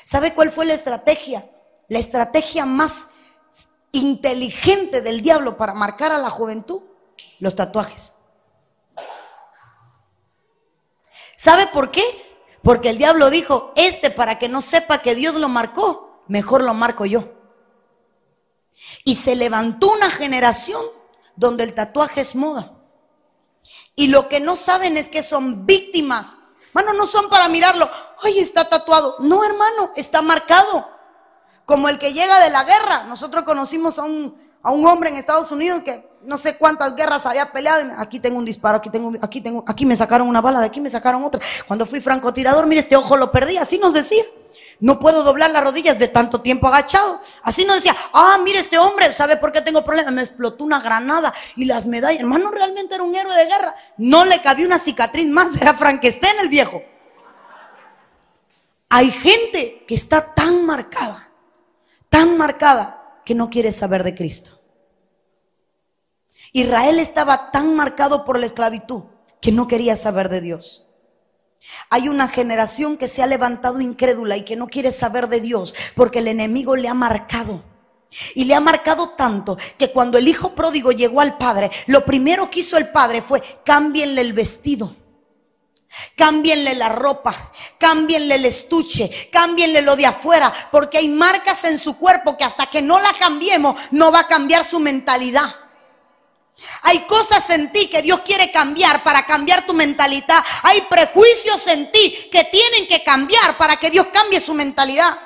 ¿Sabe 0.04 0.32
cuál 0.32 0.52
fue 0.52 0.66
la 0.66 0.74
estrategia? 0.74 1.50
La 1.88 1.98
estrategia 1.98 2.64
más 2.64 3.08
inteligente 3.90 5.00
del 5.00 5.20
diablo 5.20 5.56
para 5.56 5.74
marcar 5.74 6.12
a 6.12 6.18
la 6.18 6.30
juventud, 6.30 6.80
los 7.40 7.56
tatuajes. 7.56 8.12
¿Sabe 11.41 11.68
por 11.68 11.91
qué? 11.91 12.05
Porque 12.62 12.91
el 12.91 12.99
diablo 12.99 13.30
dijo, 13.30 13.72
este 13.74 14.11
para 14.11 14.38
que 14.38 14.51
no 14.51 14.61
sepa 14.61 14.99
que 14.99 15.14
Dios 15.14 15.36
lo 15.36 15.49
marcó, 15.49 16.22
mejor 16.28 16.62
lo 16.62 16.74
marco 16.74 17.07
yo. 17.07 17.24
Y 19.05 19.14
se 19.14 19.34
levantó 19.36 19.91
una 19.91 20.11
generación 20.11 20.82
donde 21.36 21.64
el 21.64 21.72
tatuaje 21.72 22.20
es 22.20 22.34
moda. 22.34 22.74
Y 23.97 24.09
lo 24.09 24.28
que 24.28 24.41
no 24.41 24.55
saben 24.55 24.99
es 24.99 25.09
que 25.09 25.22
son 25.22 25.64
víctimas. 25.64 26.36
Hermano, 26.74 26.93
no 26.93 27.07
son 27.07 27.30
para 27.30 27.49
mirarlo. 27.49 27.88
Ay, 28.22 28.38
está 28.38 28.68
tatuado. 28.68 29.16
No, 29.20 29.43
hermano, 29.43 29.93
está 29.97 30.20
marcado. 30.20 30.91
Como 31.64 31.88
el 31.88 31.99
que 31.99 32.12
llega 32.12 32.38
de 32.41 32.51
la 32.51 32.64
guerra. 32.64 33.05
Nosotros 33.05 33.45
conocimos 33.45 33.99
a 33.99 34.03
un, 34.03 34.38
a 34.62 34.72
un 34.72 34.86
hombre 34.86 35.11
en 35.11 35.16
Estados 35.16 35.50
Unidos 35.52 35.82
que 35.84 36.08
no 36.22 36.36
sé 36.36 36.56
cuántas 36.58 36.94
guerras 36.94 37.24
había 37.26 37.50
peleado. 37.50 37.92
Aquí 37.98 38.20
tengo 38.20 38.38
un 38.38 38.44
disparo, 38.44 38.78
aquí 38.78 38.90
tengo, 38.90 39.12
aquí 39.22 39.40
tengo, 39.40 39.64
aquí 39.66 39.86
me 39.86 39.96
sacaron 39.96 40.28
una 40.28 40.40
bala, 40.40 40.61
de 40.61 40.66
aquí 40.66 40.80
me 40.80 40.90
sacaron 40.90 41.24
otra. 41.24 41.40
Cuando 41.66 41.86
fui 41.86 42.00
francotirador, 42.00 42.66
mire, 42.66 42.80
este 42.80 42.96
ojo 42.96 43.16
lo 43.16 43.32
perdí, 43.32 43.56
así 43.56 43.78
nos 43.78 43.94
decía. 43.94 44.22
No 44.80 44.98
puedo 44.98 45.22
doblar 45.24 45.50
las 45.50 45.62
rodillas 45.62 45.98
de 45.98 46.08
tanto 46.08 46.40
tiempo 46.40 46.66
agachado. 46.66 47.20
Así 47.42 47.66
nos 47.66 47.76
decía, 47.76 47.94
ah, 48.14 48.38
mire 48.42 48.58
este 48.58 48.78
hombre, 48.78 49.12
¿sabe 49.12 49.36
por 49.36 49.52
qué 49.52 49.61
tengo 49.61 49.84
problemas? 49.84 50.14
Me 50.14 50.22
explotó 50.22 50.64
una 50.64 50.80
granada 50.80 51.34
y 51.54 51.66
las 51.66 51.84
medallas. 51.84 52.20
Hermano, 52.20 52.50
realmente 52.50 52.94
era 52.94 53.04
un 53.04 53.14
héroe 53.14 53.34
de 53.34 53.46
guerra. 53.46 53.74
No 53.98 54.24
le 54.24 54.40
cabía 54.40 54.66
una 54.66 54.78
cicatriz 54.78 55.28
más, 55.28 55.61
era 55.61 55.74
Frankenstein 55.74 56.32
el 56.40 56.48
viejo. 56.48 56.82
Hay 58.88 59.11
gente 59.11 59.84
que 59.86 59.94
está 59.94 60.34
tan 60.34 60.64
marcada, 60.64 61.28
tan 62.08 62.36
marcada, 62.38 62.99
que 63.30 63.36
no 63.36 63.48
quiere 63.48 63.70
saber 63.70 64.02
de 64.02 64.16
Cristo. 64.16 64.58
Israel 66.52 66.98
estaba 66.98 67.52
tan 67.52 67.76
marcado 67.76 68.24
por 68.24 68.40
la 68.40 68.46
esclavitud 68.46 69.04
que 69.40 69.52
no 69.52 69.68
quería 69.68 69.94
saber 69.94 70.28
de 70.30 70.40
Dios. 70.40 70.88
Hay 71.90 72.08
una 72.08 72.26
generación 72.26 72.96
que 72.96 73.06
se 73.06 73.22
ha 73.22 73.28
levantado 73.28 73.80
incrédula 73.80 74.36
y 74.36 74.44
que 74.44 74.56
no 74.56 74.66
quiere 74.66 74.90
saber 74.90 75.28
de 75.28 75.40
Dios 75.40 75.76
porque 75.94 76.18
el 76.18 76.26
enemigo 76.26 76.74
le 76.74 76.88
ha 76.88 76.94
marcado. 76.94 77.62
Y 78.34 78.46
le 78.46 78.56
ha 78.56 78.60
marcado 78.60 79.10
tanto 79.10 79.56
que 79.78 79.92
cuando 79.92 80.18
el 80.18 80.26
hijo 80.26 80.56
pródigo 80.56 80.90
llegó 80.90 81.20
al 81.20 81.38
padre, 81.38 81.70
lo 81.86 82.04
primero 82.04 82.50
que 82.50 82.58
hizo 82.58 82.78
el 82.78 82.88
padre 82.88 83.22
fue 83.22 83.40
cámbienle 83.64 84.22
el 84.22 84.32
vestido. 84.32 84.92
Cámbienle 86.16 86.74
la 86.74 86.88
ropa, 86.88 87.53
cámbienle 87.76 88.36
el 88.36 88.45
estuche, 88.45 89.28
cámbienle 89.32 89.82
lo 89.82 89.97
de 89.97 90.07
afuera, 90.07 90.53
porque 90.70 90.99
hay 90.99 91.09
marcas 91.09 91.64
en 91.64 91.78
su 91.78 91.99
cuerpo 91.99 92.38
que 92.38 92.45
hasta 92.45 92.66
que 92.66 92.80
no 92.80 93.01
la 93.01 93.12
cambiemos 93.14 93.74
no 93.91 94.12
va 94.12 94.20
a 94.20 94.28
cambiar 94.28 94.64
su 94.64 94.78
mentalidad. 94.78 95.53
Hay 96.82 97.01
cosas 97.01 97.49
en 97.51 97.72
ti 97.72 97.88
que 97.88 98.03
Dios 98.03 98.20
quiere 98.20 98.53
cambiar 98.53 99.03
para 99.03 99.24
cambiar 99.26 99.66
tu 99.66 99.74
mentalidad. 99.74 100.45
Hay 100.62 100.82
prejuicios 100.82 101.66
en 101.66 101.91
ti 101.91 102.28
que 102.30 102.45
tienen 102.45 102.86
que 102.86 103.03
cambiar 103.03 103.57
para 103.57 103.76
que 103.76 103.91
Dios 103.91 104.09
cambie 104.12 104.41
su 104.41 104.55
mentalidad. 104.55 105.18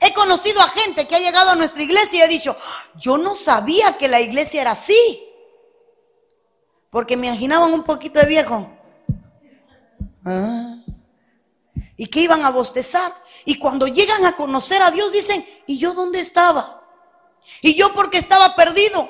He 0.00 0.12
conocido 0.12 0.60
a 0.60 0.68
gente 0.68 1.06
que 1.06 1.16
ha 1.16 1.20
llegado 1.20 1.50
a 1.50 1.56
nuestra 1.56 1.82
iglesia 1.82 2.20
y 2.20 2.22
ha 2.22 2.28
dicho, 2.28 2.56
yo 2.96 3.18
no 3.18 3.34
sabía 3.34 3.96
que 3.98 4.08
la 4.08 4.20
iglesia 4.20 4.60
era 4.62 4.72
así. 4.72 5.22
Porque 6.90 7.16
me 7.16 7.26
imaginaban 7.28 7.72
un 7.72 7.82
poquito 7.82 8.20
de 8.20 8.26
viejo. 8.26 8.75
Y 11.96 12.06
que 12.06 12.20
iban 12.20 12.44
a 12.44 12.50
bostezar. 12.50 13.12
Y 13.44 13.58
cuando 13.58 13.86
llegan 13.86 14.24
a 14.26 14.32
conocer 14.32 14.82
a 14.82 14.90
Dios 14.90 15.12
dicen, 15.12 15.46
¿y 15.66 15.78
yo 15.78 15.94
dónde 15.94 16.20
estaba? 16.20 16.82
Y 17.62 17.74
yo 17.74 17.92
porque 17.92 18.18
estaba 18.18 18.56
perdido. 18.56 19.08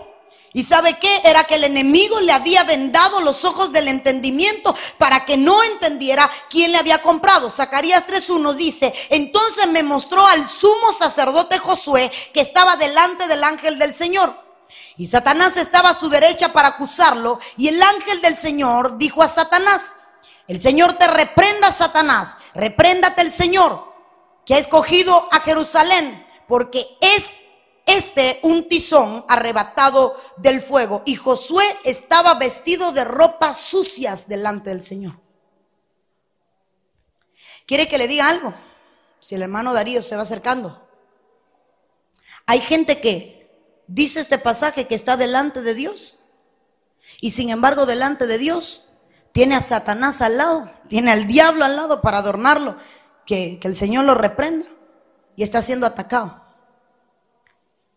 ¿Y 0.57 0.65
sabe 0.65 0.95
qué? 0.99 1.21
Era 1.25 1.45
que 1.45 1.57
el 1.57 1.65
enemigo 1.65 2.19
le 2.21 2.33
había 2.33 2.65
vendado 2.65 3.21
los 3.21 3.45
ojos 3.45 3.73
del 3.73 3.89
entendimiento 3.89 4.75
para 4.97 5.27
que 5.27 5.37
no 5.37 5.63
entendiera 5.63 6.31
quién 6.49 6.73
le 6.73 6.79
había 6.79 7.03
comprado. 7.03 7.51
Zacarías 7.51 8.07
3.1 8.07 8.55
dice, 8.55 8.91
entonces 9.11 9.69
me 9.69 9.83
mostró 9.83 10.27
al 10.27 10.49
sumo 10.49 10.93
sacerdote 10.93 11.59
Josué 11.59 12.11
que 12.33 12.41
estaba 12.41 12.77
delante 12.77 13.29
del 13.29 13.45
ángel 13.45 13.79
del 13.79 13.95
Señor. 13.95 14.35
Y 14.97 15.07
Satanás 15.07 15.59
estaba 15.59 15.91
a 15.91 15.95
su 15.95 16.09
derecha 16.09 16.55
para 16.55 16.69
acusarlo. 16.69 17.39
Y 17.59 17.69
el 17.69 17.83
ángel 17.83 18.23
del 18.23 18.39
Señor 18.39 18.97
dijo 18.97 19.23
a 19.23 19.29
Satanás, 19.29 19.93
el 20.49 20.61
Señor 20.61 20.93
te 20.95 21.07
reprenda, 21.09 21.73
Satanás, 21.73 22.37
repréndate 22.55 23.23
el 23.23 23.33
Señor 23.33 23.95
que 24.45 24.55
ha 24.55 24.59
escogido 24.59 25.29
a 25.33 25.41
Jerusalén, 25.41 26.25
porque 26.47 26.87
es 27.01 27.33
este 27.87 28.41
un 28.43 28.69
tizón 28.69 29.25
arrebatado 29.29 30.17
del 30.37 30.61
fuego. 30.63 31.03
Y 31.05 31.17
Josué 31.17 31.65
estaba 31.85 32.35
vestido 32.35 32.93
de 32.93 33.05
ropas 33.05 33.57
sucias 33.59 34.29
delante 34.29 34.71
del 34.71 34.85
Señor. 34.85 35.15
¿Quiere 37.67 37.89
que 37.89 37.99
le 37.99 38.07
diga 38.07 38.29
algo? 38.29 38.55
Si 39.19 39.35
el 39.35 39.43
hermano 39.43 39.73
Darío 39.73 40.03
se 40.03 40.15
va 40.15 40.23
acercando. 40.23 40.89
Hay 42.47 42.61
gente 42.61 43.01
que 43.01 43.51
dice 43.89 44.21
este 44.21 44.39
pasaje 44.39 44.87
que 44.87 44.95
está 44.95 45.17
delante 45.17 45.63
de 45.63 45.75
Dios. 45.75 46.21
Y 47.21 47.33
sin 47.33 47.51
embargo, 47.51 47.87
delante 47.87 48.29
de 48.29 48.39
Dios 48.39 48.86
tiene 49.37 49.55
a 49.55 49.61
Satanás 49.61 50.23
al 50.23 50.39
lado, 50.39 50.71
tiene 50.89 51.13
al 51.13 51.27
diablo 51.27 51.67
al 51.67 51.77
lado 51.77 52.01
para 52.01 52.17
adornarlo. 52.17 52.75
Que, 53.27 53.61
el 53.63 53.77
Señor 53.77 54.07
lo 54.07 54.15
reprenda. 54.15 54.65
Y 55.37 55.43
está 55.43 55.61
siendo 55.61 55.85
atacado. 55.85 56.43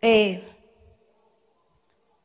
Eh, 0.01 0.45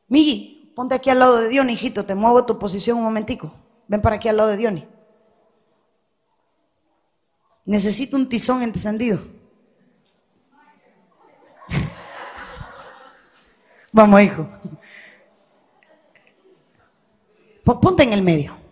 Migi, 0.09 0.73
ponte 0.75 0.95
aquí 0.95 1.09
al 1.09 1.19
lado 1.19 1.39
de 1.39 1.47
Diony, 1.47 1.71
hijito, 1.71 2.05
te 2.05 2.13
muevo 2.13 2.45
tu 2.45 2.59
posición 2.59 2.97
un 2.97 3.05
momentico. 3.05 3.53
Ven 3.87 4.01
para 4.01 4.17
aquí 4.17 4.27
al 4.27 4.35
lado 4.35 4.49
de 4.49 4.57
Diony. 4.57 4.85
Necesito 7.63 8.17
un 8.17 8.27
tizón 8.27 8.63
encendido. 8.63 9.21
Vamos, 13.93 14.21
hijo. 14.21 14.45
Ponte 17.63 18.03
en 18.03 18.11
el 18.11 18.21
medio. 18.21 18.64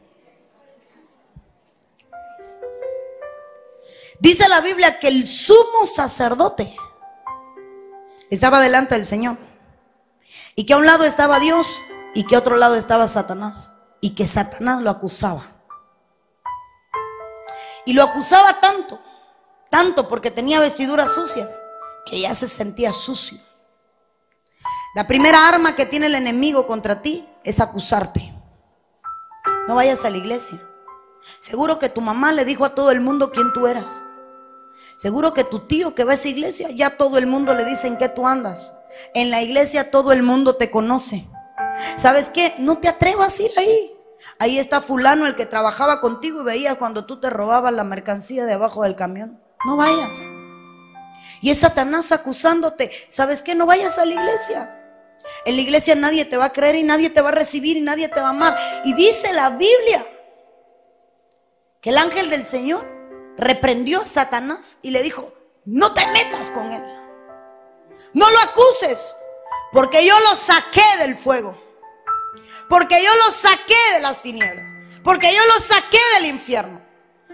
Dice 4.24 4.48
la 4.48 4.62
Biblia 4.62 5.00
que 5.00 5.10
el 5.10 5.28
sumo 5.28 5.86
sacerdote 5.86 6.74
estaba 8.30 8.62
delante 8.62 8.96
del 8.96 9.06
Señor. 9.06 9.38
Y 10.56 10.66
que 10.66 10.74
a 10.74 10.78
un 10.78 10.86
lado 10.86 11.04
estaba 11.04 11.42
Dios 11.42 11.82
y 12.16 12.26
que 12.26 12.38
a 12.38 12.40
otro 12.40 12.56
lado 12.56 12.76
estaba 12.76 13.06
Satanás. 13.10 13.82
Y 14.00 14.16
que 14.16 14.26
Satanás 14.26 14.82
lo 14.82 14.90
acusaba. 14.92 15.44
Y 17.86 17.92
lo 17.92 18.04
acusaba 18.04 18.62
tanto, 18.62 18.98
tanto 19.70 20.08
porque 20.08 20.32
tenía 20.32 20.62
vestiduras 20.62 21.14
sucias, 21.14 21.60
que 22.06 22.22
ya 22.22 22.34
se 22.34 22.48
sentía 22.48 22.94
sucio. 22.94 23.40
La 24.96 25.06
primera 25.06 25.50
arma 25.50 25.76
que 25.76 25.86
tiene 25.86 26.06
el 26.06 26.16
enemigo 26.16 26.66
contra 26.66 27.02
ti 27.02 27.28
es 27.44 27.60
acusarte. 27.60 28.34
No 29.68 29.76
vayas 29.76 30.06
a 30.06 30.10
la 30.10 30.16
iglesia. 30.16 30.62
Seguro 31.40 31.78
que 31.78 31.90
tu 31.90 32.00
mamá 32.00 32.32
le 32.32 32.46
dijo 32.46 32.64
a 32.64 32.74
todo 32.74 32.90
el 32.90 33.02
mundo 33.02 33.34
quién 33.34 33.52
tú 33.52 33.68
eras. 33.68 34.06
Seguro 34.96 35.34
que 35.34 35.44
tu 35.44 35.60
tío 35.60 35.96
que 35.96 36.04
va 36.04 36.12
a 36.12 36.16
esa 36.16 36.28
iglesia, 36.28 36.70
ya 36.70 36.98
todo 36.98 37.18
el 37.18 37.28
mundo 37.28 37.54
le 37.54 37.66
dice 37.66 37.88
en 37.88 37.98
qué 37.98 38.10
tú 38.10 38.28
andas. 38.28 38.74
En 39.14 39.32
la 39.32 39.41
iglesia 39.41 39.91
todo 39.91 40.12
el 40.12 40.24
mundo 40.24 40.56
te 40.56 40.70
conoce. 40.70 41.26
¿Sabes 41.98 42.30
qué? 42.30 42.54
No 42.60 42.78
te 42.78 42.88
atrevas 42.88 43.39
a 43.39 43.44
ir 43.44 43.52
ahí. 43.58 43.91
Ahí 44.39 44.60
está 44.60 44.82
fulano 44.82 45.26
el 45.26 45.36
que 45.36 45.46
trabajaba 45.46 46.02
contigo 46.02 46.41
y 46.41 46.46
veías 46.46 46.78
cuando 46.78 47.06
tú 47.06 47.20
te 47.20 47.30
robabas 47.30 47.74
la 47.74 47.84
mercancía 47.84 48.46
de 48.46 48.54
abajo 48.54 48.84
del 48.84 48.96
camión. 48.96 49.41
No 49.66 49.78
vayas. 49.78 50.12
Y 51.41 51.50
es 51.50 51.60
Satanás 51.60 52.12
acusándote. 52.12 52.91
¿Sabes 53.10 53.41
qué? 53.41 53.56
No 53.56 53.66
vayas 53.66 53.98
a 53.98 54.06
la 54.06 54.14
iglesia. 54.14 54.80
En 55.46 55.56
la 55.56 55.62
iglesia 55.62 55.96
nadie 55.96 56.26
te 56.26 56.38
va 56.38 56.46
a 56.46 56.54
creer 56.54 56.76
y 56.76 56.84
nadie 56.84 57.10
te 57.10 57.22
va 57.22 57.30
a 57.30 57.34
recibir 57.34 57.78
y 57.78 57.82
nadie 57.82 58.10
te 58.10 58.20
va 58.20 58.28
a 58.28 58.32
amar. 58.32 58.58
Y 58.86 58.94
dice 58.94 59.34
la 59.34 59.50
Biblia 59.52 60.06
que 61.82 61.89
el 61.89 61.98
ángel 61.98 62.30
del 62.30 62.46
Señor 62.46 62.86
reprendió 63.38 64.02
a 64.02 64.06
Satanás 64.06 64.78
y 64.82 64.92
le 64.92 65.02
dijo, 65.02 65.34
no 65.66 65.94
te 65.94 66.06
metas 66.08 66.50
con 66.50 66.72
él. 66.72 66.84
No 68.14 68.30
lo 68.30 68.40
acuses, 68.40 69.16
porque 69.72 70.06
yo 70.06 70.14
lo 70.30 70.36
saqué 70.36 70.84
del 71.00 71.18
fuego. 71.18 71.60
Porque 72.70 73.02
yo 73.04 73.16
lo 73.26 73.32
saqué 73.32 73.78
de 73.94 74.00
las 74.02 74.22
tinieblas. 74.22 74.66
Porque 75.04 75.34
yo 75.34 75.42
lo 75.54 75.60
saqué 75.60 76.00
del 76.16 76.28
infierno. 76.28 76.82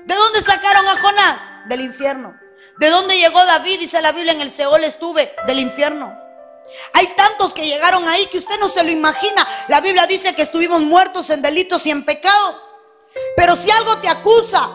¿De 0.06 0.16
dónde 0.16 0.42
sacaron 0.42 0.88
a 0.88 0.98
Jonás? 0.98 1.42
Del 1.68 1.82
infierno. 1.82 2.36
¿De 2.80 2.90
dónde 2.90 3.18
llegó 3.18 3.44
David? 3.46 3.80
Dice 3.80 4.02
la 4.02 4.12
Biblia, 4.12 4.34
en 4.34 4.42
el 4.42 4.52
Seol 4.52 4.84
estuve, 4.84 5.34
del 5.46 5.60
infierno. 5.60 6.18
Hay 6.94 7.08
tantos 7.16 7.54
que 7.54 7.66
llegaron 7.66 8.08
ahí 8.08 8.26
que 8.28 8.38
usted 8.38 8.58
no 8.60 8.70
se 8.70 8.84
lo 8.84 8.92
imagina. 8.92 9.48
La 9.68 9.82
Biblia 9.82 10.08
dice 10.08 10.34
que 10.34 10.44
estuvimos 10.44 10.82
muertos 10.82 11.30
en 11.30 11.42
delitos 11.42 11.86
y 11.86 11.92
en 11.92 12.06
pecado. 12.06 12.62
Pero 13.36 13.56
si 13.56 13.70
algo 13.72 13.98
te 13.98 14.08
acusa, 14.08 14.70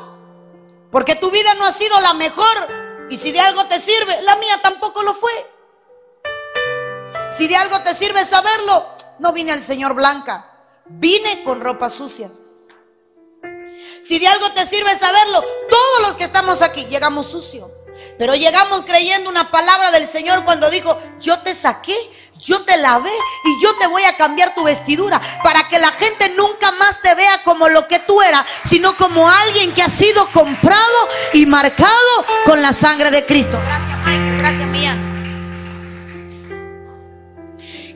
porque 0.95 1.17
tu 1.17 1.29
vida 1.33 1.53
no 1.55 1.67
ha 1.67 1.73
sido 1.73 2.01
la 2.03 2.15
mejor. 2.15 3.07
Y 3.11 3.19
si 3.19 3.33
de 3.33 3.41
algo 3.41 3.65
te 3.67 3.81
sirve, 3.81 4.23
la 4.23 4.37
mía 4.37 4.61
tampoco 4.63 5.03
lo 5.03 5.13
fue. 5.13 5.33
Si 7.37 7.49
de 7.49 7.57
algo 7.57 7.81
te 7.81 7.97
sirve 7.97 8.25
saberlo, 8.25 8.87
no 9.19 9.33
vine 9.33 9.51
al 9.51 9.61
Señor 9.61 9.95
blanca. 9.95 10.49
Vine 10.85 11.43
con 11.43 11.61
ropa 11.61 11.91
sucia. 11.91 12.31
Si 14.05 14.21
de 14.21 14.29
algo 14.29 14.53
te 14.53 14.65
sirve 14.69 14.97
saberlo, 14.97 15.45
todos 15.69 16.01
los 16.03 16.15
que 16.15 16.25
estamos 16.25 16.63
aquí 16.63 16.85
llegamos 16.85 17.27
sucios. 17.27 17.69
Pero 18.17 18.37
llegamos 18.37 18.83
creyendo 18.83 19.31
una 19.31 19.51
palabra 19.51 19.91
del 19.91 20.07
Señor 20.07 20.45
cuando 20.45 20.71
dijo, 20.71 20.97
yo 21.19 21.41
te 21.41 21.57
saqué 21.57 21.97
yo 22.45 22.63
te 22.63 22.77
lavé 22.77 23.11
y 23.45 23.63
yo 23.63 23.75
te 23.77 23.87
voy 23.87 24.05
a 24.05 24.17
cambiar 24.17 24.55
tu 24.55 24.65
vestidura 24.65 25.21
para 25.43 25.67
que 25.69 25.79
la 25.79 25.91
gente 25.93 26.29
nunca 26.37 26.71
más 26.73 27.01
te 27.01 27.15
vea 27.15 27.43
como 27.43 27.69
lo 27.71 27.89
que 27.89 27.99
tú 28.01 28.21
eras, 28.21 28.45
sino 28.65 28.95
como 28.97 29.29
alguien 29.29 29.73
que 29.73 29.83
ha 29.83 29.89
sido 29.89 30.31
comprado 30.31 31.09
y 31.33 31.47
marcado 31.47 32.27
con 32.45 32.61
la 32.61 32.73
sangre 32.73 33.11
de 33.11 33.25
Cristo. 33.25 33.59
Gracias, 33.65 33.99
Mike. 34.05 34.39
Gracias, 34.39 34.69
mía. 34.69 34.97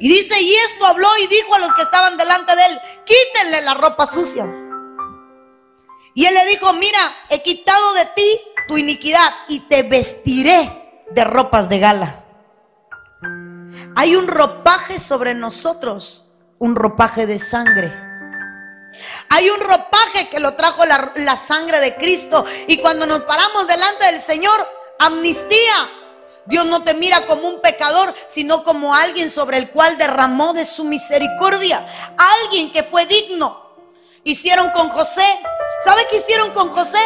Y 0.00 0.08
dice, 0.08 0.40
y 0.40 0.54
esto 0.54 0.86
habló 0.86 1.08
y 1.18 1.26
dijo 1.26 1.54
a 1.54 1.58
los 1.58 1.74
que 1.74 1.82
estaban 1.82 2.16
delante 2.16 2.56
de 2.56 2.64
él, 2.66 2.80
quítenle 3.04 3.62
la 3.62 3.74
ropa 3.74 4.06
sucia. 4.06 4.46
Y 6.14 6.24
él 6.24 6.34
le 6.34 6.46
dijo, 6.46 6.72
mira, 6.74 6.98
he 7.28 7.42
quitado 7.42 7.94
de 7.94 8.06
ti 8.16 8.40
tu 8.66 8.78
iniquidad 8.78 9.30
y 9.48 9.60
te 9.60 9.82
vestiré 9.82 10.70
de 11.10 11.24
ropas 11.24 11.68
de 11.68 11.78
gala. 11.80 12.27
Hay 13.98 14.14
un 14.14 14.28
ropaje 14.28 15.00
sobre 15.00 15.34
nosotros, 15.34 16.26
un 16.60 16.76
ropaje 16.76 17.26
de 17.26 17.40
sangre. 17.40 17.92
Hay 19.28 19.50
un 19.50 19.60
ropaje 19.60 20.28
que 20.30 20.38
lo 20.38 20.54
trajo 20.54 20.84
la, 20.84 21.36
sangre 21.36 21.80
de 21.80 21.96
Cristo. 21.96 22.44
Y 22.68 22.78
cuando 22.78 23.06
nos 23.06 23.18
paramos 23.24 23.66
delante 23.66 24.12
del 24.12 24.22
Señor, 24.22 24.68
amnistía. 25.00 25.90
Dios 26.46 26.66
no 26.66 26.84
te 26.84 26.94
mira 26.94 27.26
como 27.26 27.48
un 27.48 27.60
pecador, 27.60 28.14
sino 28.28 28.62
como 28.62 28.94
alguien 28.94 29.32
sobre 29.32 29.58
el 29.58 29.68
cual 29.68 29.98
derramó 29.98 30.52
de 30.52 30.64
su 30.64 30.84
misericordia. 30.84 31.84
Alguien 32.44 32.70
que 32.70 32.84
fue 32.84 33.04
digno. 33.06 33.60
Hicieron 34.22 34.70
con 34.70 34.90
José. 34.90 35.26
¿Sabe 35.84 36.06
qué 36.08 36.18
hicieron 36.18 36.52
con 36.52 36.70
José? 36.70 37.00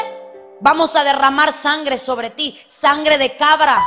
Vamos 0.60 0.94
a 0.94 1.04
derramar 1.04 1.54
sangre 1.54 1.98
sobre 1.98 2.28
ti, 2.28 2.62
sangre 2.68 3.16
de 3.16 3.34
cabra. 3.38 3.82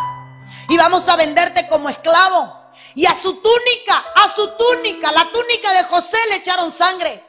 Y 0.70 0.78
vamos 0.78 1.08
a 1.08 1.16
venderte 1.18 1.68
como 1.68 1.88
esclavo. 1.88 2.64
Y 2.96 3.06
a 3.06 3.16
su 3.16 3.41
túnica, 3.41 4.04
a 4.16 4.34
su 4.34 4.50
túnica, 4.58 5.12
la 5.12 5.26
túnica 5.26 5.74
de 5.74 5.84
José 5.84 6.18
le 6.30 6.38
echaron 6.38 6.72
sangre. 6.72 7.22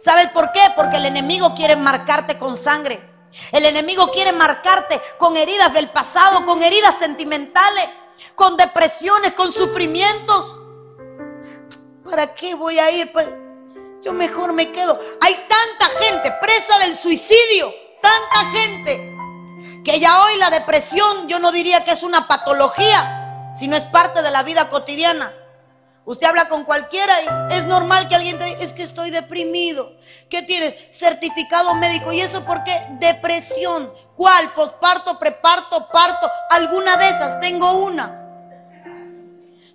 ¿Sabes 0.00 0.28
por 0.28 0.52
qué? 0.52 0.62
Porque 0.76 0.98
el 0.98 1.06
enemigo 1.06 1.54
quiere 1.54 1.76
marcarte 1.76 2.38
con 2.38 2.56
sangre. 2.56 3.00
El 3.52 3.66
enemigo 3.66 4.10
quiere 4.12 4.32
marcarte 4.32 5.00
con 5.18 5.36
heridas 5.36 5.74
del 5.74 5.88
pasado, 5.88 6.46
con 6.46 6.62
heridas 6.62 6.96
sentimentales, 6.98 7.84
con 8.34 8.56
depresiones, 8.56 9.32
con 9.32 9.52
sufrimientos. 9.52 10.60
¿Para 12.04 12.34
qué 12.34 12.54
voy 12.54 12.78
a 12.78 12.90
ir? 12.92 13.12
Pues 13.12 13.26
yo 14.02 14.12
mejor 14.12 14.52
me 14.52 14.70
quedo. 14.70 14.98
Hay 15.20 15.34
tanta 15.34 15.98
gente 15.98 16.32
presa 16.40 16.78
del 16.78 16.96
suicidio, 16.96 17.74
tanta 18.00 18.50
gente, 18.52 19.16
que 19.84 19.98
ya 19.98 20.22
hoy 20.22 20.36
la 20.38 20.50
depresión 20.50 21.28
yo 21.28 21.40
no 21.40 21.50
diría 21.50 21.84
que 21.84 21.90
es 21.90 22.04
una 22.04 22.28
patología, 22.28 23.25
sino 23.56 23.76
es 23.76 23.84
parte 23.84 24.22
de 24.22 24.30
la 24.30 24.42
vida 24.42 24.68
cotidiana. 24.68 25.32
Usted 26.04 26.28
habla 26.28 26.48
con 26.48 26.64
cualquiera 26.64 27.12
y 27.50 27.54
es 27.54 27.64
normal 27.64 28.08
que 28.08 28.14
alguien 28.14 28.38
te 28.38 28.44
diga, 28.44 28.60
es 28.60 28.72
que 28.72 28.84
estoy 28.84 29.10
deprimido. 29.10 29.92
¿Qué 30.30 30.42
tienes? 30.42 30.74
Certificado 30.96 31.74
médico. 31.74 32.12
¿Y 32.12 32.20
eso 32.20 32.44
por 32.44 32.62
qué? 32.62 32.80
Depresión. 33.00 33.92
¿Cuál? 34.14 34.52
Posparto, 34.52 35.18
preparto, 35.18 35.88
parto. 35.88 36.30
Alguna 36.50 36.96
de 36.96 37.08
esas. 37.08 37.40
Tengo 37.40 37.72
una. 37.72 38.22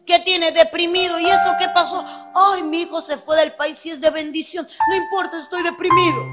¿Qué 0.06 0.20
tiene? 0.20 0.52
Deprimido. 0.52 1.20
¿Y 1.20 1.30
eso 1.30 1.54
qué 1.60 1.68
pasó? 1.68 2.06
Ay, 2.34 2.64
mi 2.64 2.84
hijo 2.84 3.02
se 3.02 3.18
fue 3.18 3.36
del 3.36 3.52
país 3.54 3.86
y 3.86 3.92
es 3.92 4.00
de 4.00 4.10
bendición. 4.10 4.66
No 4.90 4.96
importa, 4.96 5.38
estoy 5.38 5.64
deprimido. 5.64 6.26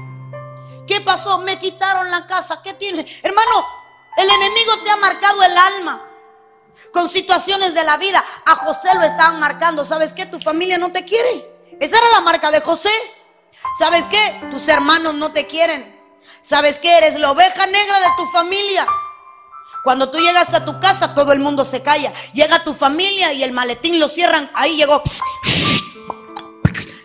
¿Qué 0.87 1.01
pasó? 1.01 1.39
Me 1.39 1.59
quitaron 1.59 2.09
la 2.09 2.25
casa. 2.25 2.61
¿Qué 2.63 2.73
tiene? 2.73 3.05
Hermano, 3.21 3.65
el 4.15 4.29
enemigo 4.29 4.71
te 4.85 4.91
ha 4.91 4.95
marcado 4.95 5.43
el 5.43 5.57
alma 5.57 6.08
con 6.91 7.09
situaciones 7.09 7.73
de 7.73 7.83
la 7.83 7.97
vida. 7.97 8.23
A 8.45 8.55
José 8.55 8.89
lo 8.95 9.03
estaban 9.03 9.39
marcando. 9.39 9.85
¿Sabes 9.85 10.13
qué? 10.13 10.25
Tu 10.25 10.39
familia 10.39 10.77
no 10.77 10.91
te 10.91 11.05
quiere. 11.05 11.45
Esa 11.79 11.97
era 11.97 12.09
la 12.11 12.21
marca 12.21 12.51
de 12.51 12.61
José. 12.61 12.91
¿Sabes 13.77 14.03
qué? 14.09 14.47
Tus 14.51 14.67
hermanos 14.67 15.15
no 15.15 15.31
te 15.31 15.45
quieren. 15.47 15.99
¿Sabes 16.41 16.79
qué? 16.79 16.97
Eres 16.97 17.19
la 17.19 17.31
oveja 17.31 17.65
negra 17.65 17.99
de 17.99 18.07
tu 18.17 18.25
familia. 18.31 18.87
Cuando 19.83 20.09
tú 20.09 20.17
llegas 20.19 20.53
a 20.53 20.65
tu 20.65 20.79
casa, 20.79 21.15
todo 21.15 21.31
el 21.31 21.39
mundo 21.39 21.63
se 21.63 21.81
calla. 21.81 22.11
Llega 22.33 22.63
tu 22.63 22.73
familia 22.73 23.33
y 23.33 23.43
el 23.43 23.51
maletín 23.51 23.99
lo 23.99 24.07
cierran. 24.07 24.49
Ahí 24.53 24.75
llegó. 24.75 25.01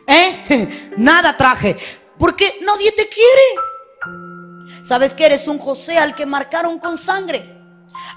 ¿Eh? 0.07 0.93
Nada 0.97 1.37
traje. 1.37 1.77
Porque 2.19 2.61
nadie 2.63 2.93
te 2.93 3.09
quiere. 3.09 4.83
¿Sabes 4.83 5.15
que 5.15 5.25
eres 5.25 5.49
un 5.49 5.59
José 5.59 5.99
al 5.99 6.15
que 6.15 6.27
marcaron 6.27 6.79
con 6.79 6.99
sangre? 6.99 7.54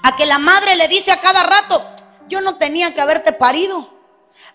A 0.02 0.16
que 0.16 0.26
la 0.26 0.38
madre 0.38 0.76
le 0.76 0.88
dice 0.88 1.12
a 1.12 1.20
cada 1.20 1.42
rato, 1.42 1.82
yo 2.28 2.40
no 2.40 2.56
tenía 2.56 2.94
que 2.94 3.00
haberte 3.00 3.32
parido. 3.32 3.98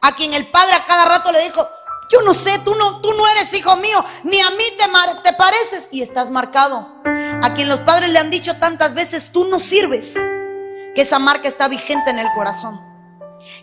A 0.02 0.16
quien 0.16 0.34
el 0.34 0.46
padre 0.48 0.76
a 0.76 0.84
cada 0.84 1.06
rato 1.06 1.32
le 1.32 1.44
dijo, 1.44 1.68
yo 2.10 2.22
no 2.22 2.34
sé, 2.34 2.60
tú 2.60 2.76
no, 2.76 3.02
tú 3.02 3.10
no 3.18 3.28
eres 3.30 3.54
hijo 3.54 3.76
mío, 3.78 4.06
ni 4.24 4.40
a 4.40 4.50
mí 4.52 4.64
te, 4.78 4.86
te 5.24 5.34
pareces 5.34 5.88
y 5.92 6.02
estás 6.02 6.30
marcado. 6.30 7.02
A 7.42 7.54
quien 7.54 7.68
los 7.68 7.80
padres 7.80 8.10
le 8.10 8.20
han 8.20 8.30
dicho 8.30 8.56
tantas 8.58 8.94
veces, 8.94 9.32
tú 9.32 9.46
no 9.46 9.60
sirves, 9.60 10.14
que 10.14 11.02
esa 11.02 11.20
marca 11.20 11.48
está 11.48 11.68
vigente 11.68 12.12
en 12.12 12.20
el 12.20 12.28
corazón. 12.36 12.80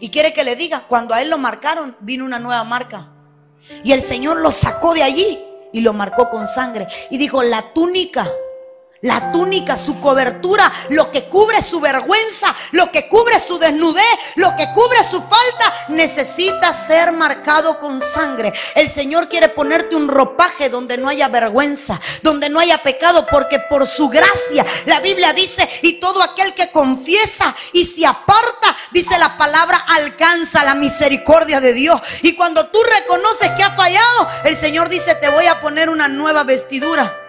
Y 0.00 0.10
quiere 0.10 0.32
que 0.32 0.44
le 0.44 0.56
diga, 0.56 0.84
cuando 0.88 1.14
a 1.14 1.22
él 1.22 1.30
lo 1.30 1.38
marcaron, 1.38 1.96
vino 2.00 2.24
una 2.24 2.38
nueva 2.38 2.64
marca. 2.64 3.08
Y 3.84 3.92
el 3.92 4.02
Señor 4.02 4.38
lo 4.38 4.50
sacó 4.50 4.94
de 4.94 5.02
allí 5.02 5.38
y 5.72 5.80
lo 5.80 5.92
marcó 5.92 6.28
con 6.30 6.46
sangre. 6.46 6.86
Y 7.10 7.18
dijo, 7.18 7.42
la 7.42 7.62
túnica 7.72 8.28
la 9.02 9.32
túnica, 9.32 9.76
su 9.76 9.98
cobertura, 9.98 10.70
lo 10.90 11.10
que 11.10 11.24
cubre 11.24 11.62
su 11.62 11.80
vergüenza, 11.80 12.54
lo 12.72 12.92
que 12.92 13.08
cubre 13.08 13.40
su 13.40 13.58
desnudez, 13.58 14.04
lo 14.36 14.54
que 14.56 14.66
cubre 14.74 15.02
su 15.02 15.22
falta, 15.22 15.86
necesita 15.88 16.72
ser 16.74 17.12
marcado 17.12 17.78
con 17.78 18.02
sangre. 18.02 18.52
El 18.74 18.90
Señor 18.90 19.28
quiere 19.28 19.48
ponerte 19.48 19.96
un 19.96 20.08
ropaje 20.08 20.68
donde 20.68 20.98
no 20.98 21.08
haya 21.08 21.28
vergüenza, 21.28 21.98
donde 22.22 22.50
no 22.50 22.60
haya 22.60 22.78
pecado, 22.78 23.26
porque 23.30 23.58
por 23.58 23.86
su 23.86 24.08
gracia, 24.10 24.66
la 24.84 25.00
Biblia 25.00 25.32
dice, 25.32 25.66
y 25.82 25.98
todo 25.98 26.22
aquel 26.22 26.52
que 26.54 26.70
confiesa 26.70 27.54
y 27.72 27.86
se 27.86 28.04
aparta, 28.04 28.76
dice 28.90 29.18
la 29.18 29.36
palabra, 29.38 29.78
alcanza 29.78 30.62
la 30.64 30.74
misericordia 30.74 31.60
de 31.60 31.72
Dios. 31.72 32.00
Y 32.22 32.36
cuando 32.36 32.66
tú 32.66 32.78
reconoces 32.82 33.50
que 33.56 33.62
ha 33.62 33.70
fallado, 33.70 34.28
el 34.44 34.56
Señor 34.56 34.90
dice, 34.90 35.14
te 35.14 35.30
voy 35.30 35.46
a 35.46 35.60
poner 35.60 35.88
una 35.88 36.08
nueva 36.08 36.44
vestidura 36.44 37.28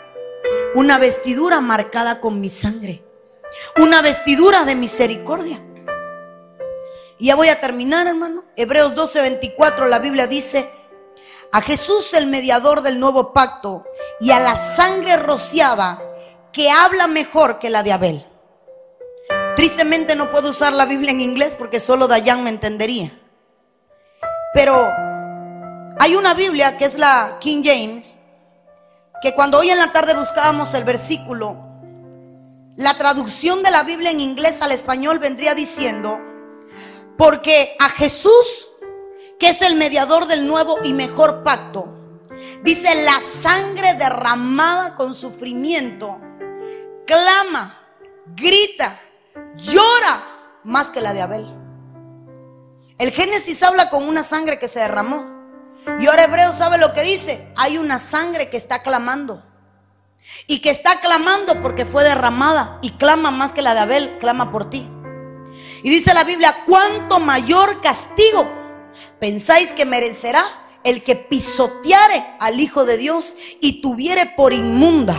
una 0.76 0.98
vestidura 0.98 1.60
marcada 1.62 2.20
con 2.20 2.40
mi 2.40 2.50
sangre. 2.50 3.04
Una 3.78 4.02
vestidura 4.02 4.64
de 4.66 4.76
misericordia. 4.76 5.60
Y 7.18 7.28
ya 7.28 7.36
voy 7.36 7.50
a 7.50 7.60
terminar, 7.60 8.08
hermano. 8.08 8.46
Hebreos 8.56 8.96
12:24, 8.96 9.88
la 9.88 10.00
Biblia 10.00 10.28
dice, 10.28 10.70
a 11.52 11.62
Jesús 11.62 12.14
el 12.14 12.28
mediador 12.28 12.82
del 12.82 13.00
nuevo 13.00 13.34
pacto 13.34 13.86
y 14.20 14.32
a 14.32 14.40
la 14.40 14.56
sangre 14.56 15.18
rociada 15.18 16.02
que 16.54 16.70
habla 16.70 17.08
mejor 17.08 17.60
que 17.60 17.70
la 17.70 17.84
de 17.84 17.92
Abel. 17.92 18.26
Tristemente 19.56 20.16
no 20.16 20.32
puedo 20.32 20.50
usar 20.50 20.74
la 20.74 20.86
Biblia 20.86 21.12
en 21.12 21.22
inglés 21.22 21.54
porque 21.58 21.80
solo 21.80 22.08
Dayan 22.08 22.44
me 22.44 22.50
entendería. 22.50 23.12
Pero 24.54 24.74
hay 26.00 26.16
una 26.16 26.34
Biblia 26.34 26.78
que 26.78 26.86
es 26.86 26.98
la 26.98 27.38
King 27.40 27.62
James 27.64 28.18
que 29.22 29.34
cuando 29.34 29.60
hoy 29.60 29.70
en 29.70 29.78
la 29.78 29.92
tarde 29.92 30.14
buscábamos 30.16 30.74
el 30.74 30.84
versículo, 30.84 31.58
la 32.76 32.98
traducción 32.98 33.62
de 33.64 33.72
la 33.72 33.84
Biblia 33.84 34.12
en 34.12 34.20
inglés 34.20 34.62
al 34.62 34.72
español 34.72 35.20
vendría 35.20 35.54
diciendo, 35.54 36.20
porque 37.18 37.76
a 37.80 37.90
Jesús, 37.90 38.70
que 39.40 39.50
es 39.50 39.62
el 39.62 39.76
mediador 39.76 40.26
del 40.26 40.48
nuevo 40.48 40.78
y 40.84 40.94
mejor 40.94 41.44
pacto, 41.44 41.88
dice, 42.64 43.04
la 43.04 43.22
sangre 43.42 43.94
derramada 43.94 44.96
con 44.96 45.14
sufrimiento, 45.14 46.20
clama, 47.06 47.78
grita, 48.36 49.00
llora 49.56 50.24
más 50.64 50.90
que 50.90 51.02
la 51.02 51.14
de 51.14 51.22
Abel. 51.22 51.62
El 52.98 53.12
Génesis 53.12 53.62
habla 53.64 53.90
con 53.90 54.08
una 54.08 54.24
sangre 54.24 54.60
que 54.60 54.68
se 54.68 54.80
derramó. 54.80 55.41
Y 56.00 56.08
ahora 56.08 56.26
Hebreo 56.26 56.54
sabe 56.54 56.78
lo 56.78 56.94
que 56.94 57.04
dice. 57.04 57.52
Hay 57.56 57.78
una 57.78 58.00
sangre 58.00 58.50
que 58.50 58.58
está 58.58 58.82
clamando. 58.82 59.44
Y 60.48 60.60
que 60.60 60.70
está 60.70 61.00
clamando 61.00 61.62
porque 61.62 61.86
fue 61.86 62.04
derramada. 62.04 62.80
Y 62.82 62.92
clama 62.92 63.32
más 63.32 63.52
que 63.52 63.62
la 63.62 63.74
de 63.74 63.80
Abel, 63.82 64.18
clama 64.20 64.52
por 64.52 64.70
ti. 64.70 64.90
Y 65.84 65.90
dice 65.90 66.14
la 66.14 66.24
Biblia, 66.24 66.64
cuánto 66.66 67.20
mayor 67.20 67.82
castigo 67.82 68.48
pensáis 69.20 69.74
que 69.74 69.86
merecerá 69.86 70.44
el 70.84 71.04
que 71.04 71.16
pisoteare 71.16 72.26
al 72.40 72.60
Hijo 72.60 72.86
de 72.86 72.98
Dios 72.98 73.36
y 73.62 73.82
tuviere 73.82 74.34
por 74.36 74.54
inmunda 74.54 75.16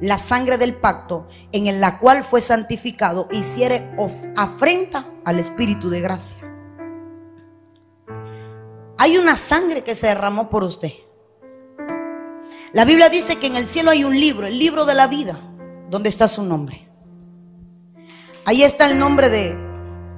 la 0.00 0.18
sangre 0.18 0.58
del 0.58 0.74
pacto 0.74 1.28
en 1.52 1.80
la 1.80 1.98
cual 1.98 2.24
fue 2.24 2.40
santificado, 2.40 3.28
hiciere 3.30 3.90
afrenta 4.36 5.04
al 5.24 5.38
Espíritu 5.38 5.88
de 5.88 6.00
gracia. 6.00 6.53
Hay 8.96 9.18
una 9.18 9.36
sangre 9.36 9.82
que 9.82 9.94
se 9.94 10.06
derramó 10.06 10.48
por 10.48 10.62
usted. 10.62 10.92
La 12.72 12.84
Biblia 12.84 13.08
dice 13.08 13.36
que 13.36 13.46
en 13.46 13.56
el 13.56 13.66
cielo 13.66 13.90
hay 13.90 14.04
un 14.04 14.18
libro, 14.18 14.46
el 14.46 14.58
libro 14.58 14.84
de 14.84 14.94
la 14.94 15.06
vida, 15.06 15.38
donde 15.90 16.08
está 16.08 16.28
su 16.28 16.42
nombre. 16.42 16.88
Ahí 18.44 18.62
está 18.62 18.90
el 18.90 18.98
nombre 18.98 19.28
de 19.28 19.56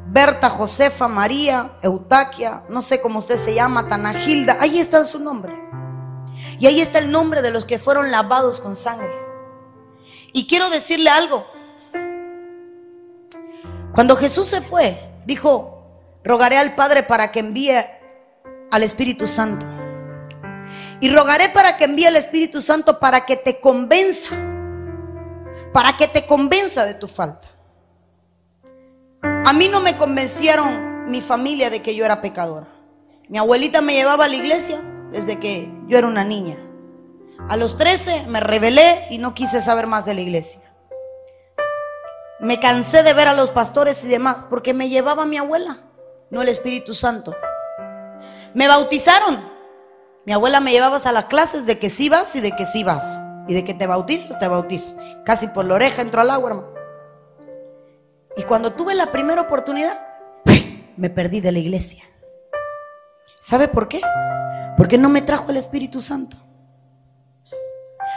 Berta, 0.09 0.49
Josefa, 0.49 1.09
María, 1.09 1.79
Eutaquia, 1.83 2.64
no 2.68 2.83
sé 2.83 3.01
cómo 3.01 3.18
usted 3.18 3.37
se 3.37 3.55
llama, 3.55 3.89
Tanagilda. 3.89 4.57
Ahí 4.61 4.79
está 4.79 5.05
su 5.05 5.20
nombre. 5.20 5.55
Y 6.59 6.66
ahí 6.66 6.81
está 6.81 6.99
el 6.99 7.11
nombre 7.11 7.43
de 7.43 7.51
los 7.51 7.64
que 7.64 7.79
fueron 7.79 8.11
lavados 8.11 8.61
con 8.61 8.77
sangre. 8.77 9.12
Y 10.33 10.47
quiero 10.47 10.70
decirle 10.70 11.11
algo. 11.11 11.47
Cuando 13.93 14.16
Jesús 14.16 14.49
se 14.49 14.61
fue, 14.61 14.99
dijo, 15.24 16.20
rogaré 16.24 16.59
al 16.59 16.74
Padre 16.74 17.03
para 17.03 17.33
que 17.33 17.41
envíe 17.41 17.85
al 18.71 18.83
Espíritu 18.83 19.27
Santo. 19.27 19.67
Y 21.01 21.14
rogaré 21.14 21.51
para 21.51 21.77
que 21.77 21.85
envíe 21.85 22.07
el 22.07 22.17
Espíritu 22.17 22.61
Santo 22.62 22.99
para 22.99 23.27
que 23.27 23.37
te 23.37 23.61
convenza, 23.61 24.31
para 25.73 25.97
que 25.97 26.09
te 26.09 26.27
convenza 26.27 26.85
de 26.85 26.95
tu 26.95 27.07
falta. 27.07 27.49
A 29.23 29.53
mí 29.53 29.69
no 29.69 29.81
me 29.81 29.97
convencieron 29.97 31.11
mi 31.11 31.21
familia 31.21 31.71
de 31.71 31.83
que 31.83 31.95
yo 31.95 32.05
era 32.05 32.21
pecadora. 32.21 32.67
Mi 33.29 33.39
abuelita 33.39 33.81
me 33.81 33.95
llevaba 33.95 34.25
a 34.25 34.29
la 34.29 34.37
iglesia 34.37 34.81
desde 35.12 35.39
que 35.39 35.73
yo 35.87 35.99
era 35.99 36.07
una 36.07 36.25
niña. 36.25 36.57
A 37.49 37.57
los 37.57 37.77
13 37.77 38.27
me 38.29 38.41
rebelé 38.41 39.07
y 39.11 39.19
no 39.19 39.35
quise 39.35 39.61
saber 39.61 39.87
más 39.87 40.05
de 40.07 40.14
la 40.14 40.21
iglesia. 40.21 40.62
Me 42.41 42.59
cansé 42.59 43.03
de 43.03 43.14
ver 43.14 43.29
a 43.29 43.35
los 43.35 43.51
pastores 43.51 44.03
y 44.05 44.09
demás 44.09 44.39
porque 44.51 44.75
me 44.75 44.89
llevaba 44.89 45.27
mi 45.27 45.37
abuela, 45.37 45.77
no 46.31 46.43
el 46.43 46.49
Espíritu 46.49 46.93
Santo. 46.93 47.35
Me 48.57 48.69
bautizaron. 48.69 49.39
Mi 50.25 50.33
abuela 50.33 50.61
me 50.61 50.73
llevaba 50.73 50.97
a 50.97 51.13
las 51.13 51.27
clases 51.27 51.67
de 51.67 51.79
que 51.79 51.91
sí 51.91 52.09
vas 52.09 52.35
y 52.37 52.41
de 52.41 52.53
que 52.53 52.65
sí 52.65 52.85
vas. 52.85 53.21
Y 53.47 53.53
de 53.53 53.67
que 53.67 53.75
te 53.75 53.87
bautizas, 53.87 54.39
te 54.39 54.49
bautizas. 54.49 54.97
Casi 55.27 55.49
por 55.49 55.67
la 55.67 55.75
oreja 55.75 56.01
entró 56.01 56.23
al 56.23 56.31
agua, 56.31 56.49
hermano. 56.49 56.69
Y 58.35 58.45
cuando 58.45 58.73
tuve 58.73 58.95
la 58.95 59.13
primera 59.13 59.43
oportunidad, 59.43 59.93
me 60.97 61.11
perdí 61.11 61.43
de 61.43 61.53
la 61.53 61.59
iglesia. 61.59 62.03
¿Sabe 63.39 63.69
por 63.69 63.89
qué? 63.89 64.01
Porque 64.79 64.97
no 64.97 65.11
me 65.11 65.21
trajo 65.21 65.51
el 65.51 65.59
Espíritu 65.59 66.01
Santo. 66.01 66.39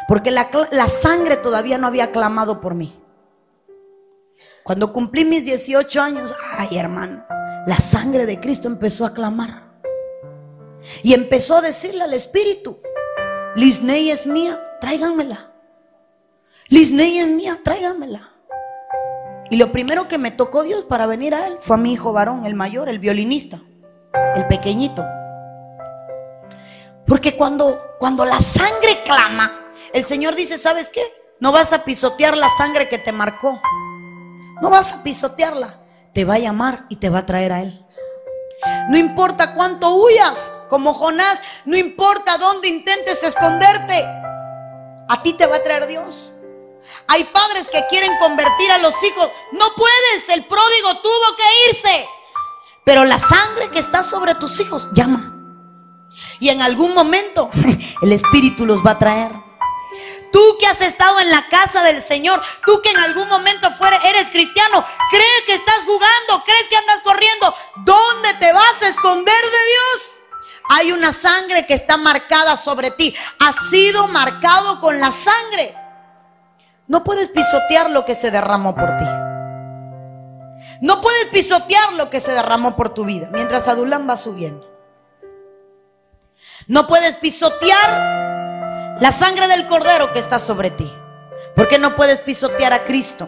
Porque 0.08 0.32
la, 0.32 0.48
la, 0.72 0.88
sangre 0.88 1.36
todavía 1.36 1.78
no 1.78 1.88
había 1.88 2.14
clamado 2.14 2.62
por 2.62 2.76
mí. 2.76 2.98
Cuando 4.64 4.94
cumplí 4.94 5.26
mis 5.26 5.44
18 5.44 6.02
años, 6.02 6.34
ay 6.58 6.78
hermano, 6.78 7.26
la 7.68 7.76
sangre 7.76 8.26
de 8.26 8.40
Cristo 8.40 8.70
empezó 8.70 9.06
a 9.06 9.14
clamar. 9.14 9.69
Y 11.04 11.14
empezó 11.14 11.58
a 11.58 11.62
decirle 11.62 12.04
al 12.04 12.14
Espíritu, 12.14 12.80
Lisney 13.56 14.12
es 14.12 14.26
mía, 14.26 14.60
tráiganmela. 14.80 15.52
Lisney 16.68 17.20
es 17.20 17.28
mía, 17.28 17.60
tráiganmela. 17.64 18.30
Y 19.50 19.58
lo 19.58 19.72
primero 19.72 20.08
que 20.08 20.18
me 20.18 20.32
tocó 20.32 20.64
Dios 20.64 20.84
para 20.84 21.08
venir 21.08 21.34
a 21.34 21.48
él 21.48 21.58
fue 21.60 21.76
a 21.76 21.80
mi 21.80 21.94
hijo 21.94 22.14
varón, 22.14 22.46
el 22.46 22.54
mayor, 22.54 22.88
el 22.88 23.00
violinista, 23.00 23.60
el 24.36 24.48
pequeñito. 24.48 25.04
Porque 27.08 27.36
cuando, 27.36 27.96
cuando 27.98 28.24
la 28.26 28.40
sangre 28.42 29.02
clama, 29.04 29.72
el 29.94 30.06
Señor 30.06 30.36
dice, 30.36 30.60
¿sabes 30.60 30.90
qué? 30.90 31.02
No 31.40 31.52
vas 31.52 31.74
a 31.74 31.84
pisotear 31.84 32.38
la 32.38 32.50
sangre 32.56 32.88
que 32.88 33.00
te 33.00 33.12
marcó. 33.12 33.60
No 34.62 34.70
vas 34.70 34.94
a 34.94 35.04
pisotearla. 35.04 35.80
Te 36.14 36.26
va 36.26 36.36
a 36.36 36.40
llamar 36.40 36.86
y 36.90 36.98
te 36.98 37.10
va 37.10 37.20
a 37.20 37.26
traer 37.26 37.52
a 37.52 37.62
Él. 37.62 37.86
No 38.90 38.98
importa 38.98 39.56
cuánto 39.56 39.96
huyas, 39.96 40.52
como 40.70 40.94
Jonás, 40.94 41.40
no 41.66 41.78
importa 41.78 42.38
dónde 42.38 42.68
intentes 42.68 43.24
esconderte, 43.24 44.06
a 45.10 45.22
ti 45.24 45.34
te 45.34 45.48
va 45.48 45.58
a 45.58 45.64
traer 45.64 45.88
Dios. 45.88 46.34
Hay 47.08 47.24
padres 47.26 47.68
que 47.72 47.84
quieren 47.90 48.12
convertir 48.20 48.72
a 48.72 48.78
los 48.78 49.04
hijos. 49.04 49.28
No 49.52 49.66
puedes, 49.76 50.30
el 50.30 50.46
pródigo 50.46 50.96
tuvo 51.02 51.36
que 51.36 51.70
irse. 51.70 52.08
Pero 52.86 53.04
la 53.04 53.20
sangre 53.20 53.70
que 53.70 53.80
está 53.80 54.04
sobre 54.04 54.36
tus 54.36 54.60
hijos 54.60 54.88
llama. 54.94 55.36
Y 56.40 56.50
en 56.50 56.62
algún 56.62 56.94
momento 56.94 57.50
el 58.02 58.12
Espíritu 58.12 58.66
los 58.66 58.86
va 58.86 58.92
a 58.92 59.00
traer. 59.00 59.32
Tú 60.32 60.58
que 60.60 60.68
has 60.68 60.82
estado 60.82 61.20
en 61.20 61.32
la 61.32 61.48
casa 61.50 61.82
del 61.82 62.04
Señor, 62.04 62.40
tú 62.66 62.80
que 62.84 62.92
en 62.92 63.00
algún 63.00 63.28
momento 63.28 63.72
fuera, 63.72 63.98
eres 64.06 64.30
cristiano, 64.30 64.86
crees 65.10 65.42
que 65.48 65.56
estás 65.56 65.84
jugando, 65.86 66.44
crees 66.46 66.68
que 66.70 66.78
andas 66.78 67.00
corriendo, 67.04 67.56
¿dónde 67.78 68.34
te 68.36 68.54
vas 68.54 68.82
a 68.84 68.88
esconder 68.88 69.44
de 69.44 69.50
Dios? 69.50 70.19
Hay 70.72 70.92
una 70.92 71.12
sangre 71.12 71.66
que 71.66 71.74
está 71.74 71.98
marcada 71.98 72.56
sobre 72.56 72.92
ti. 72.92 73.14
Ha 73.40 73.52
sido 73.72 74.08
marcado 74.08 74.80
con 74.80 75.00
la 75.00 75.12
sangre. 75.12 75.76
No 76.88 77.04
puedes 77.04 77.30
pisotear 77.30 77.90
lo 77.90 78.06
que 78.06 78.14
se 78.14 78.30
derramó 78.30 78.76
por 78.76 78.96
ti. 78.98 79.06
No 80.82 81.02
puedes 81.02 81.26
pisotear 81.32 81.94
lo 81.94 82.12
que 82.12 82.20
se 82.20 82.32
derramó 82.32 82.76
por 82.76 82.94
tu 82.94 83.04
vida 83.04 83.30
mientras 83.34 83.68
Adulán 83.68 84.08
va 84.08 84.16
subiendo. 84.16 84.70
No 86.68 86.86
puedes 86.86 87.16
pisotear 87.16 88.98
la 89.02 89.12
sangre 89.12 89.48
del 89.48 89.66
cordero 89.66 90.14
que 90.14 90.20
está 90.20 90.38
sobre 90.38 90.70
ti. 90.70 90.94
Porque 91.56 91.80
no 91.80 91.96
puedes 91.96 92.20
pisotear 92.20 92.74
a 92.74 92.84
Cristo. 92.84 93.28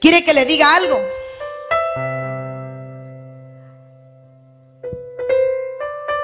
¿Quiere 0.00 0.24
que 0.24 0.34
le 0.34 0.44
diga 0.44 0.74
algo? 0.74 0.98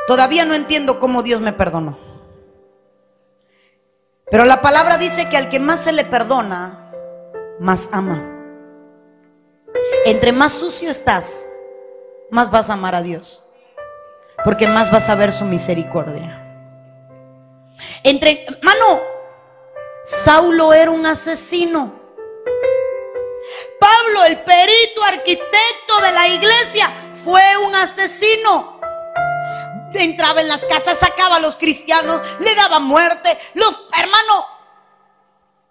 Todavía 0.06 0.44
no 0.44 0.54
entiendo 0.54 1.00
cómo 1.00 1.22
Dios 1.22 1.40
me 1.40 1.52
perdonó. 1.52 1.98
Pero 4.30 4.44
la 4.44 4.60
palabra 4.60 4.98
dice 4.98 5.28
que 5.28 5.36
al 5.36 5.48
que 5.48 5.60
más 5.60 5.80
se 5.80 5.92
le 5.92 6.04
perdona, 6.04 6.90
más 7.60 7.90
ama. 7.92 8.24
Entre 10.04 10.32
más 10.32 10.52
sucio 10.52 10.90
estás, 10.90 11.44
más 12.30 12.50
vas 12.50 12.70
a 12.70 12.74
amar 12.74 12.94
a 12.94 13.02
Dios. 13.02 13.50
Porque 14.44 14.66
más 14.66 14.90
vas 14.90 15.08
a 15.08 15.14
ver 15.14 15.32
su 15.32 15.44
misericordia. 15.44 16.42
Entre, 18.02 18.46
mano, 18.62 19.00
Saulo 20.04 20.72
era 20.72 20.90
un 20.90 21.04
asesino. 21.06 22.00
Pablo, 23.80 24.24
el 24.28 24.38
perito 24.38 25.04
arquitecto 25.04 26.00
de 26.02 26.12
la 26.12 26.28
iglesia, 26.28 26.90
fue 27.24 27.42
un 27.64 27.74
asesino 27.74 28.75
entraba 30.04 30.40
en 30.40 30.48
las 30.48 30.62
casas, 30.64 30.98
sacaba 30.98 31.36
a 31.36 31.40
los 31.40 31.56
cristianos, 31.56 32.20
le 32.40 32.54
daba 32.54 32.78
muerte. 32.78 33.36
Los 33.54 33.88
hermanos, 33.98 34.44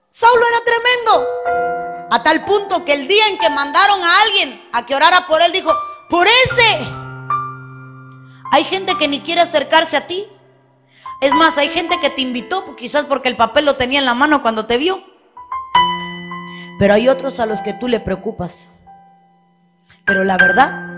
Saulo 0.09 0.43
era 0.47 0.59
tremendo. 0.65 2.07
A 2.11 2.23
tal 2.23 2.45
punto 2.45 2.85
que 2.85 2.93
el 2.93 3.07
día 3.07 3.27
en 3.27 3.37
que 3.37 3.49
mandaron 3.49 4.01
a 4.01 4.21
alguien 4.21 4.69
a 4.71 4.85
que 4.85 4.95
orara 4.95 5.27
por 5.27 5.41
él, 5.41 5.51
dijo, 5.51 5.73
por 6.09 6.27
ese. 6.27 6.87
Hay 8.51 8.63
gente 8.63 8.95
que 8.97 9.07
ni 9.07 9.21
quiere 9.21 9.41
acercarse 9.41 9.97
a 9.97 10.07
ti. 10.07 10.25
Es 11.21 11.33
más, 11.33 11.57
hay 11.57 11.69
gente 11.69 11.99
que 11.99 12.09
te 12.09 12.21
invitó, 12.21 12.75
quizás 12.75 13.05
porque 13.05 13.29
el 13.29 13.35
papel 13.35 13.65
lo 13.65 13.75
tenía 13.75 13.99
en 13.99 14.05
la 14.05 14.13
mano 14.13 14.41
cuando 14.41 14.65
te 14.65 14.77
vio. 14.77 15.03
Pero 16.77 16.93
hay 16.93 17.09
otros 17.09 17.39
a 17.39 17.45
los 17.45 17.61
que 17.61 17.73
tú 17.73 17.87
le 17.87 17.99
preocupas. 17.99 18.69
Pero 20.05 20.23
la 20.23 20.37
verdad 20.37 20.89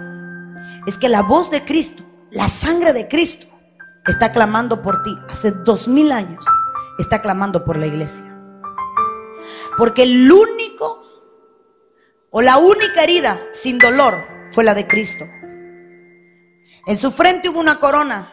es 0.86 0.98
que 0.98 1.10
la 1.10 1.22
voz 1.22 1.50
de 1.50 1.64
Cristo 1.64 2.04
la 2.32 2.48
sangre 2.48 2.94
de 2.94 3.08
Cristo 3.08 3.48
está 4.06 4.32
clamando 4.32 4.82
por 4.82 5.04
ti. 5.04 5.18
Hace 5.30 5.52
dos 5.52 5.88
mil 5.88 6.12
años 6.12 6.46
está 7.00 7.22
clamando 7.22 7.64
por 7.66 7.78
la 7.78 7.88
iglesia. 7.88 8.26
Porque 9.78 10.04
el 10.04 10.32
único 10.32 11.04
o 12.32 12.42
la 12.42 12.58
única 12.58 13.04
herida 13.04 13.40
sin 13.54 13.80
dolor 13.80 14.16
fue 14.52 14.64
la 14.64 14.74
de 14.74 14.88
Cristo. 14.88 15.26
En 16.86 16.98
su 16.98 17.12
frente 17.12 17.50
hubo 17.50 17.60
una 17.60 17.80
corona, 17.80 18.32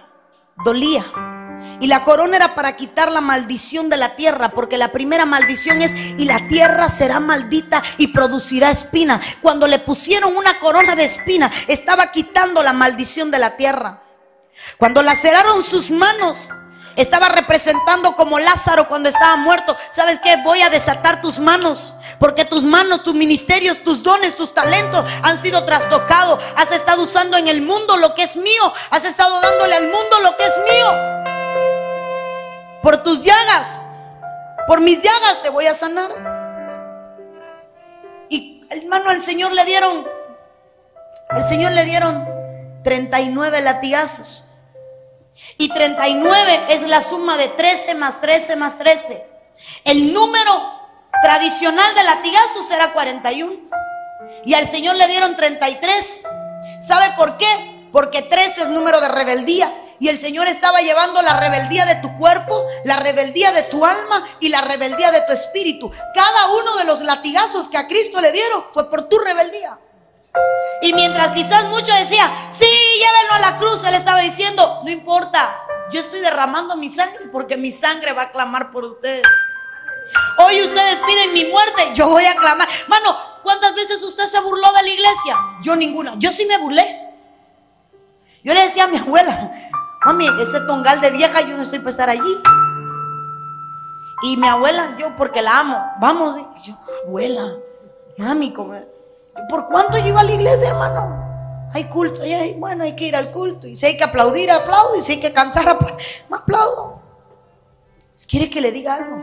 dolía. 0.64 1.04
Y 1.80 1.86
la 1.86 2.04
corona 2.04 2.36
era 2.36 2.54
para 2.54 2.76
quitar 2.76 3.10
la 3.10 3.20
maldición 3.20 3.90
de 3.90 3.96
la 3.96 4.16
tierra, 4.16 4.50
porque 4.50 4.78
la 4.78 4.92
primera 4.92 5.26
maldición 5.26 5.82
es, 5.82 5.94
y 5.94 6.24
la 6.24 6.48
tierra 6.48 6.88
será 6.88 7.20
maldita 7.20 7.82
y 7.98 8.08
producirá 8.08 8.70
espina. 8.70 9.20
Cuando 9.42 9.66
le 9.66 9.78
pusieron 9.78 10.36
una 10.36 10.58
corona 10.58 10.94
de 10.96 11.04
espina, 11.04 11.50
estaba 11.68 12.12
quitando 12.12 12.62
la 12.62 12.72
maldición 12.72 13.30
de 13.30 13.38
la 13.38 13.56
tierra. 13.56 14.00
Cuando 14.78 15.02
laceraron 15.02 15.62
sus 15.62 15.90
manos, 15.90 16.48
estaba 16.96 17.28
representando 17.28 18.14
como 18.14 18.38
Lázaro 18.38 18.88
cuando 18.88 19.08
estaba 19.08 19.36
muerto. 19.36 19.76
¿Sabes 19.90 20.20
qué? 20.22 20.36
Voy 20.44 20.60
a 20.62 20.70
desatar 20.70 21.20
tus 21.20 21.38
manos. 21.38 21.94
Porque 22.20 22.44
tus 22.44 22.62
manos, 22.62 23.02
tus 23.02 23.14
ministerios, 23.14 23.82
tus 23.82 24.02
dones, 24.02 24.36
tus 24.36 24.54
talentos 24.54 25.04
han 25.22 25.40
sido 25.40 25.64
trastocados. 25.64 26.42
Has 26.56 26.70
estado 26.70 27.02
usando 27.02 27.36
en 27.36 27.48
el 27.48 27.62
mundo 27.62 27.96
lo 27.96 28.14
que 28.14 28.22
es 28.22 28.36
mío. 28.36 28.72
Has 28.90 29.04
estado 29.04 29.40
dándole 29.40 29.74
al 29.74 29.84
mundo 29.84 30.20
lo 30.22 30.36
que 30.36 30.44
es 30.44 30.54
mío 30.58 31.23
por 32.84 33.02
tus 33.02 33.22
llagas, 33.22 33.80
por 34.66 34.82
mis 34.82 35.00
llagas 35.00 35.42
te 35.42 35.48
voy 35.48 35.64
a 35.66 35.74
sanar. 35.74 36.10
Y 38.28 38.62
hermano, 38.68 39.08
al 39.08 39.22
Señor 39.22 39.52
le 39.54 39.64
dieron, 39.64 40.06
al 41.30 41.48
Señor 41.48 41.72
le 41.72 41.84
dieron 41.86 42.28
39 42.84 43.62
latigazos. 43.62 44.50
Y 45.56 45.70
39 45.70 46.66
es 46.68 46.82
la 46.82 47.00
suma 47.00 47.36
de 47.38 47.48
13 47.48 47.94
más 47.94 48.20
13 48.20 48.56
más 48.56 48.78
13. 48.78 49.26
El 49.84 50.12
número 50.12 50.52
tradicional 51.22 51.94
de 51.94 52.04
latigazos 52.04 52.70
era 52.70 52.92
41. 52.92 53.52
Y 54.44 54.52
al 54.54 54.68
Señor 54.68 54.96
le 54.96 55.08
dieron 55.08 55.34
33. 55.34 56.20
¿Sabe 56.86 57.06
por 57.16 57.38
qué? 57.38 57.88
Porque 57.92 58.20
13 58.20 58.62
es 58.62 58.68
número 58.68 59.00
de 59.00 59.08
rebeldía. 59.08 59.72
Y 60.00 60.08
el 60.08 60.20
Señor 60.20 60.48
estaba 60.48 60.80
llevando 60.80 61.22
la 61.22 61.38
rebeldía 61.38 61.86
de 61.86 61.96
tu 61.96 62.16
cuerpo, 62.18 62.64
la 62.84 62.96
rebeldía 62.96 63.52
de 63.52 63.62
tu 63.64 63.84
alma 63.84 64.24
y 64.40 64.48
la 64.48 64.60
rebeldía 64.60 65.10
de 65.10 65.22
tu 65.22 65.32
espíritu. 65.32 65.90
Cada 66.14 66.46
uno 66.52 66.76
de 66.76 66.84
los 66.84 67.00
latigazos 67.00 67.68
que 67.68 67.78
a 67.78 67.86
Cristo 67.86 68.20
le 68.20 68.32
dieron 68.32 68.64
fue 68.72 68.90
por 68.90 69.08
tu 69.08 69.18
rebeldía. 69.18 69.78
Y 70.82 70.92
mientras 70.92 71.28
quizás 71.28 71.66
muchos 71.66 71.96
decían, 71.98 72.30
sí, 72.52 72.66
llévenlo 72.66 73.34
a 73.34 73.50
la 73.50 73.58
cruz, 73.58 73.84
él 73.84 73.94
estaba 73.94 74.20
diciendo, 74.20 74.80
no 74.84 74.90
importa, 74.90 75.56
yo 75.90 76.00
estoy 76.00 76.20
derramando 76.20 76.76
mi 76.76 76.90
sangre 76.90 77.26
porque 77.30 77.56
mi 77.56 77.72
sangre 77.72 78.12
va 78.12 78.22
a 78.22 78.32
clamar 78.32 78.70
por 78.70 78.84
ustedes. 78.84 79.22
Hoy 80.38 80.62
ustedes 80.62 80.96
piden 81.06 81.32
mi 81.32 81.44
muerte, 81.46 81.90
yo 81.94 82.08
voy 82.08 82.24
a 82.24 82.34
clamar. 82.34 82.68
Mano, 82.88 83.16
¿cuántas 83.42 83.74
veces 83.74 84.02
usted 84.02 84.24
se 84.26 84.40
burló 84.40 84.70
de 84.72 84.82
la 84.82 84.88
iglesia? 84.88 85.38
Yo 85.62 85.76
ninguna. 85.76 86.14
Yo 86.18 86.32
sí 86.32 86.44
me 86.46 86.58
burlé. 86.58 86.84
Yo 88.42 88.52
le 88.52 88.62
decía 88.62 88.84
a 88.84 88.88
mi 88.88 88.98
abuela, 88.98 89.63
Mami, 90.06 90.26
ese 90.40 90.60
tongal 90.60 91.00
de 91.00 91.10
vieja, 91.10 91.40
yo 91.40 91.56
no 91.56 91.62
estoy 91.62 91.78
para 91.78 91.90
estar 91.90 92.10
allí. 92.10 92.42
Y 94.22 94.36
mi 94.36 94.46
abuela, 94.46 94.96
yo 94.98 95.16
porque 95.16 95.42
la 95.42 95.60
amo, 95.60 95.76
vamos, 96.00 96.36
yo, 96.62 96.76
abuela, 97.06 97.46
mami, 98.18 98.54
¿por 99.48 99.66
cuánto 99.68 99.98
yo 99.98 100.06
iba 100.06 100.20
a 100.20 100.24
la 100.24 100.32
iglesia, 100.32 100.68
hermano? 100.68 101.24
Hay 101.72 101.84
culto, 101.84 102.22
hay, 102.22 102.54
bueno, 102.54 102.84
hay 102.84 102.94
que 102.94 103.08
ir 103.08 103.16
al 103.16 103.32
culto. 103.32 103.66
Y 103.66 103.74
si 103.74 103.86
hay 103.86 103.96
que 103.96 104.04
aplaudir, 104.04 104.50
aplaudo. 104.50 104.96
Y 104.96 105.02
si 105.02 105.12
hay 105.12 105.20
que 105.20 105.32
cantar, 105.32 105.68
aplaudo. 105.68 105.96
aplaudo. 106.30 107.02
¿Quiere 108.28 108.48
que 108.48 108.60
le 108.60 108.70
diga 108.70 108.94
algo? 108.94 109.20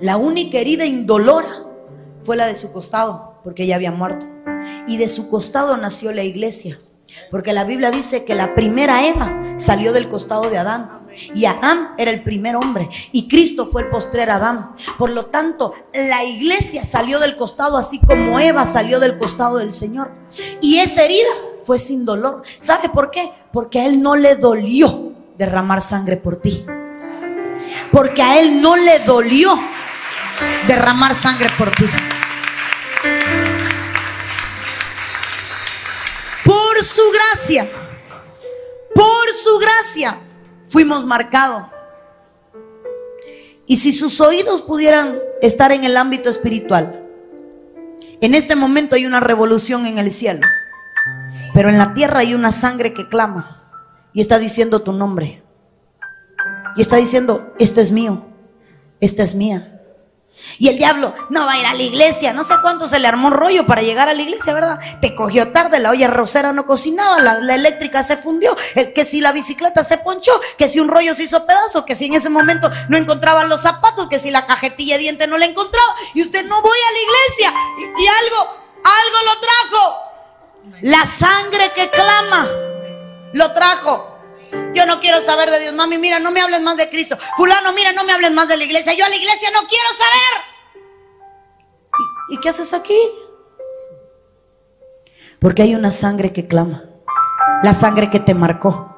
La 0.00 0.18
única 0.18 0.58
herida 0.58 0.84
indolora 0.84 1.48
fue 2.20 2.36
la 2.36 2.46
de 2.46 2.54
su 2.54 2.70
costado, 2.70 3.40
porque 3.42 3.62
ella 3.62 3.76
había 3.76 3.92
muerto. 3.92 4.26
Y 4.86 4.98
de 4.98 5.08
su 5.08 5.30
costado 5.30 5.76
nació 5.78 6.12
la 6.12 6.22
iglesia. 6.22 6.78
Porque 7.30 7.52
la 7.52 7.64
Biblia 7.64 7.90
dice 7.90 8.24
que 8.24 8.34
la 8.34 8.54
primera 8.54 9.06
Eva 9.06 9.42
salió 9.56 9.92
del 9.92 10.08
costado 10.08 10.48
de 10.50 10.58
Adán. 10.58 10.98
Y 11.34 11.46
Adán 11.46 11.94
era 11.98 12.10
el 12.10 12.22
primer 12.22 12.56
hombre. 12.56 12.88
Y 13.12 13.28
Cristo 13.28 13.66
fue 13.66 13.82
el 13.82 13.88
postrer 13.88 14.30
Adán. 14.30 14.72
Por 14.98 15.10
lo 15.10 15.26
tanto, 15.26 15.74
la 15.92 16.24
iglesia 16.24 16.84
salió 16.84 17.18
del 17.18 17.36
costado 17.36 17.76
así 17.76 18.00
como 18.00 18.38
Eva 18.38 18.64
salió 18.64 19.00
del 19.00 19.18
costado 19.18 19.58
del 19.58 19.72
Señor. 19.72 20.12
Y 20.60 20.78
esa 20.78 21.04
herida 21.04 21.28
fue 21.64 21.78
sin 21.78 22.04
dolor. 22.04 22.42
¿Sabe 22.60 22.88
por 22.88 23.10
qué? 23.10 23.30
Porque 23.52 23.80
a 23.80 23.86
Él 23.86 24.02
no 24.02 24.16
le 24.16 24.36
dolió 24.36 25.12
derramar 25.36 25.82
sangre 25.82 26.16
por 26.16 26.36
ti. 26.36 26.64
Porque 27.92 28.22
a 28.22 28.40
Él 28.40 28.60
no 28.60 28.76
le 28.76 29.00
dolió 29.00 29.58
derramar 30.66 31.14
sangre 31.14 31.48
por 31.58 31.70
ti. 31.70 31.84
Su 36.88 37.02
gracia, 37.12 37.68
por 38.94 39.34
su 39.34 39.58
gracia, 39.58 40.18
fuimos 40.66 41.04
marcados. 41.04 41.64
Y 43.66 43.76
si 43.76 43.92
sus 43.92 44.20
oídos 44.20 44.62
pudieran 44.62 45.18
estar 45.42 45.72
en 45.72 45.84
el 45.84 45.96
ámbito 45.96 46.30
espiritual, 46.30 47.06
en 48.20 48.34
este 48.34 48.56
momento 48.56 48.96
hay 48.96 49.06
una 49.06 49.20
revolución 49.20 49.86
en 49.86 49.98
el 49.98 50.10
cielo, 50.10 50.46
pero 51.54 51.68
en 51.68 51.78
la 51.78 51.94
tierra 51.94 52.20
hay 52.20 52.34
una 52.34 52.50
sangre 52.50 52.94
que 52.94 53.08
clama 53.08 53.70
y 54.12 54.20
está 54.20 54.38
diciendo 54.38 54.82
tu 54.82 54.92
nombre. 54.92 55.42
Y 56.76 56.80
está 56.80 56.96
diciendo, 56.96 57.54
esto 57.58 57.80
es 57.80 57.92
mío, 57.92 58.24
esta 59.00 59.22
es 59.22 59.34
mía. 59.34 59.77
Y 60.58 60.68
el 60.68 60.78
diablo 60.78 61.14
no 61.30 61.46
va 61.46 61.52
a 61.52 61.58
ir 61.58 61.66
a 61.66 61.74
la 61.74 61.82
iglesia. 61.82 62.32
No 62.32 62.42
sé 62.42 62.54
cuánto 62.62 62.88
se 62.88 62.98
le 62.98 63.06
armó 63.06 63.28
un 63.28 63.34
rollo 63.34 63.66
para 63.66 63.82
llegar 63.82 64.08
a 64.08 64.12
la 64.12 64.22
iglesia, 64.22 64.52
¿verdad? 64.54 64.78
Te 65.00 65.14
cogió 65.14 65.52
tarde, 65.52 65.78
la 65.78 65.90
olla 65.90 66.08
rosera 66.08 66.52
no 66.52 66.66
cocinaba, 66.66 67.20
la, 67.20 67.54
eléctrica 67.54 68.02
se 68.02 68.16
fundió, 68.16 68.56
que 68.94 69.04
si 69.04 69.20
la 69.20 69.32
bicicleta 69.32 69.84
se 69.84 69.98
ponchó, 69.98 70.32
que 70.56 70.68
si 70.68 70.80
un 70.80 70.88
rollo 70.88 71.14
se 71.14 71.24
hizo 71.24 71.44
pedazo, 71.46 71.84
que 71.84 71.94
si 71.94 72.06
en 72.06 72.14
ese 72.14 72.28
momento 72.28 72.70
no 72.88 72.96
encontraban 72.96 73.48
los 73.48 73.62
zapatos, 73.62 74.08
que 74.08 74.18
si 74.18 74.30
la 74.30 74.46
cajetilla 74.46 74.94
de 74.94 75.02
diente 75.02 75.26
no 75.26 75.38
la 75.38 75.46
encontraba. 75.46 75.94
Y 76.14 76.22
usted 76.22 76.44
no 76.44 76.60
voy 76.60 76.78
a 76.88 76.92
la 76.92 76.98
iglesia. 76.98 77.52
Y 77.98 78.06
algo, 78.06 78.50
algo 78.84 79.18
lo 79.26 79.40
trajo. 79.40 80.08
La 80.82 81.06
sangre 81.06 81.72
que 81.74 81.90
clama 81.90 82.48
lo 83.32 83.52
trajo. 83.52 84.17
Yo 84.74 84.86
no 84.86 85.00
quiero 85.00 85.20
saber 85.20 85.50
de 85.50 85.60
Dios. 85.60 85.74
Mami, 85.74 85.98
mira, 85.98 86.18
no 86.18 86.30
me 86.30 86.40
hables 86.40 86.60
más 86.62 86.76
de 86.76 86.88
Cristo. 86.88 87.16
Fulano, 87.36 87.72
mira, 87.72 87.92
no 87.92 88.04
me 88.04 88.12
hables 88.12 88.32
más 88.32 88.48
de 88.48 88.56
la 88.56 88.64
iglesia. 88.64 88.94
Yo 88.94 89.04
a 89.04 89.08
la 89.08 89.16
iglesia 89.16 89.50
no 89.52 89.60
quiero 89.68 89.88
saber. 89.90 90.58
¿Y, 92.30 92.40
qué 92.40 92.48
haces 92.48 92.72
aquí? 92.72 92.98
Porque 95.40 95.62
hay 95.62 95.74
una 95.74 95.90
sangre 95.90 96.32
que 96.32 96.46
clama. 96.46 96.84
La 97.62 97.72
sangre 97.72 98.10
que 98.10 98.20
te 98.20 98.34
marcó. 98.34 98.94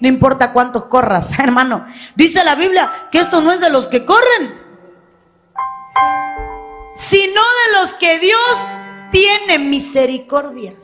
No 0.00 0.08
importa 0.08 0.52
cuántos 0.52 0.86
corras, 0.86 1.30
hermano. 1.38 1.86
Dice 2.14 2.44
la 2.44 2.54
Biblia 2.54 2.90
que 3.10 3.18
esto 3.18 3.40
no 3.40 3.52
es 3.52 3.60
de 3.60 3.70
los 3.70 3.86
que 3.86 4.04
corren, 4.04 4.60
sino 6.96 7.40
de 7.40 7.80
los 7.80 7.94
que 7.94 8.18
Dios 8.18 8.58
tiene 9.10 9.58
misericordia. 9.58 10.74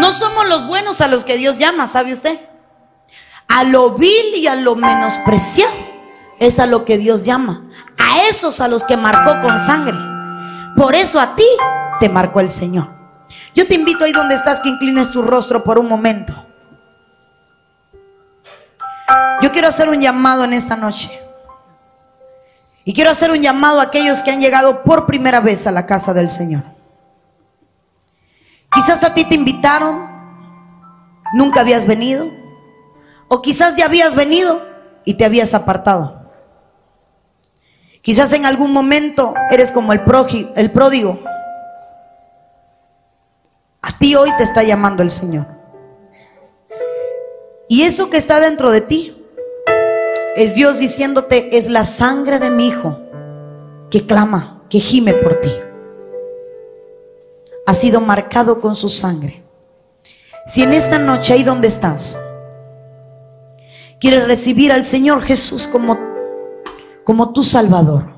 No 0.00 0.12
somos 0.12 0.48
los 0.48 0.66
buenos 0.66 1.00
a 1.00 1.08
los 1.08 1.24
que 1.24 1.36
Dios 1.36 1.58
llama, 1.58 1.86
¿sabe 1.86 2.12
usted? 2.12 2.38
A 3.48 3.64
lo 3.64 3.92
vil 3.92 4.34
y 4.34 4.46
a 4.46 4.54
lo 4.54 4.74
menospreciado 4.74 5.72
es 6.38 6.58
a 6.58 6.66
lo 6.66 6.84
que 6.84 6.98
Dios 6.98 7.24
llama. 7.24 7.64
A 7.98 8.22
esos 8.28 8.60
a 8.60 8.68
los 8.68 8.84
que 8.84 8.96
marcó 8.96 9.40
con 9.40 9.58
sangre. 9.58 9.96
Por 10.76 10.94
eso 10.94 11.20
a 11.20 11.36
ti 11.36 11.46
te 12.00 12.08
marcó 12.08 12.40
el 12.40 12.50
Señor. 12.50 12.88
Yo 13.54 13.66
te 13.66 13.74
invito 13.74 14.04
ahí 14.04 14.12
donde 14.12 14.34
estás 14.34 14.60
que 14.60 14.68
inclines 14.68 15.10
tu 15.10 15.22
rostro 15.22 15.64
por 15.64 15.78
un 15.78 15.88
momento. 15.88 16.34
Yo 19.42 19.52
quiero 19.52 19.68
hacer 19.68 19.88
un 19.88 20.00
llamado 20.00 20.44
en 20.44 20.52
esta 20.52 20.76
noche. 20.76 21.10
Y 22.84 22.94
quiero 22.94 23.10
hacer 23.10 23.30
un 23.30 23.42
llamado 23.42 23.80
a 23.80 23.84
aquellos 23.84 24.22
que 24.22 24.30
han 24.30 24.40
llegado 24.40 24.82
por 24.82 25.06
primera 25.06 25.40
vez 25.40 25.66
a 25.66 25.72
la 25.72 25.86
casa 25.86 26.14
del 26.14 26.28
Señor. 26.28 26.75
Quizás 28.76 29.02
a 29.04 29.14
ti 29.14 29.24
te 29.24 29.34
invitaron, 29.34 30.06
nunca 31.32 31.62
habías 31.62 31.86
venido. 31.86 32.30
O 33.26 33.40
quizás 33.40 33.74
ya 33.74 33.86
habías 33.86 34.14
venido 34.14 34.60
y 35.06 35.14
te 35.14 35.24
habías 35.24 35.54
apartado. 35.54 36.30
Quizás 38.02 38.34
en 38.34 38.44
algún 38.44 38.74
momento 38.74 39.32
eres 39.50 39.72
como 39.72 39.94
el, 39.94 40.02
el 40.56 40.72
pródigo. 40.72 41.18
A 43.80 43.98
ti 43.98 44.14
hoy 44.14 44.30
te 44.36 44.44
está 44.44 44.62
llamando 44.62 45.02
el 45.02 45.10
Señor. 45.10 45.46
Y 47.70 47.84
eso 47.84 48.10
que 48.10 48.18
está 48.18 48.40
dentro 48.40 48.70
de 48.70 48.82
ti 48.82 49.26
es 50.36 50.54
Dios 50.54 50.78
diciéndote, 50.78 51.56
es 51.56 51.70
la 51.70 51.86
sangre 51.86 52.38
de 52.38 52.50
mi 52.50 52.68
Hijo 52.68 53.00
que 53.90 54.06
clama, 54.06 54.64
que 54.68 54.80
gime 54.80 55.14
por 55.14 55.40
ti 55.40 55.50
ha 57.66 57.74
sido 57.74 58.00
marcado 58.00 58.60
con 58.60 58.76
su 58.76 58.88
sangre. 58.88 59.44
Si 60.46 60.62
en 60.62 60.72
esta 60.72 60.98
noche 60.98 61.32
ahí 61.32 61.42
donde 61.42 61.66
estás, 61.66 62.16
quieres 64.00 64.26
recibir 64.26 64.72
al 64.72 64.86
Señor 64.86 65.24
Jesús 65.24 65.66
como, 65.66 65.98
como 67.04 67.32
tu 67.32 67.42
Salvador, 67.42 68.14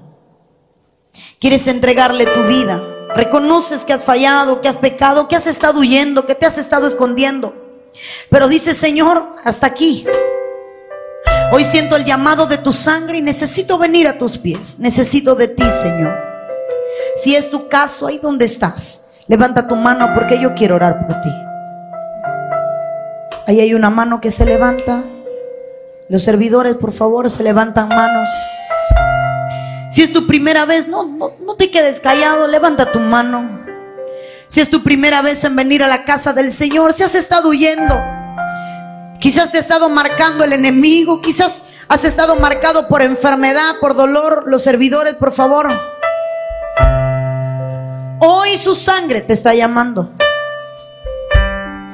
quieres 1.40 1.66
entregarle 1.66 2.26
tu 2.26 2.44
vida, 2.44 2.82
reconoces 3.14 3.86
que 3.86 3.94
has 3.94 4.04
fallado, 4.04 4.60
que 4.60 4.68
has 4.68 4.76
pecado, 4.76 5.26
que 5.26 5.36
has 5.36 5.46
estado 5.46 5.80
huyendo, 5.80 6.26
que 6.26 6.34
te 6.34 6.44
has 6.44 6.58
estado 6.58 6.86
escondiendo, 6.86 7.54
pero 8.30 8.48
dices, 8.48 8.76
Señor, 8.76 9.36
hasta 9.44 9.66
aquí. 9.66 10.04
Hoy 11.50 11.64
siento 11.64 11.96
el 11.96 12.04
llamado 12.04 12.46
de 12.46 12.58
tu 12.58 12.74
sangre 12.74 13.18
y 13.18 13.22
necesito 13.22 13.78
venir 13.78 14.06
a 14.06 14.18
tus 14.18 14.36
pies. 14.36 14.78
Necesito 14.78 15.34
de 15.34 15.48
ti, 15.48 15.64
Señor. 15.82 16.14
Si 17.16 17.34
es 17.34 17.50
tu 17.50 17.68
caso, 17.68 18.06
ahí 18.06 18.18
donde 18.18 18.44
estás, 18.44 19.07
Levanta 19.28 19.68
tu 19.68 19.76
mano 19.76 20.14
porque 20.14 20.40
yo 20.40 20.54
quiero 20.54 20.76
orar 20.76 21.06
por 21.06 21.20
ti. 21.20 21.30
Ahí 23.46 23.60
hay 23.60 23.74
una 23.74 23.90
mano 23.90 24.22
que 24.22 24.30
se 24.30 24.46
levanta. 24.46 25.02
Los 26.08 26.22
servidores, 26.22 26.76
por 26.76 26.92
favor, 26.92 27.28
se 27.28 27.42
levantan 27.42 27.88
manos. 27.88 28.28
Si 29.90 30.02
es 30.02 30.14
tu 30.14 30.26
primera 30.26 30.64
vez, 30.64 30.88
no, 30.88 31.04
no, 31.04 31.32
no 31.44 31.56
te 31.56 31.70
quedes 31.70 32.00
callado, 32.00 32.46
levanta 32.46 32.90
tu 32.90 33.00
mano. 33.00 33.66
Si 34.48 34.62
es 34.62 34.70
tu 34.70 34.82
primera 34.82 35.20
vez 35.20 35.44
en 35.44 35.54
venir 35.56 35.82
a 35.82 35.88
la 35.88 36.04
casa 36.04 36.32
del 36.32 36.50
Señor, 36.50 36.94
si 36.94 37.02
has 37.02 37.14
estado 37.14 37.50
huyendo, 37.50 38.00
quizás 39.20 39.52
te 39.52 39.58
ha 39.58 39.60
estado 39.60 39.90
marcando 39.90 40.42
el 40.42 40.54
enemigo, 40.54 41.20
quizás 41.20 41.64
has 41.86 42.04
estado 42.04 42.36
marcado 42.36 42.88
por 42.88 43.02
enfermedad, 43.02 43.76
por 43.78 43.94
dolor, 43.94 44.44
los 44.46 44.62
servidores, 44.62 45.14
por 45.14 45.32
favor. 45.32 45.97
Hoy 48.20 48.58
su 48.58 48.74
sangre 48.74 49.20
te 49.20 49.32
está 49.32 49.54
llamando. 49.54 50.10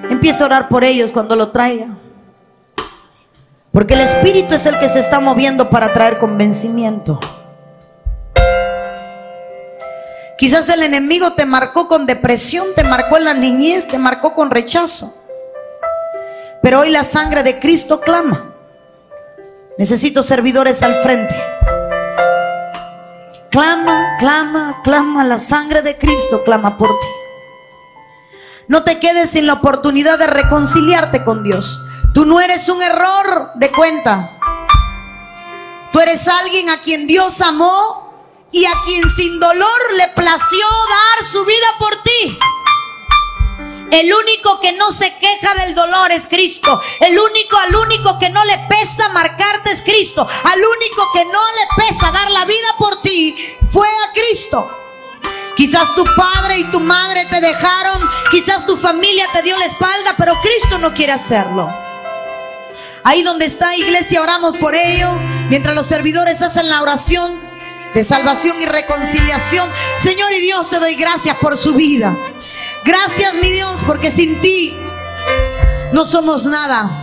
Empieza 0.08 0.44
a 0.44 0.46
orar 0.46 0.68
por 0.68 0.82
ellos 0.82 1.12
cuando 1.12 1.36
lo 1.36 1.50
traiga. 1.50 1.88
Porque 3.72 3.94
el 3.94 4.00
Espíritu 4.00 4.54
es 4.54 4.64
el 4.64 4.78
que 4.78 4.88
se 4.88 5.00
está 5.00 5.20
moviendo 5.20 5.68
para 5.68 5.92
traer 5.92 6.18
convencimiento. 6.18 7.20
Quizás 10.38 10.68
el 10.70 10.82
enemigo 10.82 11.32
te 11.34 11.44
marcó 11.44 11.88
con 11.88 12.06
depresión, 12.06 12.68
te 12.74 12.84
marcó 12.84 13.18
en 13.18 13.24
la 13.24 13.34
niñez, 13.34 13.86
te 13.86 13.98
marcó 13.98 14.34
con 14.34 14.50
rechazo. 14.50 15.12
Pero 16.62 16.80
hoy 16.80 16.90
la 16.90 17.04
sangre 17.04 17.42
de 17.42 17.58
Cristo 17.60 18.00
clama. 18.00 18.54
Necesito 19.76 20.22
servidores 20.22 20.82
al 20.82 21.02
frente. 21.02 21.34
Clama, 23.54 24.16
clama, 24.18 24.80
clama. 24.82 25.22
La 25.22 25.38
sangre 25.38 25.80
de 25.82 25.96
Cristo 25.96 26.42
clama 26.42 26.76
por 26.76 26.98
ti. 26.98 27.06
No 28.66 28.82
te 28.82 28.98
quedes 28.98 29.30
sin 29.30 29.46
la 29.46 29.52
oportunidad 29.52 30.18
de 30.18 30.26
reconciliarte 30.26 31.22
con 31.22 31.44
Dios. 31.44 31.84
Tú 32.12 32.26
no 32.26 32.40
eres 32.40 32.68
un 32.68 32.82
error 32.82 33.50
de 33.54 33.70
cuentas. 33.70 34.34
Tú 35.92 36.00
eres 36.00 36.26
alguien 36.26 36.68
a 36.68 36.78
quien 36.78 37.06
Dios 37.06 37.40
amó 37.42 38.12
y 38.50 38.64
a 38.64 38.72
quien 38.84 39.08
sin 39.08 39.38
dolor 39.38 39.80
le 39.98 40.08
plació 40.16 40.66
dar 40.88 41.24
su 41.24 41.44
vida 41.44 41.66
por 41.78 41.94
ti. 42.02 42.36
El 43.94 44.12
único 44.12 44.58
que 44.58 44.72
no 44.72 44.90
se 44.90 45.14
queja 45.18 45.54
del 45.54 45.76
dolor 45.76 46.10
es 46.10 46.26
Cristo. 46.26 46.80
El 46.98 47.16
único, 47.16 47.56
al 47.56 47.76
único 47.76 48.18
que 48.18 48.28
no 48.28 48.44
le 48.44 48.58
pesa 48.68 49.08
marcarte 49.10 49.70
es 49.70 49.82
Cristo. 49.82 50.26
Al 50.26 50.58
único 50.58 51.12
que 51.12 51.24
no 51.26 51.30
le 51.30 51.86
pesa 51.86 52.10
dar 52.10 52.28
la 52.32 52.44
vida 52.44 52.74
por 52.76 53.00
ti 53.02 53.36
fue 53.70 53.86
a 53.86 54.12
Cristo. 54.12 54.68
Quizás 55.56 55.94
tu 55.94 56.04
padre 56.16 56.58
y 56.58 56.64
tu 56.72 56.80
madre 56.80 57.24
te 57.26 57.40
dejaron, 57.40 58.10
quizás 58.32 58.66
tu 58.66 58.76
familia 58.76 59.28
te 59.32 59.42
dio 59.42 59.56
la 59.56 59.66
espalda, 59.66 60.16
pero 60.18 60.40
Cristo 60.42 60.78
no 60.78 60.92
quiere 60.92 61.12
hacerlo. 61.12 61.68
Ahí 63.04 63.22
donde 63.22 63.44
está 63.44 63.76
iglesia, 63.76 64.22
oramos 64.22 64.56
por 64.56 64.74
ello. 64.74 65.12
Mientras 65.50 65.76
los 65.76 65.86
servidores 65.86 66.42
hacen 66.42 66.68
la 66.68 66.82
oración 66.82 67.40
de 67.94 68.02
salvación 68.02 68.60
y 68.60 68.66
reconciliación. 68.66 69.70
Señor 70.00 70.32
y 70.32 70.40
Dios, 70.40 70.68
te 70.68 70.80
doy 70.80 70.96
gracias 70.96 71.36
por 71.36 71.56
su 71.56 71.74
vida. 71.74 72.16
Gracias, 72.84 73.34
mi 73.34 73.50
Dios, 73.50 73.80
porque 73.86 74.10
sin 74.10 74.40
ti 74.42 74.76
no 75.92 76.04
somos 76.04 76.44
nada. 76.44 77.00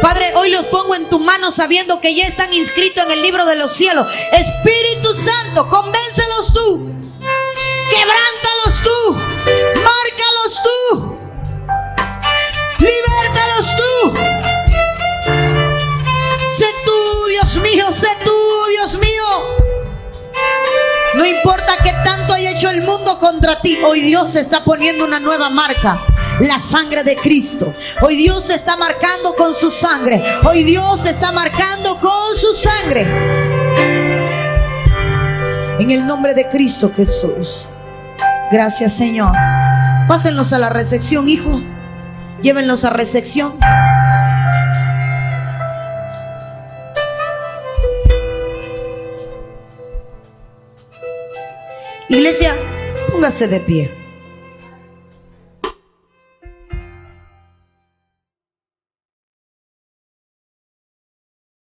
Padre, 0.00 0.32
hoy 0.34 0.50
los 0.50 0.66
pongo 0.66 0.94
en 0.96 1.08
tu 1.08 1.20
mano 1.20 1.52
sabiendo 1.52 2.00
que 2.00 2.14
ya 2.14 2.26
están 2.26 2.52
inscritos 2.52 3.04
en 3.04 3.12
el 3.12 3.22
libro 3.22 3.44
de 3.44 3.56
los 3.56 3.72
cielos. 3.72 4.06
Espíritu 4.32 5.14
Santo, 5.14 5.68
convéncelos 5.68 6.52
tú. 6.52 6.92
Quebrántalos 7.90 8.82
tú. 8.82 9.14
Márcalos 9.84 10.60
tú. 10.64 11.18
Libértalos 12.78 13.66
tú. 13.76 14.14
Sé 16.58 16.66
tú, 16.84 17.26
Dios 17.28 17.56
mío, 17.58 17.92
sé 17.92 18.08
tú. 18.24 18.41
No 21.14 21.26
importa 21.26 21.76
que 21.82 21.92
tanto 22.04 22.34
haya 22.34 22.52
hecho 22.52 22.70
el 22.70 22.82
mundo 22.82 23.18
contra 23.18 23.60
ti, 23.60 23.78
hoy 23.84 24.00
Dios 24.02 24.34
está 24.36 24.64
poniendo 24.64 25.04
una 25.04 25.20
nueva 25.20 25.50
marca 25.50 26.02
la 26.40 26.58
sangre 26.58 27.04
de 27.04 27.16
Cristo. 27.16 27.72
Hoy 28.00 28.16
Dios 28.16 28.46
se 28.46 28.54
está 28.54 28.76
marcando 28.76 29.34
con 29.34 29.54
su 29.54 29.70
sangre. 29.70 30.22
Hoy 30.44 30.62
Dios 30.62 31.02
te 31.02 31.10
está 31.10 31.32
marcando 31.32 31.98
con 32.00 32.36
su 32.36 32.54
sangre. 32.54 33.06
En 35.78 35.90
el 35.90 36.06
nombre 36.06 36.34
de 36.34 36.48
Cristo 36.48 36.92
Jesús. 36.94 37.66
Gracias 38.50 38.92
Señor. 38.92 39.32
Pásenlos 40.08 40.52
a 40.52 40.58
la 40.58 40.68
recepción, 40.68 41.28
hijo. 41.28 41.62
Llévenlos 42.42 42.84
a 42.84 42.90
recepción. 42.90 43.54
Iglesia, 52.12 52.54
póngase 53.10 53.48
de 53.48 53.58
pie. 53.58 54.01